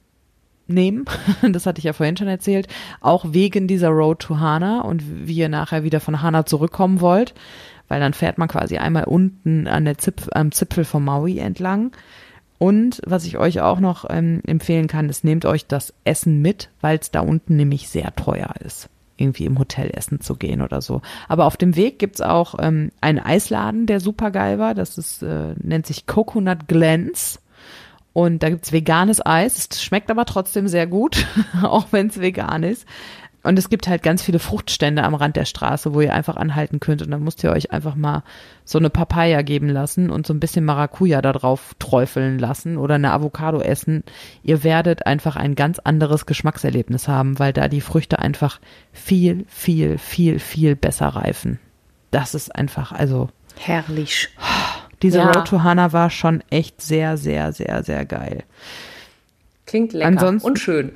nehmen. 0.66 1.04
Das 1.52 1.66
hatte 1.66 1.78
ich 1.78 1.84
ja 1.84 1.92
vorhin 1.92 2.16
schon 2.16 2.28
erzählt. 2.28 2.66
Auch 3.00 3.26
wegen 3.28 3.68
dieser 3.68 3.90
Road 3.90 4.20
to 4.20 4.38
Hana 4.38 4.80
und 4.80 5.02
wie 5.26 5.36
ihr 5.36 5.50
nachher 5.50 5.84
wieder 5.84 6.00
von 6.00 6.22
Hana 6.22 6.46
zurückkommen 6.46 7.00
wollt. 7.00 7.34
Weil 7.88 8.00
dann 8.00 8.14
fährt 8.14 8.38
man 8.38 8.48
quasi 8.48 8.78
einmal 8.78 9.04
unten 9.04 9.66
an 9.66 9.84
der 9.84 9.98
Zipf 9.98 10.28
am 10.32 10.50
Zipfel 10.50 10.84
von 10.84 11.04
Maui 11.04 11.38
entlang. 11.38 11.92
Und 12.62 13.02
was 13.04 13.24
ich 13.24 13.38
euch 13.38 13.60
auch 13.60 13.80
noch 13.80 14.04
ähm, 14.08 14.40
empfehlen 14.46 14.86
kann, 14.86 15.08
ist, 15.08 15.24
nehmt 15.24 15.46
euch 15.46 15.66
das 15.66 15.92
Essen 16.04 16.40
mit, 16.40 16.70
weil 16.80 16.96
es 16.96 17.10
da 17.10 17.18
unten 17.18 17.56
nämlich 17.56 17.88
sehr 17.88 18.14
teuer 18.14 18.54
ist 18.64 18.88
irgendwie 19.16 19.46
im 19.46 19.58
Hotel 19.58 19.90
essen 19.92 20.20
zu 20.20 20.36
gehen 20.36 20.62
oder 20.62 20.80
so. 20.80 21.02
Aber 21.28 21.46
auf 21.46 21.56
dem 21.56 21.74
Weg 21.74 21.98
gibt's 21.98 22.20
auch 22.20 22.54
ähm, 22.60 22.90
einen 23.00 23.18
Eisladen, 23.18 23.86
der 23.86 23.98
super 23.98 24.30
geil 24.30 24.60
war. 24.60 24.74
Das 24.74 24.96
ist, 24.96 25.22
äh, 25.24 25.54
nennt 25.60 25.86
sich 25.86 26.06
Coconut 26.06 26.68
Glens. 26.68 27.40
Und 28.12 28.44
da 28.44 28.50
gibt's 28.50 28.70
veganes 28.70 29.24
Eis. 29.24 29.68
Es 29.70 29.82
schmeckt 29.82 30.10
aber 30.10 30.24
trotzdem 30.24 30.68
sehr 30.68 30.86
gut, 30.86 31.26
auch 31.62 31.86
wenn 31.90 32.08
es 32.08 32.20
vegan 32.20 32.62
ist. 32.62 32.86
Und 33.42 33.58
es 33.58 33.68
gibt 33.68 33.88
halt 33.88 34.02
ganz 34.02 34.22
viele 34.22 34.38
Fruchtstände 34.38 35.02
am 35.02 35.14
Rand 35.14 35.36
der 35.36 35.44
Straße, 35.44 35.94
wo 35.94 36.00
ihr 36.00 36.14
einfach 36.14 36.36
anhalten 36.36 36.78
könnt. 36.78 37.02
Und 37.02 37.10
dann 37.10 37.24
müsst 37.24 37.42
ihr 37.42 37.50
euch 37.50 37.72
einfach 37.72 37.96
mal 37.96 38.22
so 38.64 38.78
eine 38.78 38.88
Papaya 38.88 39.42
geben 39.42 39.68
lassen 39.68 40.10
und 40.10 40.26
so 40.26 40.32
ein 40.32 40.40
bisschen 40.40 40.64
Maracuja 40.64 41.20
da 41.22 41.32
drauf 41.32 41.74
träufeln 41.78 42.38
lassen 42.38 42.76
oder 42.76 42.94
eine 42.94 43.12
Avocado 43.12 43.60
essen. 43.60 44.04
Ihr 44.44 44.62
werdet 44.62 45.06
einfach 45.06 45.34
ein 45.36 45.56
ganz 45.56 45.80
anderes 45.80 46.26
Geschmackserlebnis 46.26 47.08
haben, 47.08 47.38
weil 47.40 47.52
da 47.52 47.66
die 47.66 47.80
Früchte 47.80 48.20
einfach 48.20 48.60
viel, 48.92 49.44
viel, 49.48 49.98
viel, 49.98 50.38
viel 50.38 50.76
besser 50.76 51.08
reifen. 51.08 51.58
Das 52.12 52.34
ist 52.34 52.54
einfach, 52.54 52.92
also. 52.92 53.28
Herrlich. 53.58 54.28
Diese 55.02 55.18
ja. 55.18 55.30
Road 55.30 55.48
to 55.48 55.62
Hana 55.64 55.92
war 55.92 56.10
schon 56.10 56.44
echt 56.50 56.80
sehr, 56.80 57.16
sehr, 57.16 57.52
sehr, 57.52 57.82
sehr 57.82 58.04
geil. 58.04 58.44
Klingt 59.66 59.92
lecker 59.92 60.06
Ansonsten, 60.06 60.48
und 60.48 60.58
schön. 60.58 60.92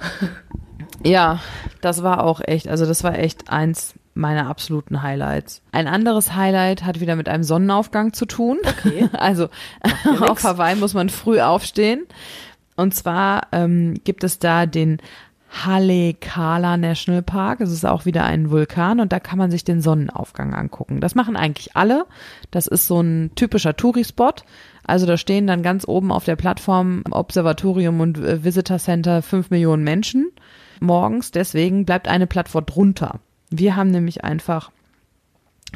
Ja, 1.05 1.41
das 1.81 2.03
war 2.03 2.25
auch 2.25 2.41
echt, 2.45 2.69
also 2.69 2.87
das 2.87 3.05
war 3.05 3.19
echt 3.19 3.51
eins 3.51 3.95
meiner 4.15 4.49
absoluten 4.49 5.03
Highlights. 5.03 5.63
Ein 5.73 5.87
anderes 5.87 6.35
Highlight 6.35 6.85
hat 6.85 7.01
wieder 7.01 7.17
mit 7.17 7.29
einem 7.29 7.45
Sonnenaufgang 7.45 8.13
zu 8.13 8.27
tun. 8.27 8.59
Okay. 8.65 9.09
Also 9.13 9.49
auf 10.21 10.43
Hawaii 10.43 10.77
muss 10.77 10.95
man 10.95 11.11
früh 11.11 11.41
aufstehen. 11.41 12.07
Und 12.77 12.95
zwar 12.95 13.49
ähm, 13.53 13.95
gibt 14.05 14.25
es 14.25 14.39
da 14.39 14.67
den 14.67 14.99
Halekala 15.65 16.77
National 16.77 17.23
Park. 17.23 17.61
Es 17.61 17.71
ist 17.71 17.87
auch 17.87 18.05
wieder 18.05 18.25
ein 18.25 18.51
Vulkan 18.51 19.01
und 19.01 19.13
da 19.13 19.21
kann 19.21 19.39
man 19.39 19.51
sich 19.51 19.65
den 19.65 19.81
Sonnenaufgang 19.81 20.55
angucken. 20.55 21.01
Das 21.01 21.15
machen 21.15 21.37
eigentlich 21.37 21.77
alle. 21.77 22.07
Das 22.51 22.67
ist 22.67 22.87
so 22.87 23.01
ein 23.01 23.31
typischer 23.37 23.77
Tourispot. 23.77 24.45
Also 24.85 25.07
da 25.07 25.17
stehen 25.17 25.47
dann 25.47 25.63
ganz 25.63 25.87
oben 25.87 26.13
auf 26.13 26.25
der 26.25 26.37
Plattform 26.37 27.03
Observatorium 27.11 28.01
und 28.01 28.19
äh, 28.19 28.45
Visitor 28.45 28.79
Center 28.79 29.23
fünf 29.23 29.51
Millionen 29.51 29.85
Menschen 29.85 30.31
morgens. 30.81 31.31
Deswegen 31.31 31.85
bleibt 31.85 32.09
eine 32.09 32.27
Plattform 32.27 32.67
drunter. 32.67 33.21
Wir 33.51 33.77
haben 33.77 33.91
nämlich 33.91 34.25
einfach 34.25 34.71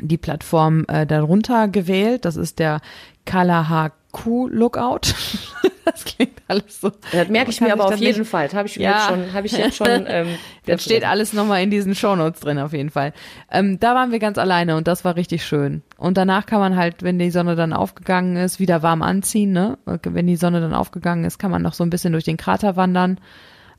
die 0.01 0.19
Plattform 0.19 0.85
äh, 0.89 1.07
darunter 1.07 1.69
gewählt. 1.69 2.25
Das 2.25 2.37
ist 2.37 2.59
der 2.59 2.81
Kalahaku 3.27 4.49
Lookout. 4.49 5.15
das 5.85 6.05
klingt 6.05 6.41
alles 6.49 6.81
so. 6.81 6.93
Das 7.13 7.29
merke 7.29 7.51
ich 7.51 7.61
mir 7.61 7.73
aber 7.73 7.87
auf 7.87 7.97
jeden 7.97 8.25
Fall. 8.25 8.47
Das 8.47 8.55
habe 8.55 8.69
ich, 8.69 8.77
ja. 8.77 9.09
schon, 9.09 9.33
hab 9.33 9.45
ich 9.45 9.53
jetzt 9.53 9.77
schon. 9.77 9.87
Ähm, 10.07 10.29
das 10.67 10.83
steht 10.83 11.05
alles 11.05 11.33
nochmal 11.33 11.63
in 11.63 11.71
diesen 11.71 11.95
Shownotes 11.95 12.41
drin 12.41 12.59
auf 12.59 12.73
jeden 12.73 12.91
Fall. 12.91 13.13
Ähm, 13.51 13.79
da 13.79 13.95
waren 13.95 14.13
wir 14.13 14.19
ganz 14.19 14.39
alleine 14.39 14.77
und 14.77 14.89
das 14.89 15.05
war 15.05 15.17
richtig 15.17 15.45
schön. 15.45 15.83
Und 15.97 16.17
danach 16.17 16.47
kann 16.47 16.61
man 16.61 16.77
halt, 16.77 17.03
wenn 17.03 17.19
die 17.19 17.31
Sonne 17.31 17.55
dann 17.55 17.73
aufgegangen 17.73 18.37
ist, 18.37 18.61
wieder 18.61 18.83
warm 18.83 19.03
anziehen. 19.03 19.53
Ne? 19.53 19.79
Wenn 19.85 20.27
die 20.27 20.37
Sonne 20.37 20.61
dann 20.61 20.75
aufgegangen 20.75 21.25
ist, 21.25 21.39
kann 21.39 21.51
man 21.51 21.63
noch 21.63 21.75
so 21.75 21.85
ein 21.85 21.91
bisschen 21.91 22.13
durch 22.13 22.25
den 22.25 22.37
Krater 22.37 22.77
wandern. 22.77 23.21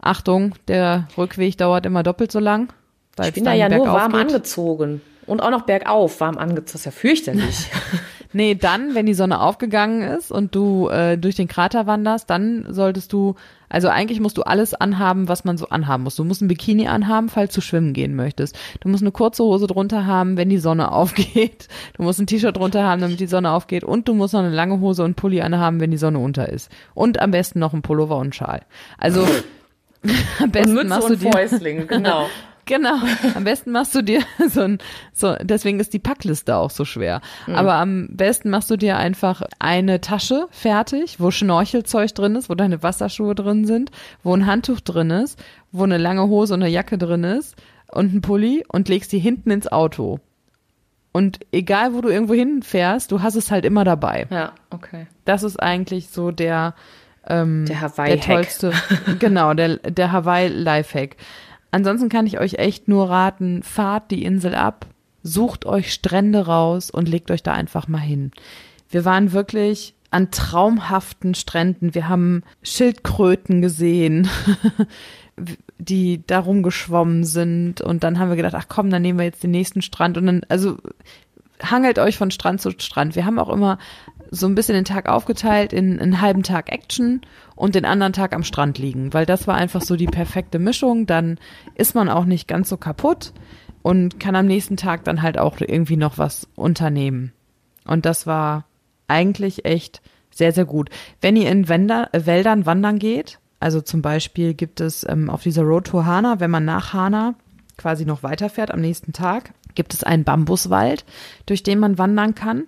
Achtung, 0.02 0.56
der 0.68 1.08
Rückweg 1.18 1.58
dauert 1.58 1.86
immer 1.86 2.04
doppelt 2.04 2.32
so 2.32 2.40
lang. 2.40 2.74
Ich 3.24 3.34
bin 3.34 3.46
da 3.46 3.54
ja 3.54 3.70
nur 3.70 3.88
warm 3.88 4.14
geht. 4.14 4.22
angezogen. 4.22 5.02
Und 5.28 5.42
auch 5.42 5.52
noch 5.52 5.62
bergauf 5.62 6.20
warm 6.20 6.38
angezogen. 6.38 6.66
Das 6.66 6.76
ist 6.76 6.86
ja 6.86 6.92
fürchterlich. 6.92 7.70
nee, 8.34 8.56
dann, 8.56 8.96
wenn 8.96 9.06
die 9.06 9.14
Sonne 9.14 9.40
aufgegangen 9.40 10.02
ist 10.02 10.32
und 10.32 10.56
du 10.56 10.88
äh, 10.90 11.18
durch 11.18 11.36
den 11.36 11.48
Krater 11.48 11.86
wanderst, 11.86 12.30
dann 12.30 12.66
solltest 12.70 13.14
du, 13.14 13.36
also 13.70 13.88
eigentlich 13.88 14.20
musst 14.20 14.38
du 14.38 14.42
alles 14.44 14.74
anhaben, 14.74 15.28
was 15.28 15.44
man 15.44 15.58
so 15.58 15.70
anhaben 15.70 16.04
muss. 16.04 16.16
Du 16.16 16.24
musst 16.24 16.42
ein 16.42 16.48
Bikini 16.48 16.88
anhaben, 16.88 17.30
falls 17.30 17.54
du 17.54 17.62
schwimmen 17.62 17.94
gehen 17.94 18.16
möchtest. 18.16 18.58
Du 18.80 18.90
musst 18.90 19.04
eine 19.04 19.12
kurze 19.12 19.44
Hose 19.44 19.68
drunter 19.68 20.08
haben, 20.08 20.38
wenn 20.38 20.50
die 20.50 20.58
Sonne 20.58 20.92
aufgeht. 20.94 21.68
Du 21.96 22.04
musst 22.04 22.20
ein 22.20 22.28
T-Shirt 22.28 22.58
drunter 22.58 22.84
haben, 22.84 23.02
damit 23.02 23.20
die 23.20 23.28
Sonne 23.28 23.52
aufgeht. 23.52 23.84
Und 23.84 24.08
du 24.08 24.14
musst 24.14 24.34
noch 24.34 24.42
eine 24.42 24.50
lange 24.50 24.80
Hose 24.80 25.04
und 25.04 25.16
Pulli 25.16 25.42
anhaben, 25.42 25.80
wenn 25.80 25.92
die 25.92 25.98
Sonne 25.98 26.20
unter 26.20 26.50
ist. 26.50 26.72
Und 26.94 27.22
am 27.22 27.32
besten 27.32 27.60
noch 27.60 27.74
ein 27.74 27.84
Pullover 27.84 28.18
und 28.18 28.34
Schal. 28.34 28.62
Also 28.98 29.26
Am 30.40 30.52
besten 30.52 30.78
und 30.78 30.88
machst 30.88 31.10
du 31.10 31.16
dir, 31.16 31.32
Fäustling, 31.32 31.88
genau. 31.88 32.28
Genau. 32.66 33.00
Am 33.36 33.44
besten 33.44 33.72
machst 33.72 33.94
du 33.96 34.02
dir 34.02 34.22
so 34.50 34.62
ein, 34.62 34.78
so, 35.14 35.36
deswegen 35.42 35.80
ist 35.80 35.94
die 35.94 36.00
Packliste 36.00 36.56
auch 36.56 36.70
so 36.70 36.86
schwer. 36.86 37.20
Mhm. 37.48 37.56
Aber 37.56 37.74
am 37.74 38.08
besten 38.12 38.50
machst 38.50 38.70
du 38.70 38.78
dir 38.78 38.98
einfach 38.98 39.42
eine 39.60 40.00
Tasche 40.00 40.48
fertig, 40.52 41.20
wo 41.20 41.32
Schnorchelzeug 41.32 42.14
drin 42.14 42.36
ist, 42.36 42.50
wo 42.50 42.56
deine 42.56 42.84
Wasserschuhe 42.84 43.36
drin 43.36 43.66
sind, 43.66 43.92
wo 44.24 44.34
ein 44.34 44.46
Handtuch 44.46 44.80
drin 44.80 45.10
ist, 45.10 45.38
wo 45.72 45.84
eine 45.84 45.98
lange 45.98 46.28
Hose 46.28 46.54
und 46.54 46.62
eine 46.62 46.72
Jacke 46.72 46.98
drin 46.98 47.24
ist 47.24 47.56
und 47.92 48.14
ein 48.14 48.22
Pulli 48.22 48.64
und 48.68 48.88
legst 48.90 49.12
die 49.12 49.20
hinten 49.20 49.52
ins 49.52 49.68
Auto. 49.68 50.20
Und 51.12 51.40
egal, 51.52 51.94
wo 51.94 52.02
du 52.02 52.10
irgendwo 52.10 52.34
hinfährst, 52.34 53.12
du 53.12 53.22
hast 53.22 53.36
es 53.36 53.52
halt 53.52 53.66
immer 53.66 53.84
dabei. 53.84 54.28
Ja, 54.30 54.54
okay. 54.70 55.08
Das 55.26 55.44
ist 55.44 55.62
eigentlich 55.62 56.08
so 56.08 56.32
der, 56.32 56.74
ähm, 57.28 57.66
der 57.66 57.82
Hawaii-Hack. 57.82 58.22
Der 58.22 58.36
tollste, 58.36 58.74
genau, 59.20 59.54
der, 59.54 59.78
der 59.78 60.12
Hawaii-Lifehack. 60.12 61.18
Ansonsten 61.72 62.10
kann 62.10 62.28
ich 62.28 62.40
euch 62.40 62.56
echt 62.56 62.88
nur 62.88 63.10
raten, 63.10 63.64
fahrt 63.64 64.12
die 64.12 64.24
Insel 64.24 64.56
ab, 64.56 64.86
sucht 65.24 65.66
euch 65.66 65.94
Strände 65.94 66.46
raus 66.46 66.92
und 66.92 67.08
legt 67.08 67.32
euch 67.32 67.44
da 67.44 67.54
einfach 67.54 67.88
mal 67.88 68.00
hin. 68.00 68.32
Wir 68.90 69.06
waren 69.06 69.32
wirklich 69.32 69.96
an 70.10 70.30
traumhaften 70.30 71.34
Stränden. 71.34 71.96
Wir 71.96 72.10
haben 72.10 72.44
Schildkröten 72.64 73.62
gesehen, 73.62 74.30
die 75.78 76.22
da 76.28 76.39
rumgeschwommen 76.39 77.24
sind. 77.24 77.80
Und 77.80 78.04
dann 78.04 78.20
haben 78.20 78.30
wir 78.30 78.36
gedacht, 78.36 78.56
ach 78.56 78.68
komm, 78.68 78.89
dann 78.89 79.02
nehmen 79.02 79.18
wir 79.18 79.26
jetzt 79.26 79.43
den 79.43 79.52
nächsten 79.52 79.82
Strand. 79.82 80.18
Und 80.18 80.26
dann, 80.26 80.41
also 80.50 80.78
hangelt 81.64 81.98
euch 81.98 82.18
von 82.18 82.32
Strand 82.32 82.60
zu 82.60 82.72
Strand. 82.72 83.16
Wir 83.16 83.26
haben 83.26 83.39
auch 83.39 83.50
immer 83.50 83.78
so 84.32 84.48
ein 84.48 84.56
bisschen 84.56 84.76
den 84.76 84.86
Tag 84.86 85.10
aufgeteilt 85.10 85.74
in 85.74 86.00
einen 86.00 86.22
halben 86.22 86.42
Tag 86.42 86.72
Action 86.72 87.22
und 87.56 87.76
den 87.76 87.86
anderen 87.86 88.14
Tag 88.14 88.34
am 88.34 88.44
Strand 88.44 88.78
liegen, 88.78 89.14
weil 89.14 89.26
das 89.26 89.46
war 89.46 89.56
einfach 89.56 89.82
so 89.82 89.98
die 89.98 90.08
perfekte 90.08 90.58
Mischung. 90.58 91.06
Dann 91.06 91.38
ist 91.76 91.96
man 91.96 92.10
auch 92.10 92.24
nicht 92.24 92.48
ganz 92.48 92.70
so 92.70 92.78
kaputt 92.78 93.34
und 93.82 94.20
kann 94.20 94.38
am 94.38 94.48
nächsten 94.48 94.78
Tag 94.78 95.04
dann 95.04 95.22
halt 95.22 95.38
auch 95.38 95.60
irgendwie 95.60 95.98
noch 95.98 96.18
was 96.18 96.48
unternehmen. 96.56 97.34
Und 97.86 98.06
das 98.06 98.26
war 98.26 98.66
eigentlich 99.08 99.66
echt 99.66 100.02
sehr, 100.34 100.54
sehr 100.54 100.66
gut. 100.66 100.90
Wenn 101.20 101.36
ihr 101.36 101.50
in 101.50 101.68
Wender, 101.68 102.10
äh, 102.14 102.26
Wäldern 102.26 102.66
wandern 102.66 103.00
geht, 103.00 103.40
also 103.60 103.82
zum 103.82 104.02
Beispiel 104.02 104.54
gibt 104.54 104.80
es 104.80 105.06
ähm, 105.08 105.30
auf 105.30 105.44
dieser 105.44 105.64
Road 105.64 105.88
to 105.88 106.06
Hana, 106.06 106.40
wenn 106.40 106.52
man 106.52 106.64
nach 106.64 106.94
Hana 106.94 107.36
quasi 107.78 108.06
noch 108.06 108.24
weiterfährt 108.24 108.72
am 108.72 108.80
nächsten 108.80 109.12
Tag, 109.12 109.54
gibt 109.76 109.93
es 109.93 110.03
einen 110.03 110.24
Bambuswald, 110.24 111.05
durch 111.45 111.63
den 111.63 111.80
man 111.80 111.97
wandern 111.97 112.36
kann, 112.36 112.65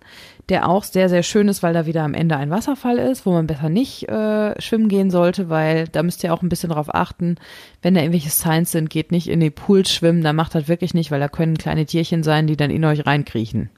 der 0.49 0.67
auch 0.67 0.83
sehr, 0.83 1.09
sehr 1.09 1.23
schön 1.23 1.47
ist, 1.47 1.63
weil 1.63 1.73
da 1.73 1.85
wieder 1.85 2.03
am 2.03 2.13
Ende 2.13 2.35
ein 2.35 2.49
Wasserfall 2.49 2.97
ist, 2.97 3.25
wo 3.25 3.31
man 3.31 3.47
besser 3.47 3.69
nicht 3.69 4.09
äh, 4.09 4.59
schwimmen 4.61 4.89
gehen 4.89 5.09
sollte, 5.09 5.49
weil 5.49 5.87
da 5.87 6.03
müsst 6.03 6.23
ihr 6.23 6.33
auch 6.33 6.41
ein 6.41 6.49
bisschen 6.49 6.71
drauf 6.71 6.93
achten, 6.93 7.37
wenn 7.81 7.93
da 7.93 8.01
irgendwelche 8.01 8.29
Signs 8.29 8.71
sind, 8.71 8.89
geht 8.89 9.11
nicht 9.11 9.29
in 9.29 9.39
die 9.39 9.51
Pools 9.51 9.91
schwimmen, 9.91 10.21
da 10.21 10.33
macht 10.33 10.55
das 10.55 10.67
wirklich 10.67 10.93
nicht, 10.93 11.11
weil 11.11 11.19
da 11.19 11.29
können 11.29 11.57
kleine 11.57 11.85
Tierchen 11.85 12.23
sein, 12.23 12.47
die 12.47 12.57
dann 12.57 12.71
in 12.71 12.83
euch 12.83 13.05
reinkriechen. 13.05 13.69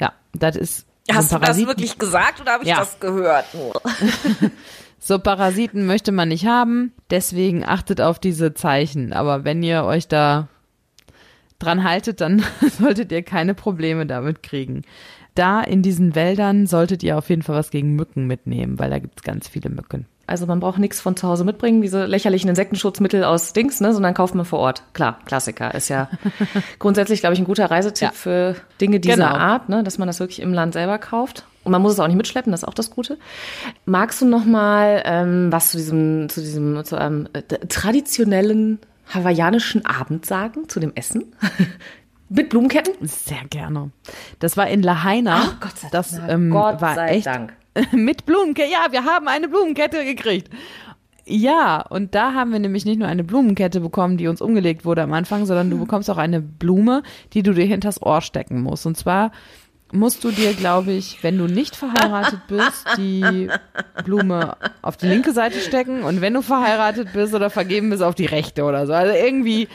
Ja, 0.00 0.12
das 0.32 0.56
ist. 0.56 0.86
Hast 1.10 1.32
du 1.32 1.38
das 1.38 1.58
wirklich 1.58 1.98
gesagt 1.98 2.40
oder 2.40 2.52
habe 2.52 2.64
ich 2.64 2.70
ja. 2.70 2.78
das 2.78 2.98
gehört? 2.98 3.46
so 4.98 5.20
Parasiten 5.20 5.86
möchte 5.86 6.10
man 6.10 6.28
nicht 6.28 6.46
haben, 6.46 6.92
deswegen 7.10 7.64
achtet 7.64 8.00
auf 8.00 8.18
diese 8.18 8.54
Zeichen. 8.54 9.12
Aber 9.12 9.44
wenn 9.44 9.62
ihr 9.62 9.84
euch 9.84 10.08
da 10.08 10.48
dran 11.58 11.84
haltet, 11.84 12.20
dann 12.20 12.42
solltet 12.78 13.12
ihr 13.12 13.22
keine 13.22 13.54
Probleme 13.54 14.06
damit 14.06 14.42
kriegen. 14.42 14.82
Da 15.34 15.60
in 15.60 15.82
diesen 15.82 16.14
Wäldern 16.14 16.66
solltet 16.66 17.02
ihr 17.02 17.18
auf 17.18 17.28
jeden 17.28 17.42
Fall 17.42 17.56
was 17.56 17.70
gegen 17.70 17.94
Mücken 17.94 18.26
mitnehmen, 18.26 18.78
weil 18.78 18.90
da 18.90 18.98
gibt's 18.98 19.22
ganz 19.22 19.48
viele 19.48 19.68
Mücken. 19.68 20.06
Also 20.26 20.46
man 20.46 20.58
braucht 20.58 20.78
nichts 20.78 21.00
von 21.00 21.16
zu 21.16 21.28
Hause 21.28 21.44
mitbringen, 21.44 21.82
diese 21.82 22.04
lächerlichen 22.04 22.48
Insektenschutzmittel 22.48 23.22
aus 23.22 23.52
Dings, 23.52 23.80
ne, 23.80 23.92
sondern 23.92 24.12
kauft 24.12 24.34
man 24.34 24.44
vor 24.44 24.58
Ort. 24.58 24.82
Klar, 24.92 25.20
Klassiker 25.24 25.72
ist 25.74 25.88
ja 25.88 26.08
grundsätzlich, 26.80 27.20
glaube 27.20 27.34
ich, 27.34 27.38
ein 27.38 27.44
guter 27.44 27.70
Reisetipp 27.70 28.08
ja. 28.08 28.12
für 28.12 28.56
Dinge 28.80 28.98
dieser 28.98 29.16
genau. 29.16 29.36
Art, 29.36 29.68
ne, 29.68 29.84
dass 29.84 29.98
man 29.98 30.08
das 30.08 30.18
wirklich 30.18 30.40
im 30.40 30.52
Land 30.52 30.72
selber 30.72 30.98
kauft. 30.98 31.44
Und 31.62 31.72
man 31.72 31.82
muss 31.82 31.92
es 31.92 32.00
auch 32.00 32.06
nicht 32.06 32.16
mitschleppen, 32.16 32.50
das 32.50 32.62
ist 32.62 32.68
auch 32.68 32.74
das 32.74 32.90
Gute. 32.90 33.18
Magst 33.84 34.20
du 34.20 34.26
noch 34.26 34.44
mal 34.44 35.02
ähm, 35.04 35.52
was 35.52 35.70
zu 35.70 35.76
diesem, 35.76 36.28
zu 36.28 36.40
diesem, 36.40 36.84
zu 36.84 36.96
einem 36.96 37.28
äh, 37.32 37.42
traditionellen 37.42 38.80
hawaiianischen 39.12 39.86
Abend 39.86 40.26
sagen, 40.26 40.68
zu 40.68 40.80
dem 40.80 40.92
Essen? 40.94 41.34
Mit 42.28 42.48
Blumenketten? 42.48 42.94
Sehr 43.06 43.44
gerne. 43.50 43.90
Das 44.40 44.56
war 44.56 44.68
in 44.68 44.82
Lahaina. 44.82 45.42
Ach, 45.44 45.60
Gott 45.60 45.78
sei, 45.78 45.88
das, 45.92 46.20
ähm, 46.28 46.50
Gott 46.50 46.80
war 46.80 46.94
sei 46.96 47.08
echt 47.08 47.26
Dank. 47.26 47.52
mit 47.92 48.26
Blumenkette. 48.26 48.70
Ja, 48.70 48.86
wir 48.90 49.04
haben 49.04 49.28
eine 49.28 49.48
Blumenkette 49.48 50.04
gekriegt. 50.04 50.50
Ja, 51.28 51.82
und 51.82 52.14
da 52.14 52.34
haben 52.34 52.52
wir 52.52 52.60
nämlich 52.60 52.84
nicht 52.84 52.98
nur 52.98 53.08
eine 53.08 53.24
Blumenkette 53.24 53.80
bekommen, 53.80 54.16
die 54.16 54.28
uns 54.28 54.40
umgelegt 54.40 54.84
wurde 54.84 55.02
am 55.02 55.12
Anfang, 55.12 55.44
sondern 55.44 55.70
du 55.70 55.78
bekommst 55.78 56.08
auch 56.08 56.18
eine 56.18 56.40
Blume, 56.40 57.02
die 57.32 57.42
du 57.42 57.52
dir 57.52 57.64
hinters 57.64 58.00
Ohr 58.00 58.20
stecken 58.20 58.62
musst. 58.62 58.86
Und 58.86 58.96
zwar 58.96 59.32
musst 59.92 60.24
du 60.24 60.30
dir, 60.30 60.52
glaube 60.54 60.92
ich, 60.92 61.22
wenn 61.22 61.38
du 61.38 61.46
nicht 61.46 61.76
verheiratet 61.76 62.40
bist, 62.48 62.86
die 62.96 63.48
Blume 64.04 64.56
auf 64.82 64.96
die 64.96 65.06
linke 65.06 65.32
Seite 65.32 65.60
stecken 65.60 66.02
und 66.02 66.20
wenn 66.20 66.34
du 66.34 66.42
verheiratet 66.42 67.12
bist 67.12 67.34
oder 67.34 67.50
vergeben 67.50 67.90
bist, 67.90 68.02
auf 68.02 68.14
die 68.14 68.26
rechte 68.26 68.64
oder 68.64 68.86
so. 68.86 68.92
Also 68.92 69.14
irgendwie 69.14 69.68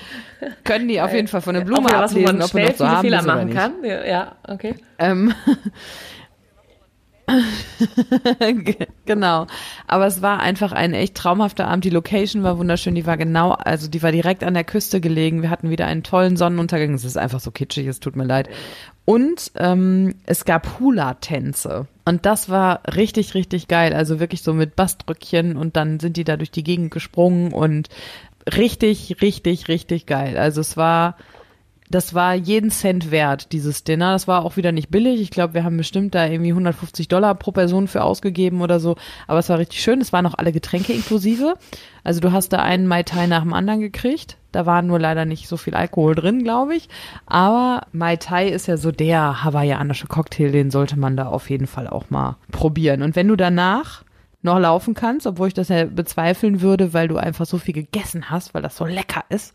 können 0.63 0.87
die 0.87 1.01
auf 1.01 1.13
jeden 1.13 1.27
Fall 1.27 1.41
von 1.41 1.55
der 1.55 1.61
Blume 1.61 1.85
okay, 1.85 1.95
ablesen, 1.95 2.39
was, 2.39 2.45
ob 2.45 2.51
du 2.51 2.67
noch 2.67 2.75
so 2.75 2.87
haben 2.87 3.01
Fehler 3.01 3.23
machen 3.23 3.53
kann. 3.53 3.73
Ja, 3.83 4.35
okay. 4.47 4.75
Ähm, 4.99 5.33
genau. 9.05 9.47
Aber 9.87 10.07
es 10.07 10.21
war 10.21 10.39
einfach 10.39 10.71
ein 10.71 10.93
echt 10.93 11.15
traumhafter 11.15 11.67
Abend. 11.67 11.85
Die 11.85 11.89
Location 11.89 12.43
war 12.43 12.57
wunderschön. 12.57 12.95
Die 12.95 13.05
war 13.05 13.17
genau, 13.17 13.51
also 13.51 13.87
die 13.87 14.03
war 14.03 14.11
direkt 14.11 14.43
an 14.43 14.53
der 14.53 14.63
Küste 14.63 15.01
gelegen. 15.01 15.41
Wir 15.41 15.49
hatten 15.49 15.69
wieder 15.69 15.85
einen 15.85 16.03
tollen 16.03 16.37
Sonnenuntergang. 16.37 16.93
Es 16.93 17.05
ist 17.05 17.17
einfach 17.17 17.39
so 17.39 17.51
kitschig, 17.51 17.87
es 17.87 17.99
tut 17.99 18.15
mir 18.15 18.25
leid. 18.25 18.49
Und 19.05 19.51
ähm, 19.55 20.15
es 20.25 20.45
gab 20.45 20.79
Hula-Tänze. 20.79 21.87
Und 22.05 22.25
das 22.25 22.49
war 22.49 22.81
richtig, 22.95 23.33
richtig 23.33 23.67
geil. 23.67 23.93
Also 23.93 24.19
wirklich 24.19 24.41
so 24.43 24.53
mit 24.53 24.75
Bastrückchen 24.75 25.57
und 25.57 25.75
dann 25.75 25.99
sind 25.99 26.17
die 26.17 26.23
da 26.23 26.37
durch 26.37 26.51
die 26.51 26.63
Gegend 26.63 26.91
gesprungen 26.91 27.51
und 27.51 27.89
richtig, 28.55 29.17
richtig, 29.21 29.67
richtig 29.67 30.05
geil. 30.05 30.37
Also 30.37 30.61
es 30.61 30.77
war 30.77 31.17
das 31.91 32.13
war 32.13 32.33
jeden 32.33 32.71
Cent 32.71 33.11
wert, 33.11 33.51
dieses 33.51 33.83
Dinner. 33.83 34.13
Das 34.13 34.27
war 34.27 34.43
auch 34.43 34.57
wieder 34.57 34.71
nicht 34.71 34.89
billig. 34.89 35.21
Ich 35.21 35.29
glaube, 35.29 35.53
wir 35.53 35.63
haben 35.63 35.77
bestimmt 35.77 36.15
da 36.15 36.25
irgendwie 36.25 36.51
150 36.51 37.07
Dollar 37.07 37.35
pro 37.35 37.51
Person 37.51 37.87
für 37.87 38.03
ausgegeben 38.03 38.61
oder 38.61 38.79
so. 38.79 38.95
Aber 39.27 39.39
es 39.39 39.49
war 39.49 39.59
richtig 39.59 39.81
schön. 39.81 40.01
Es 40.01 40.13
waren 40.13 40.25
auch 40.25 40.35
alle 40.35 40.51
Getränke 40.51 40.93
inklusive. 40.93 41.55
Also 42.03 42.19
du 42.19 42.31
hast 42.31 42.49
da 42.49 42.59
einen 42.59 42.87
Mai 42.87 43.03
Tai 43.03 43.27
nach 43.27 43.43
dem 43.43 43.53
anderen 43.53 43.81
gekriegt. 43.81 44.37
Da 44.51 44.65
war 44.65 44.81
nur 44.81 44.99
leider 44.99 45.25
nicht 45.25 45.47
so 45.47 45.57
viel 45.57 45.75
Alkohol 45.75 46.15
drin, 46.15 46.43
glaube 46.43 46.75
ich. 46.75 46.89
Aber 47.25 47.85
Mai 47.91 48.15
Tai 48.15 48.47
ist 48.47 48.67
ja 48.67 48.77
so 48.77 48.91
der 48.91 49.43
hawaiianische 49.43 50.07
Cocktail, 50.07 50.51
den 50.51 50.71
sollte 50.71 50.97
man 50.97 51.15
da 51.15 51.27
auf 51.27 51.49
jeden 51.49 51.67
Fall 51.67 51.87
auch 51.87 52.09
mal 52.09 52.37
probieren. 52.51 53.01
Und 53.01 53.15
wenn 53.15 53.27
du 53.27 53.35
danach 53.35 54.03
noch 54.41 54.59
laufen 54.59 54.93
kannst, 54.93 55.27
obwohl 55.27 55.49
ich 55.49 55.53
das 55.53 55.69
ja 55.69 55.85
bezweifeln 55.85 56.61
würde, 56.61 56.93
weil 56.93 57.07
du 57.07 57.17
einfach 57.17 57.45
so 57.45 57.57
viel 57.57 57.73
gegessen 57.73 58.29
hast, 58.29 58.53
weil 58.53 58.61
das 58.61 58.75
so 58.75 58.85
lecker 58.85 59.23
ist, 59.29 59.53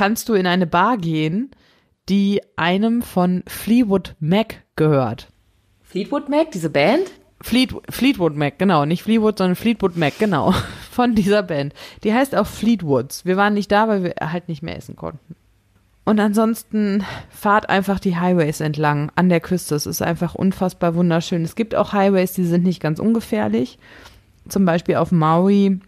kannst 0.00 0.30
du 0.30 0.32
in 0.32 0.46
eine 0.46 0.66
Bar 0.66 0.96
gehen, 0.96 1.50
die 2.08 2.40
einem 2.56 3.02
von 3.02 3.42
Fleetwood 3.46 4.16
Mac 4.18 4.62
gehört. 4.74 5.28
Fleetwood 5.82 6.30
Mac, 6.30 6.52
diese 6.52 6.70
Band? 6.70 7.02
Fleet, 7.42 7.74
Fleetwood 7.90 8.34
Mac, 8.34 8.58
genau. 8.58 8.86
Nicht 8.86 9.02
Fleetwood, 9.02 9.36
sondern 9.36 9.56
Fleetwood 9.56 9.98
Mac, 9.98 10.18
genau. 10.18 10.54
Von 10.90 11.14
dieser 11.14 11.42
Band. 11.42 11.74
Die 12.02 12.14
heißt 12.14 12.34
auch 12.34 12.46
Fleetwoods. 12.46 13.26
Wir 13.26 13.36
waren 13.36 13.52
nicht 13.52 13.70
da, 13.70 13.88
weil 13.88 14.02
wir 14.02 14.14
halt 14.22 14.48
nicht 14.48 14.62
mehr 14.62 14.74
essen 14.74 14.96
konnten. 14.96 15.36
Und 16.06 16.18
ansonsten 16.18 17.04
fahrt 17.28 17.68
einfach 17.68 18.00
die 18.00 18.16
Highways 18.16 18.60
entlang 18.60 19.12
an 19.16 19.28
der 19.28 19.40
Küste. 19.40 19.74
Es 19.74 19.84
ist 19.84 20.00
einfach 20.00 20.34
unfassbar 20.34 20.94
wunderschön. 20.94 21.44
Es 21.44 21.56
gibt 21.56 21.74
auch 21.74 21.92
Highways, 21.92 22.32
die 22.32 22.44
sind 22.44 22.64
nicht 22.64 22.80
ganz 22.80 23.00
ungefährlich. 23.00 23.78
Zum 24.48 24.64
Beispiel 24.64 24.96
auf 24.96 25.12
Maui 25.12 25.78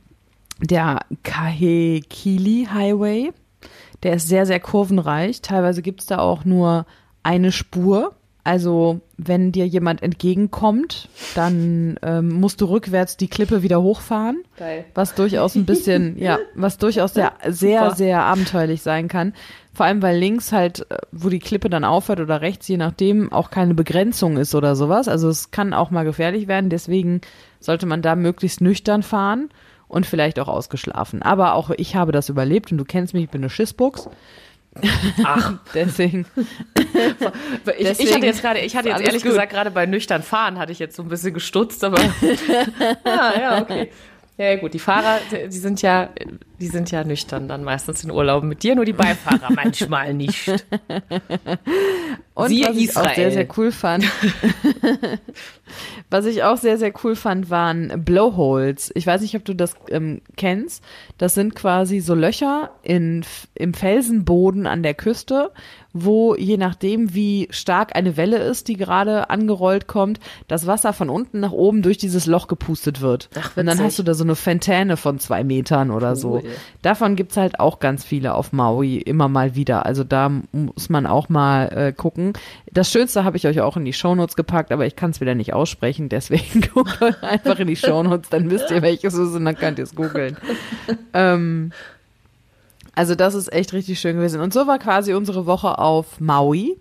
der 0.60 1.00
Kahekili 1.22 2.68
Highway. 2.70 3.32
Der 4.02 4.14
ist 4.14 4.28
sehr, 4.28 4.46
sehr 4.46 4.60
kurvenreich. 4.60 5.42
Teilweise 5.42 5.82
gibt 5.82 6.00
es 6.00 6.06
da 6.06 6.18
auch 6.18 6.44
nur 6.44 6.86
eine 7.22 7.52
Spur. 7.52 8.14
Also 8.44 9.00
wenn 9.16 9.52
dir 9.52 9.68
jemand 9.68 10.02
entgegenkommt, 10.02 11.08
dann 11.36 11.96
ähm, 12.02 12.28
musst 12.30 12.60
du 12.60 12.64
rückwärts 12.64 13.16
die 13.16 13.28
Klippe 13.28 13.62
wieder 13.62 13.80
hochfahren, 13.80 14.42
Geil. 14.56 14.84
was 14.94 15.14
durchaus 15.14 15.54
ein 15.54 15.64
bisschen, 15.64 16.18
ja, 16.20 16.38
was 16.56 16.76
durchaus 16.76 17.14
sehr, 17.14 17.34
sehr, 17.46 17.84
Super. 17.84 17.94
sehr 17.94 18.22
abenteuerlich 18.22 18.82
sein 18.82 19.06
kann. 19.06 19.32
Vor 19.72 19.86
allem, 19.86 20.02
weil 20.02 20.18
links 20.18 20.50
halt, 20.50 20.90
äh, 20.90 20.96
wo 21.12 21.28
die 21.28 21.38
Klippe 21.38 21.70
dann 21.70 21.84
aufhört 21.84 22.18
oder 22.18 22.40
rechts, 22.40 22.66
je 22.66 22.78
nachdem, 22.78 23.30
auch 23.32 23.50
keine 23.50 23.74
Begrenzung 23.74 24.36
ist 24.36 24.56
oder 24.56 24.74
sowas. 24.74 25.06
Also 25.06 25.28
es 25.28 25.52
kann 25.52 25.72
auch 25.72 25.92
mal 25.92 26.04
gefährlich 26.04 26.48
werden. 26.48 26.68
Deswegen 26.68 27.20
sollte 27.60 27.86
man 27.86 28.02
da 28.02 28.16
möglichst 28.16 28.60
nüchtern 28.60 29.04
fahren 29.04 29.50
und 29.92 30.06
vielleicht 30.06 30.38
auch 30.38 30.48
ausgeschlafen. 30.48 31.22
Aber 31.22 31.54
auch 31.54 31.70
ich 31.70 31.94
habe 31.94 32.12
das 32.12 32.28
überlebt 32.28 32.72
und 32.72 32.78
du 32.78 32.84
kennst 32.84 33.12
mich, 33.12 33.24
ich 33.24 33.30
bin 33.30 33.42
eine 33.42 33.50
Schissbuchs. 33.50 34.08
Ach, 35.22 35.54
deswegen. 35.74 36.24
ich, 36.34 36.84
deswegen 37.78 38.08
ich 38.08 38.14
hatte 38.14 38.26
jetzt 38.26 38.40
gerade, 38.40 38.60
ich 38.60 38.74
hatte 38.74 38.88
jetzt 38.88 39.02
ehrlich 39.02 39.22
gut. 39.22 39.32
gesagt 39.32 39.52
gerade 39.52 39.70
bei 39.70 39.84
nüchtern 39.84 40.22
fahren 40.22 40.58
hatte 40.58 40.72
ich 40.72 40.78
jetzt 40.78 40.96
so 40.96 41.02
ein 41.02 41.08
bisschen 41.08 41.34
gestutzt, 41.34 41.84
aber 41.84 41.98
ah, 43.04 43.32
ja, 43.38 43.62
okay. 43.62 43.90
Ja, 44.38 44.56
gut, 44.56 44.72
die 44.72 44.78
Fahrer, 44.78 45.18
die 45.30 45.58
sind 45.58 45.82
ja, 45.82 46.08
die 46.62 46.68
sind 46.68 46.92
ja 46.92 47.02
nüchtern 47.02 47.48
dann 47.48 47.64
meistens 47.64 48.04
in 48.04 48.12
Urlauben 48.12 48.48
mit 48.48 48.62
dir, 48.62 48.76
nur 48.76 48.84
die 48.84 48.92
Beifahrer 48.92 49.48
manchmal 49.54 50.14
nicht. 50.14 50.48
Und 52.34 52.48
Siehe 52.48 52.68
was 52.68 52.76
ich 52.76 52.88
Israel. 52.88 53.06
auch 53.08 53.14
sehr, 53.14 53.32
sehr 53.32 53.48
cool 53.56 53.72
fand, 53.72 54.04
was 56.10 56.24
ich 56.24 56.44
auch 56.44 56.56
sehr, 56.56 56.78
sehr 56.78 56.92
cool 57.02 57.16
fand, 57.16 57.50
waren 57.50 58.04
Blowholes. 58.04 58.92
Ich 58.94 59.06
weiß 59.06 59.22
nicht, 59.22 59.34
ob 59.34 59.44
du 59.44 59.54
das 59.54 59.74
ähm, 59.88 60.22
kennst. 60.36 60.84
Das 61.18 61.34
sind 61.34 61.56
quasi 61.56 61.98
so 61.98 62.14
Löcher 62.14 62.70
in, 62.82 63.24
im 63.54 63.74
Felsenboden 63.74 64.66
an 64.66 64.84
der 64.84 64.94
Küste, 64.94 65.50
wo 65.92 66.34
je 66.34 66.56
nachdem, 66.56 67.12
wie 67.12 67.48
stark 67.50 67.94
eine 67.94 68.16
Welle 68.16 68.38
ist, 68.38 68.68
die 68.68 68.76
gerade 68.76 69.28
angerollt 69.28 69.86
kommt, 69.86 70.20
das 70.48 70.66
Wasser 70.66 70.92
von 70.92 71.10
unten 71.10 71.40
nach 71.40 71.52
oben 71.52 71.82
durch 71.82 71.98
dieses 71.98 72.26
Loch 72.26 72.48
gepustet 72.48 73.00
wird. 73.02 73.28
Ach, 73.38 73.56
und 73.56 73.66
dann 73.66 73.80
hast 73.80 73.98
du 73.98 74.02
da 74.02 74.14
so 74.14 74.24
eine 74.24 74.36
Fontäne 74.36 74.96
von 74.96 75.18
zwei 75.18 75.44
Metern 75.44 75.90
oder 75.90 76.10
cool. 76.10 76.16
so. 76.16 76.42
Davon 76.82 77.16
gibt's 77.16 77.36
halt 77.36 77.60
auch 77.60 77.80
ganz 77.80 78.04
viele 78.04 78.34
auf 78.34 78.52
Maui 78.52 78.98
immer 78.98 79.28
mal 79.28 79.54
wieder. 79.54 79.86
Also 79.86 80.04
da 80.04 80.30
muss 80.52 80.88
man 80.88 81.06
auch 81.06 81.28
mal 81.28 81.66
äh, 81.68 81.92
gucken. 81.92 82.32
Das 82.72 82.90
Schönste 82.90 83.24
habe 83.24 83.36
ich 83.36 83.46
euch 83.46 83.60
auch 83.60 83.76
in 83.76 83.84
die 83.84 83.92
Shownotes 83.92 84.36
gepackt, 84.36 84.72
aber 84.72 84.86
ich 84.86 84.96
kann 84.96 85.10
es 85.10 85.20
wieder 85.20 85.34
nicht 85.34 85.52
aussprechen, 85.52 86.08
deswegen 86.08 86.60
guckt 86.74 87.00
euch 87.02 87.22
einfach 87.22 87.58
in 87.58 87.68
die 87.68 87.76
Shownotes, 87.76 88.30
dann 88.30 88.50
wisst 88.50 88.70
ihr, 88.70 88.82
welches 88.82 89.14
ist 89.14 89.34
und 89.34 89.44
dann 89.44 89.56
könnt 89.56 89.78
ihr 89.78 89.84
es 89.84 89.94
googeln. 89.94 90.36
ähm, 91.14 91.72
also 92.94 93.14
das 93.14 93.34
ist 93.34 93.52
echt 93.52 93.72
richtig 93.72 94.00
schön 94.00 94.16
gewesen. 94.16 94.40
Und 94.40 94.52
so 94.52 94.66
war 94.66 94.78
quasi 94.78 95.14
unsere 95.14 95.46
Woche 95.46 95.78
auf 95.78 96.20
Maui. 96.20 96.76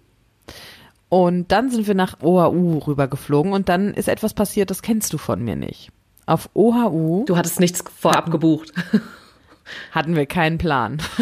Und 1.10 1.52
dann 1.52 1.70
sind 1.70 1.88
wir 1.88 1.96
nach 1.96 2.22
Oahu 2.22 2.78
rübergeflogen 2.80 3.52
und 3.52 3.68
dann 3.68 3.94
ist 3.94 4.08
etwas 4.08 4.34
passiert, 4.34 4.70
das 4.70 4.82
kennst 4.82 5.12
du 5.12 5.18
von 5.18 5.44
mir 5.44 5.58
nicht. 5.58 5.92
Auf 6.26 6.50
Oahu. 6.54 7.26
Du 7.26 7.36
hattest 7.36 7.60
nichts 7.60 7.84
vorab 8.00 8.32
gebucht. 8.32 8.72
Hatten 9.92 10.16
wir 10.16 10.26
keinen 10.26 10.58
Plan. 10.58 10.98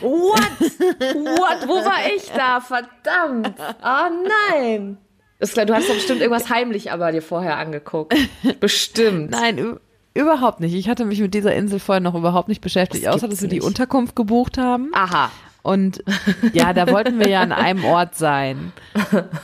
What? 0.00 0.40
What? 0.60 1.68
Wo 1.68 1.74
war 1.84 1.98
ich 2.16 2.30
da? 2.30 2.60
Verdammt. 2.60 3.54
Oh 3.82 4.28
nein. 4.52 4.98
Ist 5.38 5.52
klar, 5.54 5.66
du 5.66 5.74
hast 5.74 5.88
doch 5.88 5.94
bestimmt 5.94 6.20
irgendwas 6.20 6.48
heimlich 6.48 6.92
aber 6.92 7.12
dir 7.12 7.22
vorher 7.22 7.58
angeguckt. 7.58 8.14
Bestimmt. 8.60 9.30
Nein, 9.30 9.78
überhaupt 10.14 10.60
nicht. 10.60 10.74
Ich 10.74 10.88
hatte 10.88 11.04
mich 11.04 11.20
mit 11.20 11.34
dieser 11.34 11.54
Insel 11.54 11.78
vorher 11.78 12.00
noch 12.00 12.14
überhaupt 12.14 12.48
nicht 12.48 12.60
beschäftigt, 12.62 13.04
Das 13.06 13.14
außer 13.16 13.28
dass 13.28 13.42
wir 13.42 13.48
die 13.48 13.56
nicht. 13.56 13.64
Unterkunft 13.66 14.16
gebucht 14.16 14.56
haben. 14.58 14.90
Aha. 14.94 15.30
Und 15.66 16.04
ja, 16.52 16.72
da 16.72 16.88
wollten 16.92 17.18
wir 17.18 17.28
ja 17.28 17.40
an 17.40 17.50
einem 17.50 17.84
Ort 17.84 18.14
sein. 18.14 18.72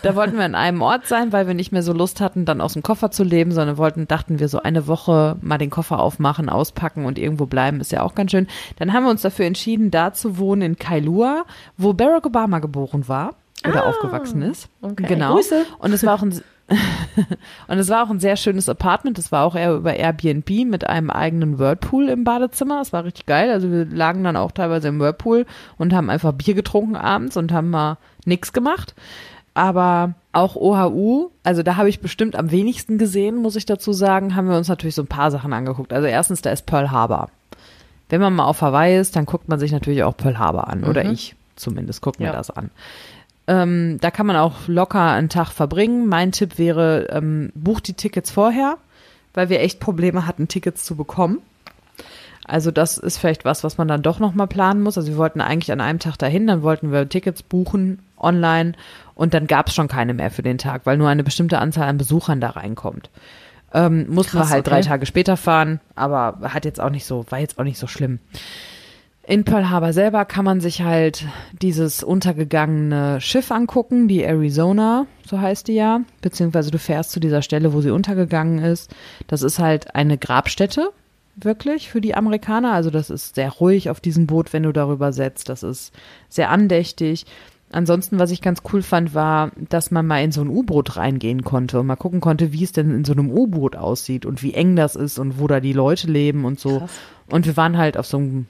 Da 0.03 0.15
wollten 0.15 0.37
wir 0.37 0.45
an 0.45 0.55
einem 0.55 0.81
Ort 0.81 1.07
sein, 1.07 1.33
weil 1.33 1.49
wir 1.49 1.55
nicht 1.55 1.73
mehr 1.73 1.83
so 1.83 1.93
Lust 1.93 2.21
hatten, 2.21 2.45
dann 2.45 2.61
aus 2.61 2.75
dem 2.75 2.83
Koffer 2.85 3.11
zu 3.11 3.25
leben, 3.25 3.51
sondern 3.51 3.77
wollten, 3.77 4.07
dachten 4.07 4.39
wir 4.39 4.49
so 4.49 4.63
eine 4.63 4.87
Woche 4.87 5.37
mal 5.41 5.59
den 5.59 5.71
Koffer 5.71 5.99
aufmachen, 5.99 6.49
auspacken 6.49 7.07
und 7.07 7.19
irgendwo 7.19 7.47
bleiben, 7.47 7.81
ist 7.81 7.91
ja 7.91 8.03
auch 8.03 8.15
ganz 8.15 8.31
schön. 8.31 8.47
Dann 8.77 8.93
haben 8.93 9.03
wir 9.03 9.11
uns 9.11 9.23
dafür 9.23 9.47
entschieden, 9.47 9.91
da 9.91 10.13
zu 10.13 10.39
wohnen 10.39 10.63
in 10.63 10.77
Kailua, 10.77 11.45
wo 11.77 11.93
Barack 11.93 12.25
Obama 12.25 12.61
geboren 12.61 13.09
war 13.09 13.35
oder 13.67 13.87
aufgewachsen 13.87 14.43
ist. 14.43 14.69
okay. 14.81 15.05
Genau. 15.09 15.35
Grüße. 15.35 15.65
Und 15.79 15.93
es 15.93 16.05
war 16.05 16.15
auch 16.15 16.23
ein 16.23 16.41
und 17.69 17.79
es 17.79 17.89
war 17.89 18.05
auch 18.05 18.11
ein 18.11 18.21
sehr 18.21 18.37
schönes 18.37 18.69
Apartment. 18.69 19.19
Das 19.19 19.33
war 19.33 19.45
auch 19.45 19.55
eher 19.55 19.75
über 19.75 19.95
Airbnb 19.95 20.49
mit 20.67 20.87
einem 20.87 21.11
eigenen 21.11 21.59
Whirlpool 21.59 22.09
im 22.09 22.25
Badezimmer. 22.25 22.81
Es 22.81 22.93
war 22.93 23.05
richtig 23.05 23.27
geil. 23.27 23.51
Also 23.51 23.71
wir 23.71 23.85
lagen 23.85 24.25
dann 24.25 24.37
auch 24.37 24.53
teilweise 24.53 24.89
im 24.89 25.01
Whirlpool 25.01 25.47
und 25.79 25.93
haben 25.93 26.11
einfach 26.11 26.33
Bier 26.33 26.55
getrunken 26.55 26.97
abends 26.97 27.37
und 27.37 27.53
haben 27.53 27.71
mal 27.71 27.99
nix 28.25 28.53
gemacht. 28.53 28.95
Aber 29.55 30.15
auch 30.33 30.57
OHU, 30.57 31.29
also 31.43 31.63
da 31.63 31.77
habe 31.77 31.91
ich 31.91 32.01
bestimmt 32.01 32.37
am 32.37 32.51
wenigsten 32.51 32.97
gesehen, 32.97 33.37
muss 33.37 33.57
ich 33.57 33.67
dazu 33.67 33.93
sagen, 33.93 34.35
haben 34.35 34.49
wir 34.49 34.57
uns 34.57 34.69
natürlich 34.69 34.95
so 34.95 35.03
ein 35.03 35.09
paar 35.09 35.31
Sachen 35.31 35.53
angeguckt. 35.53 35.93
Also 35.93 36.07
erstens, 36.07 36.41
da 36.41 36.51
ist 36.51 36.65
Pearl 36.65 36.91
Harbor. 36.91 37.29
Wenn 38.09 38.21
man 38.23 38.35
mal 38.35 38.45
auf 38.47 38.63
Hawaii 38.63 38.99
ist, 38.99 39.15
dann 39.17 39.27
guckt 39.27 39.49
man 39.49 39.59
sich 39.59 39.73
natürlich 39.73 40.05
auch 40.05 40.17
Pearl 40.17 40.39
Harbor 40.39 40.69
an. 40.69 40.85
Oder 40.85 41.05
ich 41.05 41.35
zumindest, 41.57 42.01
guck 42.01 42.19
mir 42.19 42.27
Ja. 42.27 42.33
das 42.33 42.51
an. 42.51 42.71
Ähm, 43.47 43.99
da 44.01 44.11
kann 44.11 44.27
man 44.27 44.37
auch 44.37 44.69
locker 44.69 45.11
einen 45.11 45.29
Tag 45.29 45.51
verbringen. 45.51 46.07
Mein 46.07 46.33
Tipp 46.33 46.59
wäre, 46.59 47.09
ähm, 47.11 47.51
bucht 47.55 47.89
die 47.89 47.95
Tickets 47.95 48.31
vorher, 48.31 48.79
weil 49.35 49.49
wir 49.49 49.61
echt 49.61 49.81
Probleme 49.81 50.27
hatten, 50.27 50.49
Tickets 50.49 50.85
zu 50.85 50.97
bekommen. 50.97 51.39
Also 52.45 52.71
das 52.71 52.99
ist 52.99 53.19
vielleicht 53.19 53.45
was, 53.45 53.63
was 53.63 53.79
man 53.79 53.89
dann 53.89 54.03
doch 54.03 54.19
nochmal 54.19 54.49
planen 54.49 54.83
muss. 54.83 54.99
Also 54.99 55.11
wir 55.11 55.17
wollten 55.17 55.41
eigentlich 55.41 55.73
an 55.73 55.81
einem 55.81 55.99
Tag 55.99 56.17
dahin, 56.19 56.47
dann 56.47 56.63
wollten 56.63 56.93
wir 56.93 57.09
Tickets 57.09 57.43
buchen 57.43 58.01
online 58.19 58.73
und 59.15 59.35
dann 59.35 59.47
gab 59.47 59.69
es 59.69 59.75
schon 59.75 59.89
keine 59.89 60.15
mehr 60.15 60.31
für 60.31 60.43
den 60.43 60.59
Tag, 60.59 60.83
weil 60.85 60.97
nur 60.97 61.09
eine 61.09 61.25
bestimmte 61.25 61.59
Anzahl 61.59 61.89
an 61.89 61.99
Besuchern 61.99 62.41
da 62.41 62.51
reinkommt. 62.51 63.11
Ähm, 63.75 64.07
mussten 64.09 64.39
Krass, 64.39 64.49
wir 64.49 64.55
halt 64.55 64.67
drei 64.67 64.79
okay. 64.79 64.89
Tage 64.89 65.07
später 65.07 65.37
fahren, 65.37 65.81
aber 65.95 66.39
hat 66.43 66.65
jetzt 66.65 66.81
auch 66.81 66.91
nicht 66.91 67.07
so, 67.07 67.25
war 67.31 67.39
jetzt 67.39 67.59
auch 67.59 67.65
nicht 67.65 67.79
so 67.79 67.87
schlimm. 67.87 68.19
In 69.25 69.45
Pearl 69.45 69.71
Harbor 69.71 69.93
selber 69.93 70.25
kann 70.25 70.45
man 70.45 70.61
sich 70.61 70.83
halt 70.83 71.27
dieses 71.53 72.03
untergegangene 72.03 73.21
Schiff 73.21 73.53
angucken, 73.53 74.09
die 74.09 74.23
Arizona, 74.23 75.07
so 75.25 75.41
heißt 75.41 75.69
die 75.69 75.75
ja, 75.75 76.01
beziehungsweise 76.23 76.73
du 76.73 76.79
fährst 76.79 77.13
zu 77.13 77.21
dieser 77.21 77.41
Stelle, 77.41 77.73
wo 77.73 77.81
sie 77.81 77.91
untergegangen 77.91 78.59
ist. 78.59 78.93
Das 79.29 79.43
ist 79.43 79.61
halt 79.61 79.95
eine 79.95 80.19
Grabstätte, 80.19 80.91
wirklich, 81.37 81.89
für 81.89 82.01
die 82.01 82.17
Amerikaner. 82.17 82.73
Also 82.73 82.91
das 82.91 83.11
ist 83.11 83.37
sehr 83.37 83.51
ruhig 83.51 83.91
auf 83.91 84.01
diesem 84.01 84.27
Boot, 84.27 84.53
wenn 84.53 84.65
du 84.65 84.73
darüber 84.73 85.13
setzt. 85.13 85.49
Das 85.49 85.63
ist 85.63 85.93
sehr 86.29 86.51
andächtig. 86.51 87.25
Ansonsten, 87.71 88.19
was 88.19 88.33
ich 88.33 88.43
ganz 88.43 88.61
cool 88.73 88.83
fand, 88.83 89.15
war, 89.15 89.53
dass 89.57 89.91
man 89.91 90.07
mal 90.07 90.23
in 90.23 90.33
so 90.33 90.43
ein 90.43 90.51
U-Boot 90.51 90.97
reingehen 90.97 91.43
konnte 91.43 91.81
und 91.81 91.87
mal 91.87 91.97
gucken 91.97 92.21
konnte, 92.21 92.53
wie 92.53 92.65
es 92.65 92.73
denn 92.73 92.91
in 92.91 93.05
so 93.05 93.13
einem 93.13 93.31
U-Boot 93.31 93.77
aussieht 93.77 94.27
und 94.27 94.43
wie 94.43 94.53
eng 94.53 94.77
das 94.77 94.95
ist 94.95 95.19
und 95.19 95.39
wo 95.39 95.47
da 95.47 95.61
die 95.61 95.73
Leute 95.73 96.09
leben 96.09 96.45
und 96.45 96.61
so. 96.61 96.81
Krass. 96.81 96.91
Und 97.31 97.47
wir 97.47 97.57
waren 97.57 97.79
halt 97.79 97.97
auf 97.97 98.07
so 98.07 98.19
einem 98.19 98.47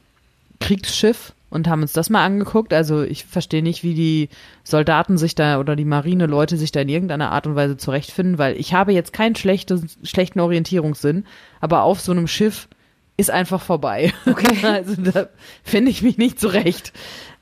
Kriegsschiff 0.62 1.32
und 1.50 1.68
haben 1.68 1.82
uns 1.82 1.92
das 1.92 2.08
mal 2.08 2.24
angeguckt. 2.24 2.72
Also 2.72 3.02
ich 3.02 3.26
verstehe 3.26 3.62
nicht, 3.62 3.82
wie 3.82 3.94
die 3.94 4.28
Soldaten 4.64 5.18
sich 5.18 5.34
da 5.34 5.60
oder 5.60 5.76
die 5.76 5.84
Marineleute 5.84 6.56
sich 6.56 6.72
da 6.72 6.80
in 6.80 6.88
irgendeiner 6.88 7.30
Art 7.30 7.46
und 7.46 7.56
Weise 7.56 7.76
zurechtfinden, 7.76 8.38
weil 8.38 8.56
ich 8.56 8.72
habe 8.72 8.92
jetzt 8.92 9.12
keinen 9.12 9.36
schlechtes, 9.36 9.98
schlechten 10.02 10.40
Orientierungssinn, 10.40 11.26
aber 11.60 11.82
auf 11.82 12.00
so 12.00 12.12
einem 12.12 12.26
Schiff 12.26 12.68
ist 13.16 13.30
einfach 13.30 13.60
vorbei. 13.60 14.14
Okay. 14.26 14.66
Also 14.66 14.94
da 15.02 15.28
finde 15.62 15.90
ich 15.90 16.02
mich 16.02 16.16
nicht 16.16 16.40
zurecht. 16.40 16.92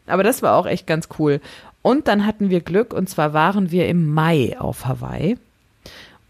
Aber 0.06 0.24
das 0.24 0.42
war 0.42 0.56
auch 0.56 0.66
echt 0.66 0.86
ganz 0.86 1.08
cool. 1.18 1.40
Und 1.82 2.08
dann 2.08 2.26
hatten 2.26 2.50
wir 2.50 2.60
Glück 2.60 2.92
und 2.92 3.08
zwar 3.08 3.32
waren 3.32 3.70
wir 3.70 3.86
im 3.88 4.12
Mai 4.12 4.58
auf 4.58 4.86
Hawaii. 4.86 5.38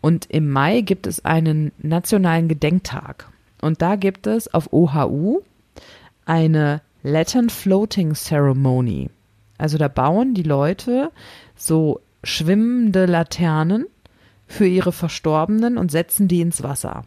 Und 0.02 0.26
im 0.26 0.50
Mai 0.50 0.82
gibt 0.82 1.06
es 1.06 1.24
einen 1.24 1.72
nationalen 1.78 2.48
Gedenktag. 2.48 3.28
Und 3.62 3.80
da 3.80 3.96
gibt 3.96 4.26
es 4.26 4.52
auf 4.52 4.72
OHU 4.72 5.40
eine 6.30 6.80
Latin 7.02 7.50
Floating 7.50 8.14
Ceremony. 8.14 9.10
Also 9.58 9.78
da 9.78 9.88
bauen 9.88 10.32
die 10.32 10.44
Leute 10.44 11.10
so 11.56 12.00
schwimmende 12.22 13.06
Laternen 13.06 13.86
für 14.46 14.66
ihre 14.66 14.92
Verstorbenen 14.92 15.76
und 15.76 15.90
setzen 15.90 16.28
die 16.28 16.40
ins 16.40 16.62
Wasser. 16.62 17.04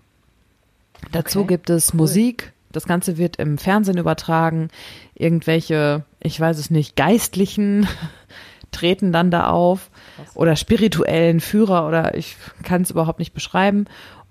Dazu 1.13 1.39
Okay, 1.39 1.47
gibt 1.47 1.69
es 1.69 1.93
Musik. 1.93 2.51
Das 2.73 2.85
Ganze 2.85 3.17
wird 3.17 3.37
im 3.37 3.57
Fernsehen 3.57 3.97
übertragen. 3.97 4.67
Irgendwelche, 5.15 6.03
ich 6.19 6.37
weiß 6.37 6.59
es 6.59 6.69
nicht, 6.69 6.97
Geistlichen 6.97 7.87
treten 8.71 9.13
dann 9.13 9.31
da 9.31 9.47
auf 9.47 9.89
oder 10.35 10.57
spirituellen 10.57 11.39
Führer 11.39 11.87
oder 11.87 12.17
ich 12.17 12.35
kann 12.63 12.81
es 12.81 12.91
überhaupt 12.91 13.19
nicht 13.19 13.33
beschreiben. 13.33 13.85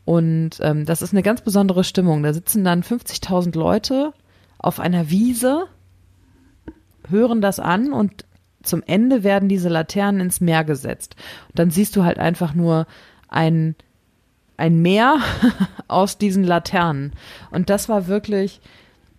Und 0.04 0.58
ähm, 0.60 0.84
das 0.84 1.00
ist 1.00 1.12
eine 1.12 1.22
ganz 1.22 1.40
besondere 1.40 1.82
Stimmung. 1.82 2.22
Da 2.22 2.34
sitzen 2.34 2.62
dann 2.62 2.82
50.000 2.82 3.56
Leute 3.56 4.12
auf 4.62 4.80
einer 4.80 5.10
Wiese, 5.10 5.66
hören 7.08 7.40
das 7.40 7.60
an 7.60 7.92
und 7.92 8.24
zum 8.62 8.82
Ende 8.86 9.24
werden 9.24 9.48
diese 9.48 9.68
Laternen 9.68 10.20
ins 10.20 10.40
Meer 10.40 10.62
gesetzt. 10.64 11.16
Und 11.48 11.58
dann 11.58 11.70
siehst 11.70 11.96
du 11.96 12.04
halt 12.04 12.18
einfach 12.18 12.54
nur 12.54 12.86
ein, 13.28 13.74
ein 14.56 14.80
Meer 14.80 15.16
aus 15.88 16.16
diesen 16.16 16.44
Laternen. 16.44 17.12
Und 17.50 17.70
das 17.70 17.88
war 17.88 18.06
wirklich 18.06 18.60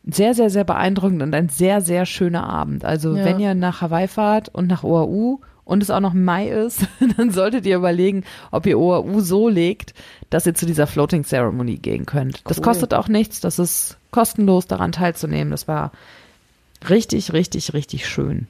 sehr, 0.05 0.33
sehr, 0.33 0.49
sehr 0.49 0.63
beeindruckend 0.63 1.21
und 1.21 1.33
ein 1.35 1.49
sehr, 1.49 1.81
sehr 1.81 2.05
schöner 2.05 2.47
Abend. 2.47 2.85
Also 2.85 3.15
Ja. 3.15 3.25
wenn 3.25 3.39
ihr 3.39 3.53
nach 3.53 3.81
Hawaii 3.81 4.07
fahrt 4.07 4.47
und 4.49 4.67
nach 4.67 4.83
OAU 4.83 5.39
und 5.65 5.83
es 5.83 5.89
auch 5.89 5.99
noch 5.99 6.13
Mai 6.13 6.47
ist, 6.49 6.85
dann 7.17 7.31
solltet 7.31 7.65
ihr 7.65 7.75
überlegen, 7.77 8.23
ob 8.51 8.65
ihr 8.65 8.79
OAU 8.79 9.19
so 9.19 9.49
legt, 9.49 9.93
dass 10.29 10.45
ihr 10.47 10.53
zu 10.53 10.65
dieser 10.65 10.87
Floating 10.87 11.23
Ceremony 11.25 11.77
gehen 11.77 12.05
könnt. 12.05 12.41
Das 12.49 12.57
Cool. 12.59 12.63
kostet 12.63 12.93
auch 12.93 13.09
nichts, 13.09 13.41
das 13.41 13.59
ist 13.59 13.97
kostenlos 14.13 14.67
daran 14.67 14.93
teilzunehmen. 14.93 15.51
Das 15.51 15.67
war 15.67 15.91
richtig, 16.89 17.33
richtig, 17.33 17.73
richtig 17.73 18.07
schön. 18.07 18.47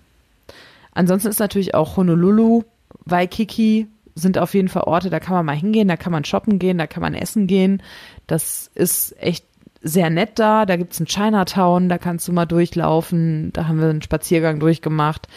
Ansonsten 0.93 1.29
ist 1.29 1.39
natürlich 1.39 1.73
auch 1.73 1.97
Honolulu, 1.97 2.63
Waikiki 3.05 3.87
sind 4.15 4.37
auf 4.37 4.53
jeden 4.53 4.67
Fall 4.67 4.83
Orte, 4.83 5.09
da 5.09 5.19
kann 5.19 5.33
man 5.33 5.45
mal 5.47 5.55
hingehen, 5.55 5.87
da 5.87 5.97
kann 5.97 6.11
man 6.11 6.23
shoppen 6.23 6.59
gehen, 6.59 6.77
da 6.77 6.85
kann 6.85 7.01
man 7.01 7.15
essen 7.15 7.47
gehen. 7.47 7.81
Das 8.27 8.69
ist 8.75 9.15
echt 9.19 9.45
sehr 9.81 10.09
nett 10.09 10.39
da. 10.39 10.65
Da 10.65 10.77
gibt's 10.77 10.99
einen 10.99 11.07
Chinatown, 11.07 11.89
da 11.89 11.97
kannst 11.97 12.27
du 12.27 12.31
mal 12.31 12.45
durchlaufen. 12.45 13.51
Da 13.53 13.67
haben 13.67 13.79
wir 13.79 13.89
einen 13.89 14.01
Spaziergang 14.01 14.59
durchgemacht. 14.59 15.27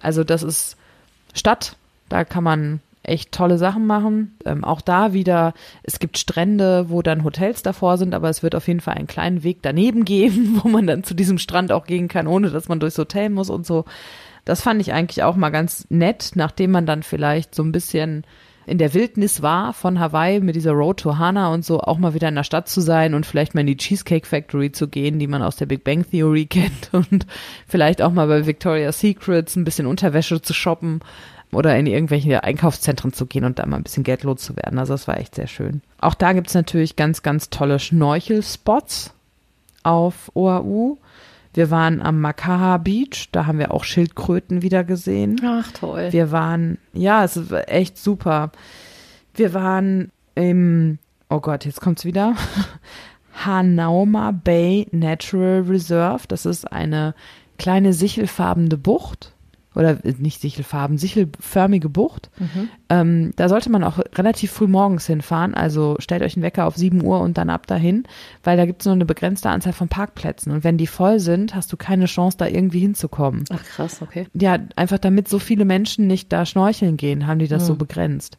Also 0.00 0.24
das 0.24 0.42
ist 0.42 0.76
Stadt, 1.34 1.76
da 2.08 2.24
kann 2.24 2.44
man 2.44 2.80
echt 3.02 3.32
tolle 3.32 3.58
Sachen 3.58 3.86
machen. 3.86 4.36
Ähm, 4.44 4.64
auch 4.64 4.80
da 4.80 5.12
wieder, 5.12 5.54
es 5.82 5.98
gibt 5.98 6.18
Strände, 6.18 6.90
wo 6.90 7.02
dann 7.02 7.24
Hotels 7.24 7.62
davor 7.62 7.98
sind, 7.98 8.14
aber 8.14 8.28
es 8.28 8.42
wird 8.42 8.54
auf 8.54 8.68
jeden 8.68 8.80
Fall 8.80 8.94
einen 8.94 9.06
kleinen 9.06 9.42
Weg 9.42 9.58
daneben 9.62 10.04
geben, 10.06 10.60
wo 10.62 10.68
man 10.68 10.86
dann 10.86 11.04
zu 11.04 11.14
diesem 11.14 11.38
Strand 11.38 11.72
auch 11.72 11.86
gehen 11.86 12.08
kann, 12.08 12.26
ohne 12.26 12.50
dass 12.50 12.68
man 12.68 12.80
durchs 12.80 12.98
Hotel 12.98 13.30
muss 13.30 13.50
und 13.50 13.66
so. 13.66 13.84
Das 14.44 14.62
fand 14.62 14.80
ich 14.80 14.92
eigentlich 14.92 15.22
auch 15.22 15.36
mal 15.36 15.50
ganz 15.50 15.86
nett, 15.90 16.32
nachdem 16.34 16.70
man 16.70 16.86
dann 16.86 17.02
vielleicht 17.02 17.54
so 17.54 17.62
ein 17.62 17.72
bisschen 17.72 18.24
in 18.68 18.78
der 18.78 18.92
Wildnis 18.92 19.40
war 19.40 19.72
von 19.72 19.98
Hawaii 19.98 20.40
mit 20.40 20.54
dieser 20.54 20.72
Road 20.72 21.00
to 21.00 21.16
Hana 21.16 21.52
und 21.52 21.64
so, 21.64 21.80
auch 21.80 21.96
mal 21.96 22.12
wieder 22.12 22.28
in 22.28 22.34
der 22.34 22.44
Stadt 22.44 22.68
zu 22.68 22.82
sein 22.82 23.14
und 23.14 23.24
vielleicht 23.24 23.54
mal 23.54 23.62
in 23.62 23.66
die 23.66 23.78
Cheesecake 23.78 24.26
Factory 24.26 24.70
zu 24.70 24.88
gehen, 24.88 25.18
die 25.18 25.26
man 25.26 25.42
aus 25.42 25.56
der 25.56 25.66
Big 25.66 25.84
Bang 25.84 26.04
Theory 26.08 26.46
kennt 26.50 26.90
und 26.92 27.26
vielleicht 27.66 28.02
auch 28.02 28.12
mal 28.12 28.28
bei 28.28 28.46
Victoria's 28.46 29.00
Secrets 29.00 29.56
ein 29.56 29.64
bisschen 29.64 29.86
Unterwäsche 29.86 30.42
zu 30.42 30.52
shoppen 30.52 31.00
oder 31.52 31.76
in 31.76 31.86
irgendwelche 31.86 32.44
Einkaufszentren 32.44 33.12
zu 33.12 33.26
gehen 33.26 33.44
und 33.44 33.58
da 33.58 33.66
mal 33.66 33.76
ein 33.76 33.82
bisschen 33.82 34.04
Geld 34.04 34.22
los 34.22 34.42
zu 34.42 34.56
werden. 34.56 34.78
Also 34.78 34.94
das 34.94 35.08
war 35.08 35.18
echt 35.18 35.34
sehr 35.34 35.46
schön. 35.46 35.82
Auch 36.00 36.14
da 36.14 36.32
gibt's 36.32 36.54
natürlich 36.54 36.96
ganz, 36.96 37.22
ganz 37.22 37.50
tolle 37.50 37.78
Schnorchelspots 37.78 39.14
auf 39.82 40.30
Oahu. 40.34 40.98
Wir 41.54 41.70
waren 41.70 42.02
am 42.02 42.20
Makaha 42.20 42.76
Beach, 42.76 43.30
da 43.32 43.46
haben 43.46 43.58
wir 43.58 43.72
auch 43.72 43.84
Schildkröten 43.84 44.62
wieder 44.62 44.84
gesehen. 44.84 45.40
Ach, 45.44 45.72
toll. 45.72 46.08
Wir 46.10 46.30
waren, 46.30 46.78
ja, 46.92 47.24
es 47.24 47.50
war 47.50 47.68
echt 47.68 47.98
super. 47.98 48.52
Wir 49.34 49.54
waren 49.54 50.12
im, 50.34 50.98
oh 51.30 51.40
Gott, 51.40 51.64
jetzt 51.64 51.80
kommt's 51.80 52.04
wieder. 52.04 52.34
Hanauma 53.44 54.32
Bay 54.32 54.86
Natural 54.90 55.64
Reserve. 55.66 56.24
Das 56.28 56.44
ist 56.44 56.70
eine 56.70 57.14
kleine 57.56 57.92
sichelfarbene 57.92 58.76
Bucht 58.76 59.32
oder 59.78 60.04
äh, 60.04 60.14
nicht 60.18 60.40
Sichelfarben, 60.40 60.98
sichelförmige 60.98 61.88
Bucht. 61.88 62.30
Ähm, 62.90 63.32
da 63.36 63.48
sollte 63.48 63.70
man 63.70 63.84
auch 63.84 63.98
relativ 64.14 64.50
früh 64.50 64.66
morgens 64.66 65.06
hinfahren. 65.06 65.54
Also 65.54 65.96
stellt 66.00 66.22
euch 66.22 66.36
einen 66.36 66.42
Wecker 66.42 66.66
auf 66.66 66.76
7 66.76 67.02
Uhr 67.02 67.20
und 67.20 67.38
dann 67.38 67.48
ab 67.48 67.66
dahin, 67.66 68.04
weil 68.42 68.56
da 68.56 68.66
gibt 68.66 68.82
es 68.82 68.86
nur 68.86 68.94
eine 68.94 69.06
begrenzte 69.06 69.50
Anzahl 69.50 69.72
von 69.72 69.88
Parkplätzen. 69.88 70.52
Und 70.52 70.64
wenn 70.64 70.76
die 70.76 70.86
voll 70.86 71.20
sind, 71.20 71.54
hast 71.54 71.72
du 71.72 71.76
keine 71.76 72.06
Chance, 72.06 72.36
da 72.36 72.46
irgendwie 72.46 72.80
hinzukommen. 72.80 73.44
Ach 73.50 73.62
krass, 73.62 74.02
okay. 74.02 74.26
Ja, 74.34 74.58
einfach 74.76 74.98
damit 74.98 75.28
so 75.28 75.38
viele 75.38 75.64
Menschen 75.64 76.06
nicht 76.06 76.32
da 76.32 76.44
schnorcheln 76.44 76.96
gehen, 76.96 77.26
haben 77.26 77.38
die 77.38 77.48
das 77.48 77.66
so 77.66 77.76
begrenzt. 77.76 78.38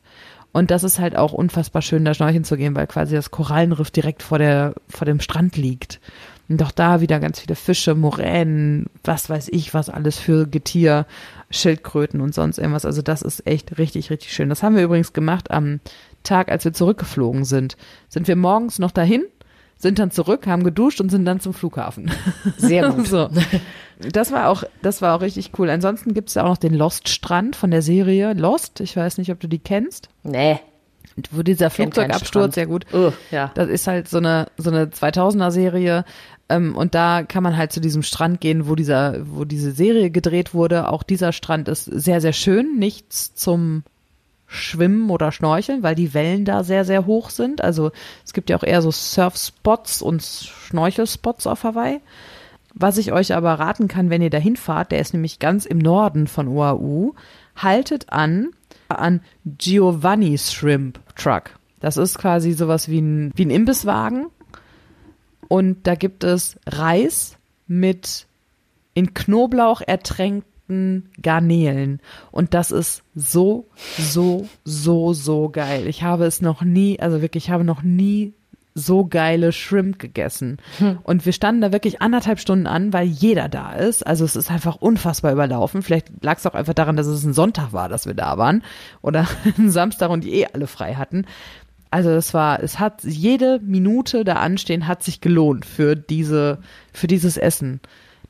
Und 0.52 0.72
das 0.72 0.84
ist 0.84 1.00
halt 1.00 1.16
auch 1.16 1.32
unfassbar 1.32 1.82
schön, 1.82 2.06
da 2.06 2.14
schnorcheln 2.14 2.44
zu 2.44 2.58
gehen, 2.58 2.76
weil 2.76 2.88
quasi 2.88 3.16
das 3.16 3.32
Korallenriff 3.32 3.92
direkt 3.92 4.24
vor 4.24 4.40
der, 4.40 4.74
vor 4.88 5.06
dem 5.06 5.20
Strand 5.20 5.58
liegt. 5.58 6.00
Und 6.50 6.64
auch 6.64 6.72
da 6.72 7.00
wieder 7.00 7.20
ganz 7.20 7.40
viele 7.40 7.56
Fische, 7.56 7.94
Moränen, 7.94 8.88
was 9.04 9.30
weiß 9.30 9.50
ich, 9.50 9.76
was 9.76 9.90
alles 9.90 10.18
für 10.18 10.48
Getier, 10.48 11.06
Schildkröten 11.52 12.22
und 12.22 12.34
sonst 12.34 12.58
irgendwas. 12.58 12.86
Also 12.86 13.04
das 13.04 13.22
ist 13.22 13.46
echt 13.46 13.78
richtig, 13.78 14.10
richtig 14.10 14.34
schön. 14.34 14.50
Das 14.50 14.64
haben 14.64 14.76
wir 14.76 14.84
übrigens 14.84 15.14
gemacht 15.14 15.52
am 15.52 15.80
Tag, 16.24 16.50
als 16.52 16.66
wir 16.66 16.74
zurückgeflogen 16.74 17.46
sind. 17.46 17.78
Sind 18.08 18.28
wir 18.28 18.36
morgens 18.36 18.80
noch 18.80 18.92
dahin, 18.92 19.26
sind 19.78 20.00
dann 20.00 20.10
zurück, 20.10 20.48
haben 20.48 20.64
geduscht 20.64 21.00
und 21.00 21.10
sind 21.10 21.24
dann 21.26 21.40
zum 21.40 21.54
Flughafen. 21.54 22.12
Sehr 22.58 22.92
gut. 22.92 23.08
So. 23.08 23.30
Das 24.00 24.32
war 24.32 24.48
auch, 24.48 24.64
das 24.82 25.02
war 25.02 25.16
auch 25.16 25.22
richtig 25.22 25.52
cool. 25.60 25.70
Ansonsten 25.70 26.14
gibt 26.14 26.30
es 26.30 26.36
ja 26.36 26.44
auch 26.44 26.50
noch 26.50 26.58
den 26.58 26.74
Lost-Strand 26.74 27.58
von 27.58 27.70
der 27.70 27.82
Serie 27.82 28.34
Lost. 28.34 28.80
Ich 28.80 28.96
weiß 28.96 29.18
nicht, 29.18 29.30
ob 29.32 29.42
du 29.42 29.48
die 29.48 29.60
kennst. 29.60 30.10
Nee. 30.24 30.60
Wo 31.32 31.44
dieser 31.44 31.70
Flugzeugabsturz, 31.70 32.56
ja 32.56 32.66
gut. 32.66 32.86
Oh, 32.94 33.12
ja. 33.30 33.52
Das 33.56 33.68
ist 33.68 33.88
halt 33.88 34.08
so 34.08 34.18
eine, 34.18 34.48
so 34.58 34.70
eine 34.70 34.86
2000er 34.86 35.52
Serie. 35.52 36.06
Ähm, 36.50 36.76
und 36.76 36.96
da 36.96 37.24
kann 37.24 37.44
man 37.44 37.58
halt 37.58 37.72
zu 37.72 37.80
diesem 37.80 38.04
Strand 38.04 38.42
gehen, 38.42 38.68
wo 38.68 38.76
dieser, 38.76 39.18
wo 39.30 39.46
diese 39.46 39.72
Serie 39.72 40.10
gedreht 40.10 40.54
wurde. 40.54 40.90
Auch 40.90 41.04
dieser 41.04 41.32
Strand 41.32 41.68
ist 41.68 41.86
sehr, 41.86 42.22
sehr 42.22 42.34
schön. 42.34 42.78
Nichts 42.78 43.34
zum 43.36 43.84
Schwimmen 44.48 45.10
oder 45.12 45.32
Schnorcheln, 45.32 45.84
weil 45.84 45.96
die 45.96 46.14
Wellen 46.14 46.44
da 46.44 46.64
sehr, 46.64 46.84
sehr 46.84 47.06
hoch 47.06 47.30
sind. 47.30 47.64
Also 47.64 47.92
es 48.26 48.34
gibt 48.34 48.50
ja 48.50 48.58
auch 48.58 48.64
eher 48.64 48.82
so 48.82 48.92
Surfspots 48.92 50.02
und 50.02 50.24
Schnorchelspots 50.24 51.46
auf 51.46 51.64
Hawaii. 51.64 52.02
Was 52.74 52.98
ich 52.98 53.12
euch 53.12 53.36
aber 53.36 53.54
raten 53.54 53.88
kann, 53.88 54.10
wenn 54.10 54.22
ihr 54.22 54.30
dahin 54.30 54.56
fahrt, 54.56 54.92
der 54.92 55.00
ist 55.00 55.14
nämlich 55.14 55.40
ganz 55.40 55.66
im 55.66 55.78
Norden 55.78 56.28
von 56.28 56.48
Oahu, 56.48 57.14
haltet 57.56 58.12
an 58.12 58.50
an 58.90 59.22
Giovanni 59.46 60.38
Shrimp 60.38 61.00
Truck. 61.16 61.52
Das 61.80 61.98
ist 61.98 62.18
quasi 62.18 62.54
sowas 62.54 62.90
wie 62.90 63.00
ein, 63.00 63.32
wie 63.36 63.46
ein 63.46 63.52
Imbisswagen. 63.52 64.28
Und 65.50 65.86
da 65.86 65.96
gibt 65.96 66.24
es 66.24 66.58
Reis 66.66 67.38
mit 67.68 68.28
in 68.94 69.14
Knoblauch 69.14 69.82
ertränkten 69.82 71.10
Garnelen. 71.22 72.00
Und 72.32 72.54
das 72.54 72.72
ist 72.72 73.04
so, 73.16 73.68
so, 73.98 74.48
so, 74.64 75.14
so 75.14 75.50
geil. 75.50 75.88
Ich 75.88 76.04
habe 76.04 76.26
es 76.26 76.42
noch 76.42 76.62
nie, 76.62 77.00
also 77.00 77.22
wirklich, 77.22 77.46
ich 77.46 77.52
habe 77.52 77.64
noch 77.64 77.82
nie 77.82 78.34
so 78.76 79.06
geile 79.06 79.52
Shrimp 79.52 80.00
gegessen. 80.00 80.58
Und 81.04 81.26
wir 81.26 81.34
standen 81.34 81.62
da 81.62 81.72
wirklich 81.72 82.02
anderthalb 82.02 82.40
Stunden 82.40 82.68
an, 82.68 82.94
weil 82.94 83.08
jeder 83.08 83.50
da 83.50 83.74
ist. 83.74 84.06
Also 84.06 84.26
es 84.26 84.36
ist 84.36 84.52
einfach 84.52 84.76
unfassbar 84.78 85.32
überlaufen. 85.32 85.82
Vielleicht 85.82 86.24
lag 86.24 86.38
es 86.38 86.46
auch 86.46 86.54
einfach 86.54 86.76
daran, 86.76 86.96
dass 86.96 87.08
es 87.08 87.24
ein 87.24 87.34
Sonntag 87.34 87.74
war, 87.74 87.90
dass 87.90 88.06
wir 88.06 88.14
da 88.14 88.38
waren. 88.38 88.64
Oder 89.02 89.28
ein 89.58 89.72
Samstag 89.72 90.10
und 90.12 90.24
die 90.24 90.34
eh 90.34 90.48
alle 90.54 90.68
frei 90.68 90.96
hatten. 90.96 91.26
Also 91.92 92.12
es 92.12 92.34
war, 92.34 92.62
es 92.62 92.80
hat 92.80 93.04
jede 93.04 93.60
Minute 93.64 94.24
da 94.24 94.36
anstehen 94.36 94.88
hat 94.88 95.04
sich 95.04 95.22
gelohnt 95.22 95.66
für 95.66 95.96
diese, 95.96 96.60
für 96.94 97.08
dieses 97.08 97.38
Essen. 97.38 97.80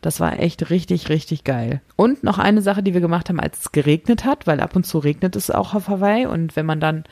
Das 0.02 0.22
war 0.22 0.40
echt 0.40 0.70
richtig, 0.70 1.10
richtig 1.10 1.44
geil. 1.44 1.82
Und 1.98 2.24
noch 2.24 2.38
eine 2.38 2.62
Sache, 2.62 2.84
die 2.84 2.94
wir 2.94 3.02
gemacht 3.02 3.28
haben, 3.28 3.40
als 3.40 3.60
es 3.60 3.72
geregnet 3.74 4.24
hat, 4.24 4.48
weil 4.48 4.62
ab 4.62 4.76
und 4.76 4.86
zu 4.86 4.98
regnet 5.00 5.36
es 5.36 5.52
auch 5.52 5.74
auf 5.74 5.90
Hawaii 5.90 6.26
und 6.26 6.56
wenn 6.56 6.66
man 6.66 6.80
dann 6.80 7.04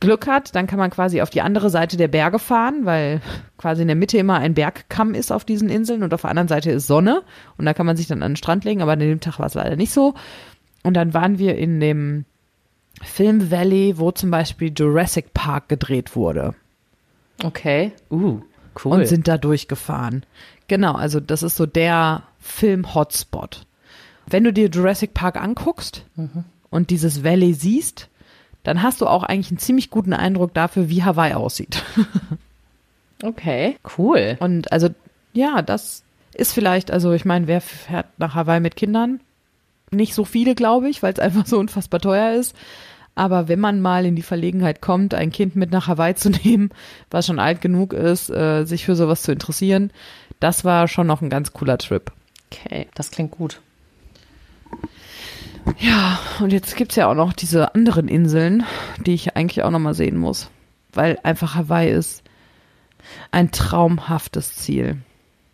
Glück 0.00 0.26
hat, 0.26 0.56
dann 0.56 0.66
kann 0.66 0.80
man 0.80 0.90
quasi 0.90 1.22
auf 1.22 1.30
die 1.30 1.42
andere 1.42 1.70
Seite 1.70 1.96
der 1.96 2.08
Berge 2.08 2.40
fahren, 2.40 2.84
weil 2.84 3.20
quasi 3.56 3.82
in 3.82 3.88
der 3.88 3.96
Mitte 3.96 4.18
immer 4.18 4.38
ein 4.38 4.54
Bergkamm 4.54 5.14
ist 5.14 5.30
auf 5.30 5.44
diesen 5.44 5.70
Inseln 5.70 6.02
und 6.02 6.12
auf 6.12 6.22
der 6.22 6.30
anderen 6.30 6.48
Seite 6.48 6.72
ist 6.72 6.88
Sonne 6.88 7.22
und 7.56 7.66
da 7.66 7.72
kann 7.72 7.86
man 7.86 7.96
sich 7.96 8.08
dann 8.08 8.20
an 8.24 8.32
den 8.32 8.36
Strand 8.36 8.64
legen, 8.64 8.82
aber 8.82 8.92
an 8.92 8.98
dem 8.98 9.20
Tag 9.20 9.38
war 9.38 9.46
es 9.46 9.54
leider 9.54 9.76
nicht 9.76 9.92
so. 9.92 10.14
Und 10.82 10.94
dann 10.94 11.14
waren 11.14 11.38
wir 11.38 11.56
in 11.56 11.78
dem 11.78 12.24
Film 13.00 13.50
Valley, 13.50 13.98
wo 13.98 14.10
zum 14.10 14.30
Beispiel 14.30 14.72
Jurassic 14.76 15.32
Park 15.32 15.68
gedreht 15.68 16.14
wurde 16.14 16.54
Okay. 17.42 17.92
Uh, 18.10 18.40
cool. 18.84 18.92
und 18.92 19.06
sind 19.06 19.28
da 19.28 19.38
durchgefahren. 19.38 20.24
Genau, 20.68 20.92
also 20.94 21.20
das 21.20 21.42
ist 21.42 21.56
so 21.56 21.66
der 21.66 22.22
Film-Hotspot. 22.40 23.66
Wenn 24.26 24.44
du 24.44 24.52
dir 24.52 24.68
Jurassic 24.68 25.14
Park 25.14 25.36
anguckst 25.36 26.04
und 26.70 26.90
dieses 26.90 27.24
Valley 27.24 27.54
siehst, 27.54 28.08
dann 28.62 28.82
hast 28.82 29.00
du 29.00 29.06
auch 29.06 29.24
eigentlich 29.24 29.50
einen 29.50 29.58
ziemlich 29.58 29.90
guten 29.90 30.12
Eindruck 30.12 30.54
dafür, 30.54 30.88
wie 30.88 31.02
Hawaii 31.02 31.34
aussieht. 31.34 31.82
okay. 33.22 33.76
Cool. 33.98 34.36
Und 34.38 34.70
also, 34.72 34.90
ja, 35.32 35.60
das 35.60 36.04
ist 36.32 36.52
vielleicht, 36.52 36.90
also 36.90 37.12
ich 37.12 37.24
meine, 37.24 37.48
wer 37.48 37.60
fährt 37.60 38.06
nach 38.18 38.34
Hawaii 38.34 38.60
mit 38.60 38.76
Kindern? 38.76 39.20
Nicht 39.92 40.14
so 40.14 40.24
viele, 40.24 40.54
glaube 40.54 40.88
ich, 40.88 41.02
weil 41.02 41.12
es 41.12 41.18
einfach 41.18 41.46
so 41.46 41.58
unfassbar 41.58 42.00
teuer 42.00 42.32
ist. 42.32 42.56
Aber 43.14 43.48
wenn 43.48 43.60
man 43.60 43.80
mal 43.80 44.06
in 44.06 44.16
die 44.16 44.22
Verlegenheit 44.22 44.80
kommt, 44.80 45.12
ein 45.12 45.30
Kind 45.30 45.54
mit 45.54 45.70
nach 45.70 45.86
Hawaii 45.86 46.14
zu 46.14 46.30
nehmen, 46.44 46.70
was 47.10 47.26
schon 47.26 47.38
alt 47.38 47.60
genug 47.60 47.92
ist, 47.92 48.30
äh, 48.30 48.64
sich 48.64 48.84
für 48.84 48.96
sowas 48.96 49.22
zu 49.22 49.32
interessieren, 49.32 49.92
das 50.40 50.64
war 50.64 50.88
schon 50.88 51.06
noch 51.06 51.20
ein 51.20 51.30
ganz 51.30 51.52
cooler 51.52 51.78
Trip. 51.78 52.10
Okay, 52.50 52.88
das 52.94 53.10
klingt 53.10 53.32
gut. 53.32 53.60
Ja, 55.78 56.18
und 56.40 56.52
jetzt 56.52 56.76
gibt's 56.76 56.96
ja 56.96 57.08
auch 57.08 57.14
noch 57.14 57.32
diese 57.32 57.74
anderen 57.74 58.08
Inseln, 58.08 58.64
die 59.06 59.14
ich 59.14 59.36
eigentlich 59.36 59.62
auch 59.62 59.70
noch 59.70 59.78
mal 59.78 59.94
sehen 59.94 60.16
muss. 60.16 60.50
Weil 60.92 61.18
einfach 61.22 61.54
Hawaii 61.54 61.90
ist 61.90 62.22
ein 63.30 63.52
traumhaftes 63.52 64.56
Ziel. 64.56 64.98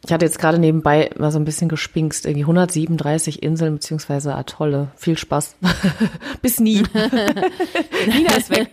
Ich 0.05 0.12
hatte 0.12 0.24
jetzt 0.24 0.38
gerade 0.38 0.59
nebenbei 0.59 1.11
mal 1.18 1.32
so 1.32 1.38
ein 1.38 1.44
bisschen 1.44 1.68
gespinkst, 1.68 2.24
irgendwie 2.24 2.44
137 2.44 3.42
Inseln 3.42 3.74
beziehungsweise 3.74 4.34
Atolle. 4.34 4.88
Viel 4.96 5.18
Spaß. 5.18 5.57
Bis 6.42 6.61
nie. 6.61 6.82
Nina 8.07 8.36
ist 8.36 8.51
weg. 8.51 8.68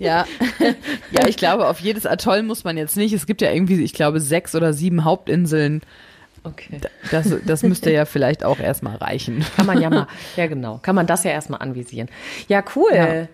Ja. 0.00 0.26
ja, 1.12 1.28
ich 1.28 1.36
glaube, 1.36 1.68
auf 1.68 1.78
jedes 1.80 2.06
Atoll 2.06 2.42
muss 2.42 2.64
man 2.64 2.76
jetzt 2.76 2.96
nicht. 2.96 3.12
Es 3.12 3.26
gibt 3.26 3.40
ja 3.40 3.52
irgendwie, 3.52 3.82
ich 3.82 3.92
glaube, 3.92 4.20
sechs 4.20 4.54
oder 4.54 4.72
sieben 4.72 5.04
Hauptinseln. 5.04 5.82
Okay. 6.44 6.80
Das, 7.10 7.32
das 7.46 7.62
müsste 7.62 7.90
ja 7.90 8.04
vielleicht 8.04 8.44
auch 8.44 8.58
erstmal 8.58 8.96
reichen. 8.96 9.44
Kann 9.56 9.66
man 9.66 9.80
ja 9.80 9.88
mal, 9.88 10.06
ja 10.36 10.46
genau, 10.46 10.78
kann 10.82 10.94
man 10.94 11.06
das 11.06 11.24
ja 11.24 11.30
erstmal 11.30 11.62
anvisieren. 11.62 12.08
Ja, 12.48 12.62
cool. 12.76 12.92
Ja. 12.94 13.26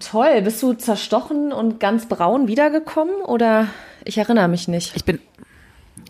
Toll. 0.00 0.42
Bist 0.42 0.62
du 0.62 0.72
zerstochen 0.72 1.52
und 1.52 1.78
ganz 1.78 2.08
braun 2.08 2.48
wiedergekommen 2.48 3.14
oder 3.22 3.68
ich 4.04 4.18
erinnere 4.18 4.48
mich 4.48 4.66
nicht? 4.66 4.96
Ich 4.96 5.04
bin, 5.04 5.20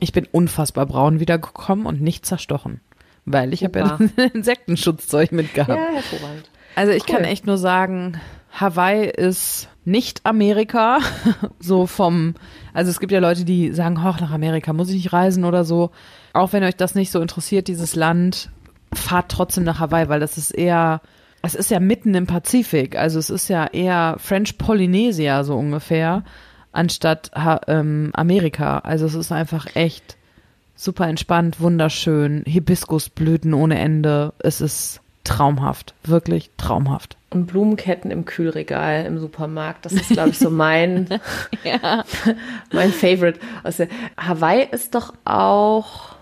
ich 0.00 0.12
bin 0.12 0.26
unfassbar 0.30 0.86
braun 0.86 1.20
wiedergekommen 1.20 1.86
und 1.86 2.00
nicht 2.00 2.26
zerstochen. 2.26 2.80
Weil 3.24 3.52
ich 3.52 3.62
habe 3.64 3.78
ja 3.78 3.98
das 3.98 4.30
Insektenschutzzeug 4.34 5.32
mitgehabt. 5.32 5.70
Ja, 5.78 5.94
hervorragend. 5.94 6.50
Also 6.74 6.92
ich 6.92 7.08
Cool. 7.08 7.16
kann 7.16 7.24
echt 7.24 7.46
nur 7.46 7.58
sagen, 7.58 8.18
Hawaii 8.52 9.06
ist 9.08 9.68
nicht 9.84 10.24
Amerika, 10.24 10.98
so 11.60 11.86
vom, 11.86 12.34
also 12.72 12.90
es 12.90 13.00
gibt 13.00 13.12
ja 13.12 13.20
Leute, 13.20 13.44
die 13.44 13.72
sagen, 13.72 14.02
hoch, 14.04 14.20
nach 14.20 14.30
Amerika 14.30 14.72
muss 14.72 14.88
ich 14.88 14.96
nicht 14.96 15.12
reisen 15.12 15.44
oder 15.44 15.64
so. 15.64 15.90
Auch 16.32 16.52
wenn 16.52 16.62
euch 16.64 16.76
das 16.76 16.94
nicht 16.94 17.10
so 17.10 17.20
interessiert, 17.20 17.68
dieses 17.68 17.94
Land, 17.94 18.50
fahrt 18.94 19.30
trotzdem 19.30 19.64
nach 19.64 19.80
Hawaii, 19.80 20.08
weil 20.08 20.20
das 20.20 20.38
ist 20.38 20.50
eher, 20.50 21.00
es 21.42 21.54
ist 21.54 21.70
ja 21.70 21.80
mitten 21.80 22.14
im 22.14 22.26
Pazifik, 22.26 22.96
also 22.96 23.18
es 23.18 23.28
ist 23.28 23.48
ja 23.48 23.66
eher 23.66 24.16
French 24.18 24.56
Polynesia 24.56 25.44
so 25.44 25.56
ungefähr, 25.56 26.24
anstatt 26.72 27.30
ha 27.34 27.60
ähm, 27.66 28.10
Amerika. 28.14 28.78
Also 28.78 29.06
es 29.06 29.14
ist 29.14 29.32
einfach 29.32 29.74
echt 29.74 30.16
super 30.74 31.08
entspannt, 31.08 31.60
wunderschön, 31.60 32.44
Hibiskusblüten 32.46 33.52
ohne 33.52 33.78
Ende. 33.78 34.32
Es 34.38 34.60
ist 34.60 35.00
traumhaft, 35.24 35.94
wirklich 36.04 36.50
traumhaft. 36.56 37.16
Und 37.30 37.46
Blumenketten 37.46 38.10
im 38.10 38.24
Kühlregal 38.24 39.04
im 39.04 39.18
Supermarkt. 39.18 39.84
Das 39.84 39.92
ist, 39.92 40.08
glaube 40.08 40.30
ich, 40.30 40.38
so 40.38 40.48
mein, 40.48 41.08
mein 42.72 42.90
Favorite. 42.90 43.38
Also, 43.62 43.86
Hawaii 44.16 44.66
ist 44.70 44.94
doch 44.94 45.12
auch, 45.26 46.14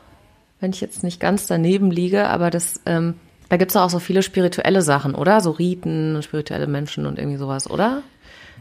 wenn 0.59 0.70
ich 0.70 0.80
jetzt 0.80 1.05
nicht 1.05 1.20
ganz 1.20 1.47
daneben 1.47 1.92
liege, 1.92 2.26
aber 2.26 2.51
das, 2.51 2.80
ähm, 2.86 3.14
da 3.49 3.57
gibt's 3.57 3.74
doch 3.74 3.82
auch 3.82 3.90
so 3.90 4.01
viele 4.01 4.24
spirituelle 4.24 4.82
Sachen, 4.82 5.14
oder? 5.14 5.40
So 5.40 5.53
Riten, 5.53 6.20
spirituelle 6.22 6.66
Menschen 6.66 7.07
und 7.07 7.18
irgendwie 7.18 7.38
sowas, 7.38 7.70
oder? 7.70 8.03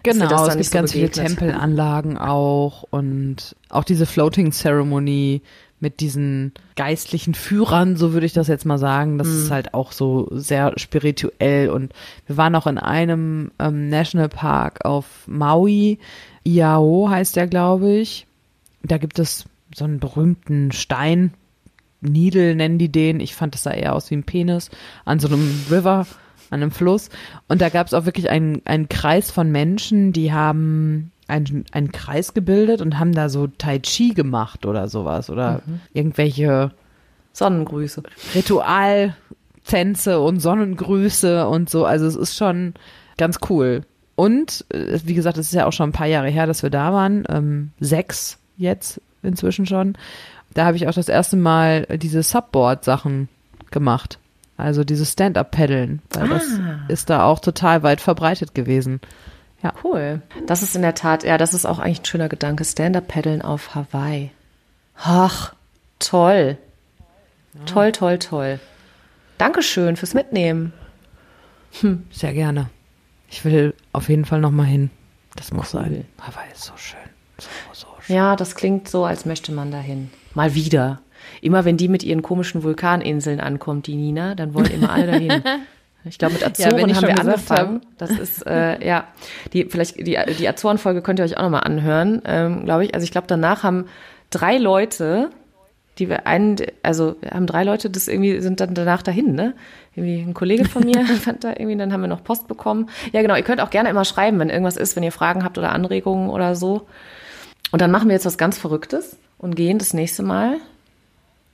Genau, 0.03 0.45
es 0.47 0.53
gibt 0.55 0.65
so 0.65 0.71
ganz 0.77 0.91
viele 0.91 1.07
begegnet? 1.07 1.37
Tempelanlagen 1.39 2.17
auch 2.17 2.83
und 2.89 3.55
auch 3.69 3.83
diese 3.83 4.05
Floating 4.05 4.51
Ceremony 4.51 5.41
mit 5.79 5.99
diesen 5.99 6.53
geistlichen 6.75 7.33
Führern, 7.33 7.97
so 7.97 8.13
würde 8.13 8.25
ich 8.25 8.33
das 8.33 8.47
jetzt 8.47 8.65
mal 8.65 8.77
sagen. 8.77 9.17
Das 9.17 9.27
Mhm. 9.27 9.37
ist 9.43 9.51
halt 9.51 9.73
auch 9.73 9.91
so 9.91 10.27
sehr 10.31 10.73
spirituell 10.77 11.69
und 11.69 11.91
wir 12.27 12.37
waren 12.37 12.55
auch 12.55 12.65
in 12.67 12.77
einem 12.77 13.51
ähm, 13.59 13.89
Nationalpark 13.89 14.85
auf 14.85 15.05
Maui, 15.27 15.99
Iao 16.43 17.09
heißt 17.09 17.35
der, 17.35 17.47
glaube 17.47 17.91
ich. 17.93 18.25
Da 18.83 18.97
gibt 18.99 19.19
es 19.19 19.45
so 19.73 19.83
einen 19.83 19.99
berühmten 19.99 20.71
Stein, 20.71 21.33
Needle 22.01 22.55
nennen 22.55 22.77
die 22.77 22.91
den. 22.91 23.19
Ich 23.19 23.33
fand, 23.35 23.55
das 23.55 23.63
sah 23.63 23.71
eher 23.71 23.95
aus 23.95 24.11
wie 24.11 24.15
ein 24.15 24.23
Penis 24.23 24.69
an 25.05 25.19
so 25.19 25.27
einem 25.27 25.65
River, 25.71 26.05
an 26.49 26.61
einem 26.61 26.71
Fluss. 26.71 27.09
Und 27.47 27.61
da 27.61 27.69
gab 27.69 27.87
es 27.87 27.93
auch 27.93 28.05
wirklich 28.05 28.29
einen, 28.29 28.61
einen 28.65 28.89
Kreis 28.89 29.31
von 29.31 29.51
Menschen, 29.51 30.13
die 30.13 30.33
haben 30.33 31.11
einen, 31.27 31.65
einen 31.71 31.91
Kreis 31.91 32.33
gebildet 32.33 32.81
und 32.81 32.99
haben 32.99 33.13
da 33.13 33.29
so 33.29 33.47
Tai 33.47 33.79
Chi 33.79 34.13
gemacht 34.13 34.65
oder 34.65 34.87
sowas 34.87 35.29
oder 35.29 35.61
irgendwelche 35.93 36.71
Sonnengrüße. 37.33 38.03
Ritualtänze 38.35 40.19
und 40.19 40.39
Sonnengrüße 40.39 41.47
und 41.47 41.69
so. 41.69 41.85
Also 41.85 42.05
es 42.05 42.15
ist 42.15 42.35
schon 42.35 42.73
ganz 43.17 43.39
cool. 43.49 43.81
Und 44.15 44.65
äh, 44.69 44.99
wie 45.03 45.13
gesagt, 45.13 45.37
es 45.37 45.47
ist 45.47 45.53
ja 45.53 45.65
auch 45.65 45.73
schon 45.73 45.89
ein 45.89 45.93
paar 45.93 46.07
Jahre 46.07 46.29
her, 46.29 46.47
dass 46.47 46.63
wir 46.63 46.69
da 46.69 46.93
waren. 46.93 47.25
Ähm, 47.29 47.71
sechs 47.79 48.37
jetzt 48.57 49.01
inzwischen 49.23 49.65
schon. 49.65 49.97
Da 50.53 50.65
habe 50.65 50.77
ich 50.77 50.87
auch 50.87 50.93
das 50.93 51.09
erste 51.09 51.35
Mal 51.35 51.85
diese 51.97 52.23
Subboard-Sachen 52.23 53.27
gemacht. 53.71 54.19
Also 54.57 54.83
dieses 54.83 55.11
Stand-up-Paddeln. 55.11 56.01
Weil 56.11 56.29
das 56.29 56.43
Ah. 56.59 56.85
ist 56.87 57.09
da 57.09 57.25
auch 57.25 57.39
total 57.39 57.83
weit 57.83 57.99
verbreitet 58.01 58.55
gewesen. 58.55 59.01
Cool. 59.83 60.21
Das 60.45 60.61
ist 60.61 60.75
in 60.75 60.83
der 60.83 60.93
Tat, 60.93 61.23
ja, 61.23 61.39
das 61.39 61.55
ist 61.55 61.65
auch 61.65 61.79
eigentlich 61.79 62.01
ein 62.01 62.05
schöner 62.05 62.29
Gedanke. 62.29 62.63
Stand-up-Paddeln 62.63 63.41
auf 63.41 63.73
Hawaii. 63.73 64.29
Ach, 64.95 65.55
toll. 65.97 66.57
Toll, 67.65 67.91
toll, 67.91 68.19
toll. 68.19 68.59
Dankeschön 69.39 69.95
fürs 69.95 70.13
Mitnehmen. 70.13 70.71
Sehr 72.11 72.33
gerne. 72.33 72.69
Ich 73.27 73.43
will 73.43 73.73
auf 73.91 74.07
jeden 74.07 74.25
Fall 74.25 74.39
nochmal 74.39 74.67
hin. 74.67 74.91
Das 75.35 75.51
muss 75.51 75.73
Cool. 75.73 75.81
sein. 75.81 76.05
Hawaii 76.21 76.51
ist 76.53 76.63
so 76.63 76.73
schön. 76.77 76.99
So, 77.39 77.47
so 77.73 77.87
schön. 78.01 78.15
Ja, 78.15 78.35
das 78.35 78.55
klingt 78.55 78.87
so, 78.87 79.03
als 79.03 79.25
möchte 79.25 79.51
man 79.51 79.71
dahin. 79.71 80.11
Mal 80.35 80.53
wieder. 80.53 81.01
Immer 81.41 81.65
wenn 81.65 81.77
die 81.77 81.87
mit 81.87 82.03
ihren 82.03 82.21
komischen 82.21 82.63
Vulkaninseln 82.63 83.39
ankommt, 83.39 83.87
die 83.87 83.95
Nina, 83.95 84.35
dann 84.35 84.53
wollen 84.53 84.71
immer 84.71 84.91
alle 84.91 85.07
dahin. 85.07 85.43
Ich 86.07 86.19
glaube, 86.19 86.35
mit 86.35 86.45
Azoren 86.45 86.89
ich 86.89 86.95
haben 86.95 87.07
wir 87.07 87.19
angefangen. 87.19 87.81
Das 87.97 88.11
ist, 88.11 88.45
äh, 88.45 88.85
ja, 88.85 89.05
die, 89.53 89.65
vielleicht, 89.65 89.97
die, 89.97 90.17
die 90.37 90.47
Azoren-Folge 90.47 91.01
könnt 91.01 91.19
ihr 91.19 91.25
euch 91.25 91.37
auch 91.37 91.41
nochmal 91.41 91.63
anhören, 91.63 92.21
ähm, 92.25 92.65
glaube 92.65 92.85
ich. 92.85 92.93
Also 92.93 93.03
ich 93.03 93.11
glaube, 93.11 93.27
danach 93.27 93.63
haben 93.63 93.85
drei 94.29 94.57
Leute, 94.57 95.31
die 95.97 96.09
wir 96.09 96.27
einen, 96.27 96.57
also 96.83 97.15
wir 97.21 97.31
haben 97.31 97.47
drei 97.47 97.63
Leute, 97.63 97.89
das 97.89 98.07
irgendwie 98.07 98.39
sind 98.41 98.59
dann 98.59 98.73
danach 98.73 99.01
dahin, 99.01 99.33
ne? 99.33 99.55
Irgendwie 99.95 100.19
ein 100.19 100.33
Kollege 100.33 100.65
von 100.65 100.83
mir 100.83 101.05
fand 101.21 101.43
da 101.43 101.51
irgendwie, 101.51 101.77
dann 101.77 101.91
haben 101.91 102.01
wir 102.01 102.07
noch 102.07 102.23
Post 102.23 102.47
bekommen. 102.47 102.89
Ja, 103.11 103.21
genau, 103.21 103.35
ihr 103.35 103.43
könnt 103.43 103.61
auch 103.61 103.69
gerne 103.69 103.89
immer 103.89 104.05
schreiben, 104.05 104.37
wenn 104.39 104.49
irgendwas 104.49 104.77
ist, 104.77 104.95
wenn 104.95 105.03
ihr 105.03 105.11
Fragen 105.11 105.43
habt 105.43 105.57
oder 105.57 105.71
Anregungen 105.71 106.29
oder 106.29 106.55
so. 106.55 106.85
Und 107.71 107.81
dann 107.81 107.91
machen 107.91 108.09
wir 108.09 108.13
jetzt 108.13 108.25
was 108.25 108.37
ganz 108.37 108.57
Verrücktes 108.57 109.17
und 109.37 109.55
gehen 109.55 109.79
das 109.79 109.93
nächste 109.93 110.21
Mal 110.21 110.57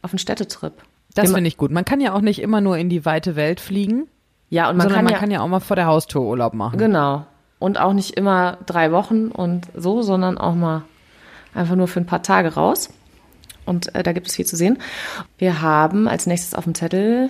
auf 0.02 0.12
einen 0.12 0.20
Städtetrip. 0.20 0.74
Das 1.14 1.32
finde 1.34 1.48
ich 1.48 1.58
gut. 1.58 1.72
Man 1.72 1.84
kann 1.86 2.00
ja 2.02 2.14
auch 2.14 2.22
nicht 2.22 2.42
immer 2.42 2.62
nur 2.62 2.78
in 2.78 2.90
die 2.90 3.04
weite 3.06 3.36
Welt 3.36 3.60
fliegen, 3.60 4.08
Ja, 4.50 4.70
und 4.70 4.78
man 4.78 4.86
sondern 4.86 4.96
kann 4.98 5.04
man 5.06 5.14
ja, 5.14 5.20
kann 5.20 5.32
ja 5.32 5.42
auch 5.42 5.48
mal 5.48 5.60
vor 5.60 5.76
der 5.76 5.86
Haustür 5.88 6.22
Urlaub 6.22 6.54
machen. 6.54 6.78
genau. 6.80 7.26
Und 7.60 7.80
auch 7.80 7.94
nicht 7.94 8.12
immer 8.18 8.58
drei 8.66 8.92
Wochen 8.92 9.28
und 9.28 9.68
so, 9.76 10.02
sondern 10.02 10.38
auch 10.40 10.56
mal 10.56 10.82
einfach 11.54 11.76
nur 11.76 11.88
für 11.88 12.00
ein 12.00 12.06
paar 12.08 12.24
Tage 12.24 12.56
raus. 12.56 12.90
Und 13.66 13.94
äh, 13.94 14.02
da 14.02 14.14
gibt 14.14 14.28
es 14.28 14.36
viel 14.36 14.46
zu 14.48 14.56
sehen. 14.56 14.80
Wir 15.38 15.62
haben 15.62 16.08
als 16.08 16.26
nächstes 16.26 16.56
auf 16.56 16.64
dem 16.64 16.74
Zettel 16.74 17.30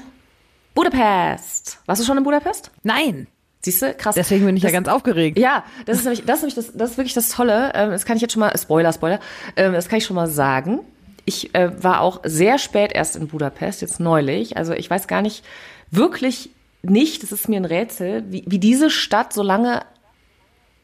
Budapest. 0.76 1.80
Warst 1.86 2.02
du 2.02 2.06
schon 2.06 2.18
in 2.18 2.24
Budapest? 2.24 2.72
Nein, 2.84 3.28
Siehst 3.64 3.82
du, 3.84 3.94
krass. 3.94 4.16
deswegen 4.16 4.46
bin 4.46 4.56
ich 4.58 4.64
ja 4.64 4.70
Das- 4.70 4.74
ganz 4.74 4.88
aufgeregt. 4.88 5.38
Ja, 5.38 5.64
das 5.86 5.98
ist 5.98 6.04
nämlich, 6.06 6.26
das 6.26 6.38
ist 6.38 6.42
nämlich 6.44 6.56
das, 6.56 6.74
das 6.74 6.92
ist 6.92 6.98
wirklich 6.98 7.14
das 7.14 7.30
Tolle. 7.30 7.72
Ähm, 7.76 7.92
das 7.92 8.06
kann 8.06 8.16
ich 8.16 8.22
jetzt 8.22 8.32
schon 8.34 8.40
mal, 8.40 8.58
Spoiler, 8.58 8.92
Spoiler, 8.94 9.20
ähm, 9.56 9.74
das 9.74 9.88
kann 9.90 9.98
ich 9.98 10.06
schon 10.06 10.16
mal 10.16 10.28
sagen. 10.28 10.80
Ich 11.26 11.54
äh, 11.56 11.84
war 11.84 12.02
auch 12.02 12.22
sehr 12.24 12.58
spät 12.58 12.92
erst 12.94 13.16
in 13.16 13.28
Budapest, 13.28 13.82
jetzt 13.82 14.00
neulich. 14.00 14.58
Also 14.58 14.74
ich 14.74 14.90
weiß 14.90 15.08
gar 15.08 15.22
nicht, 15.22 15.44
wirklich 15.92 16.50
nicht, 16.84 17.24
das 17.24 17.32
ist 17.32 17.48
mir 17.48 17.58
ein 17.58 17.66
Rätsel, 17.66 18.24
wie, 18.30 18.44
wie 18.48 18.60
diese 18.60 18.90
Stadt 18.90 19.34
so 19.34 19.44
lange 19.44 19.82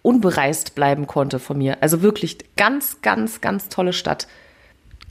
unbereist 0.01 0.75
bleiben 0.75 1.07
konnte 1.07 1.39
von 1.39 1.57
mir. 1.57 1.77
Also 1.81 2.01
wirklich 2.01 2.37
ganz, 2.55 3.01
ganz, 3.01 3.41
ganz 3.41 3.69
tolle 3.69 3.93
Stadt. 3.93 4.27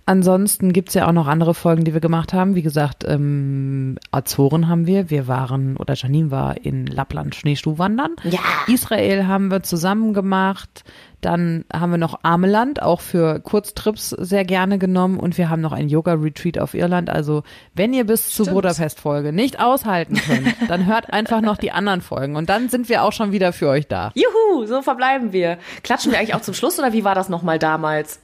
Ansonsten 0.08 0.72
gibt's 0.72 0.94
ja 0.94 1.08
auch 1.08 1.12
noch 1.12 1.26
andere 1.26 1.52
Folgen, 1.52 1.82
die 1.82 1.92
wir 1.92 2.00
gemacht 2.00 2.32
haben. 2.32 2.54
Wie 2.54 2.62
gesagt, 2.62 3.04
ähm, 3.08 3.98
Azoren 4.12 4.68
haben 4.68 4.86
wir. 4.86 5.10
Wir 5.10 5.26
waren, 5.26 5.76
oder 5.76 5.94
Janine 5.94 6.30
war 6.30 6.64
in 6.64 6.86
Lappland 6.86 7.34
Schneeschuhwandern. 7.34 8.12
Ja. 8.22 8.38
Israel 8.68 9.26
haben 9.26 9.50
wir 9.50 9.64
zusammen 9.64 10.14
gemacht. 10.14 10.84
Dann 11.20 11.64
haben 11.72 11.90
wir 11.90 11.98
noch 11.98 12.20
Ameland, 12.22 12.82
auch 12.82 13.00
für 13.00 13.40
Kurztrips 13.40 14.10
sehr 14.10 14.44
gerne 14.44 14.78
genommen. 14.78 15.18
Und 15.18 15.38
wir 15.38 15.48
haben 15.48 15.60
noch 15.62 15.72
ein 15.72 15.88
Yoga-Retreat 15.88 16.58
auf 16.58 16.74
Irland. 16.74 17.10
Also, 17.10 17.42
wenn 17.74 17.92
ihr 17.94 18.04
bis 18.04 18.30
zur 18.30 18.44
Stimmt. 18.44 18.56
Budapest-Folge 18.56 19.32
nicht 19.32 19.58
aushalten 19.58 20.16
könnt, 20.16 20.54
dann 20.68 20.86
hört 20.86 21.12
einfach 21.12 21.40
noch 21.40 21.56
die 21.56 21.72
anderen 21.72 22.00
Folgen. 22.00 22.36
Und 22.36 22.48
dann 22.48 22.68
sind 22.68 22.88
wir 22.88 23.02
auch 23.02 23.12
schon 23.12 23.32
wieder 23.32 23.52
für 23.52 23.68
euch 23.68 23.88
da. 23.88 24.12
Juhu, 24.14 24.66
so 24.66 24.82
verbleiben 24.82 25.32
wir. 25.32 25.58
Klatschen 25.82 26.12
wir 26.12 26.18
eigentlich 26.18 26.34
auch 26.34 26.42
zum 26.42 26.54
Schluss 26.54 26.78
oder 26.78 26.92
wie 26.92 27.04
war 27.04 27.14
das 27.14 27.28
nochmal 27.28 27.58
damals? 27.58 28.20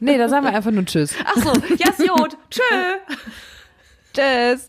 Nee, 0.00 0.18
da 0.18 0.28
sagen 0.28 0.44
wir 0.44 0.54
einfach 0.54 0.72
nur 0.72 0.84
Tschüss. 0.84 1.14
Ach 1.24 1.36
so, 1.36 1.52
Jasjot, 1.76 2.36
tschö. 2.50 2.60
Tschüss. 4.12 4.68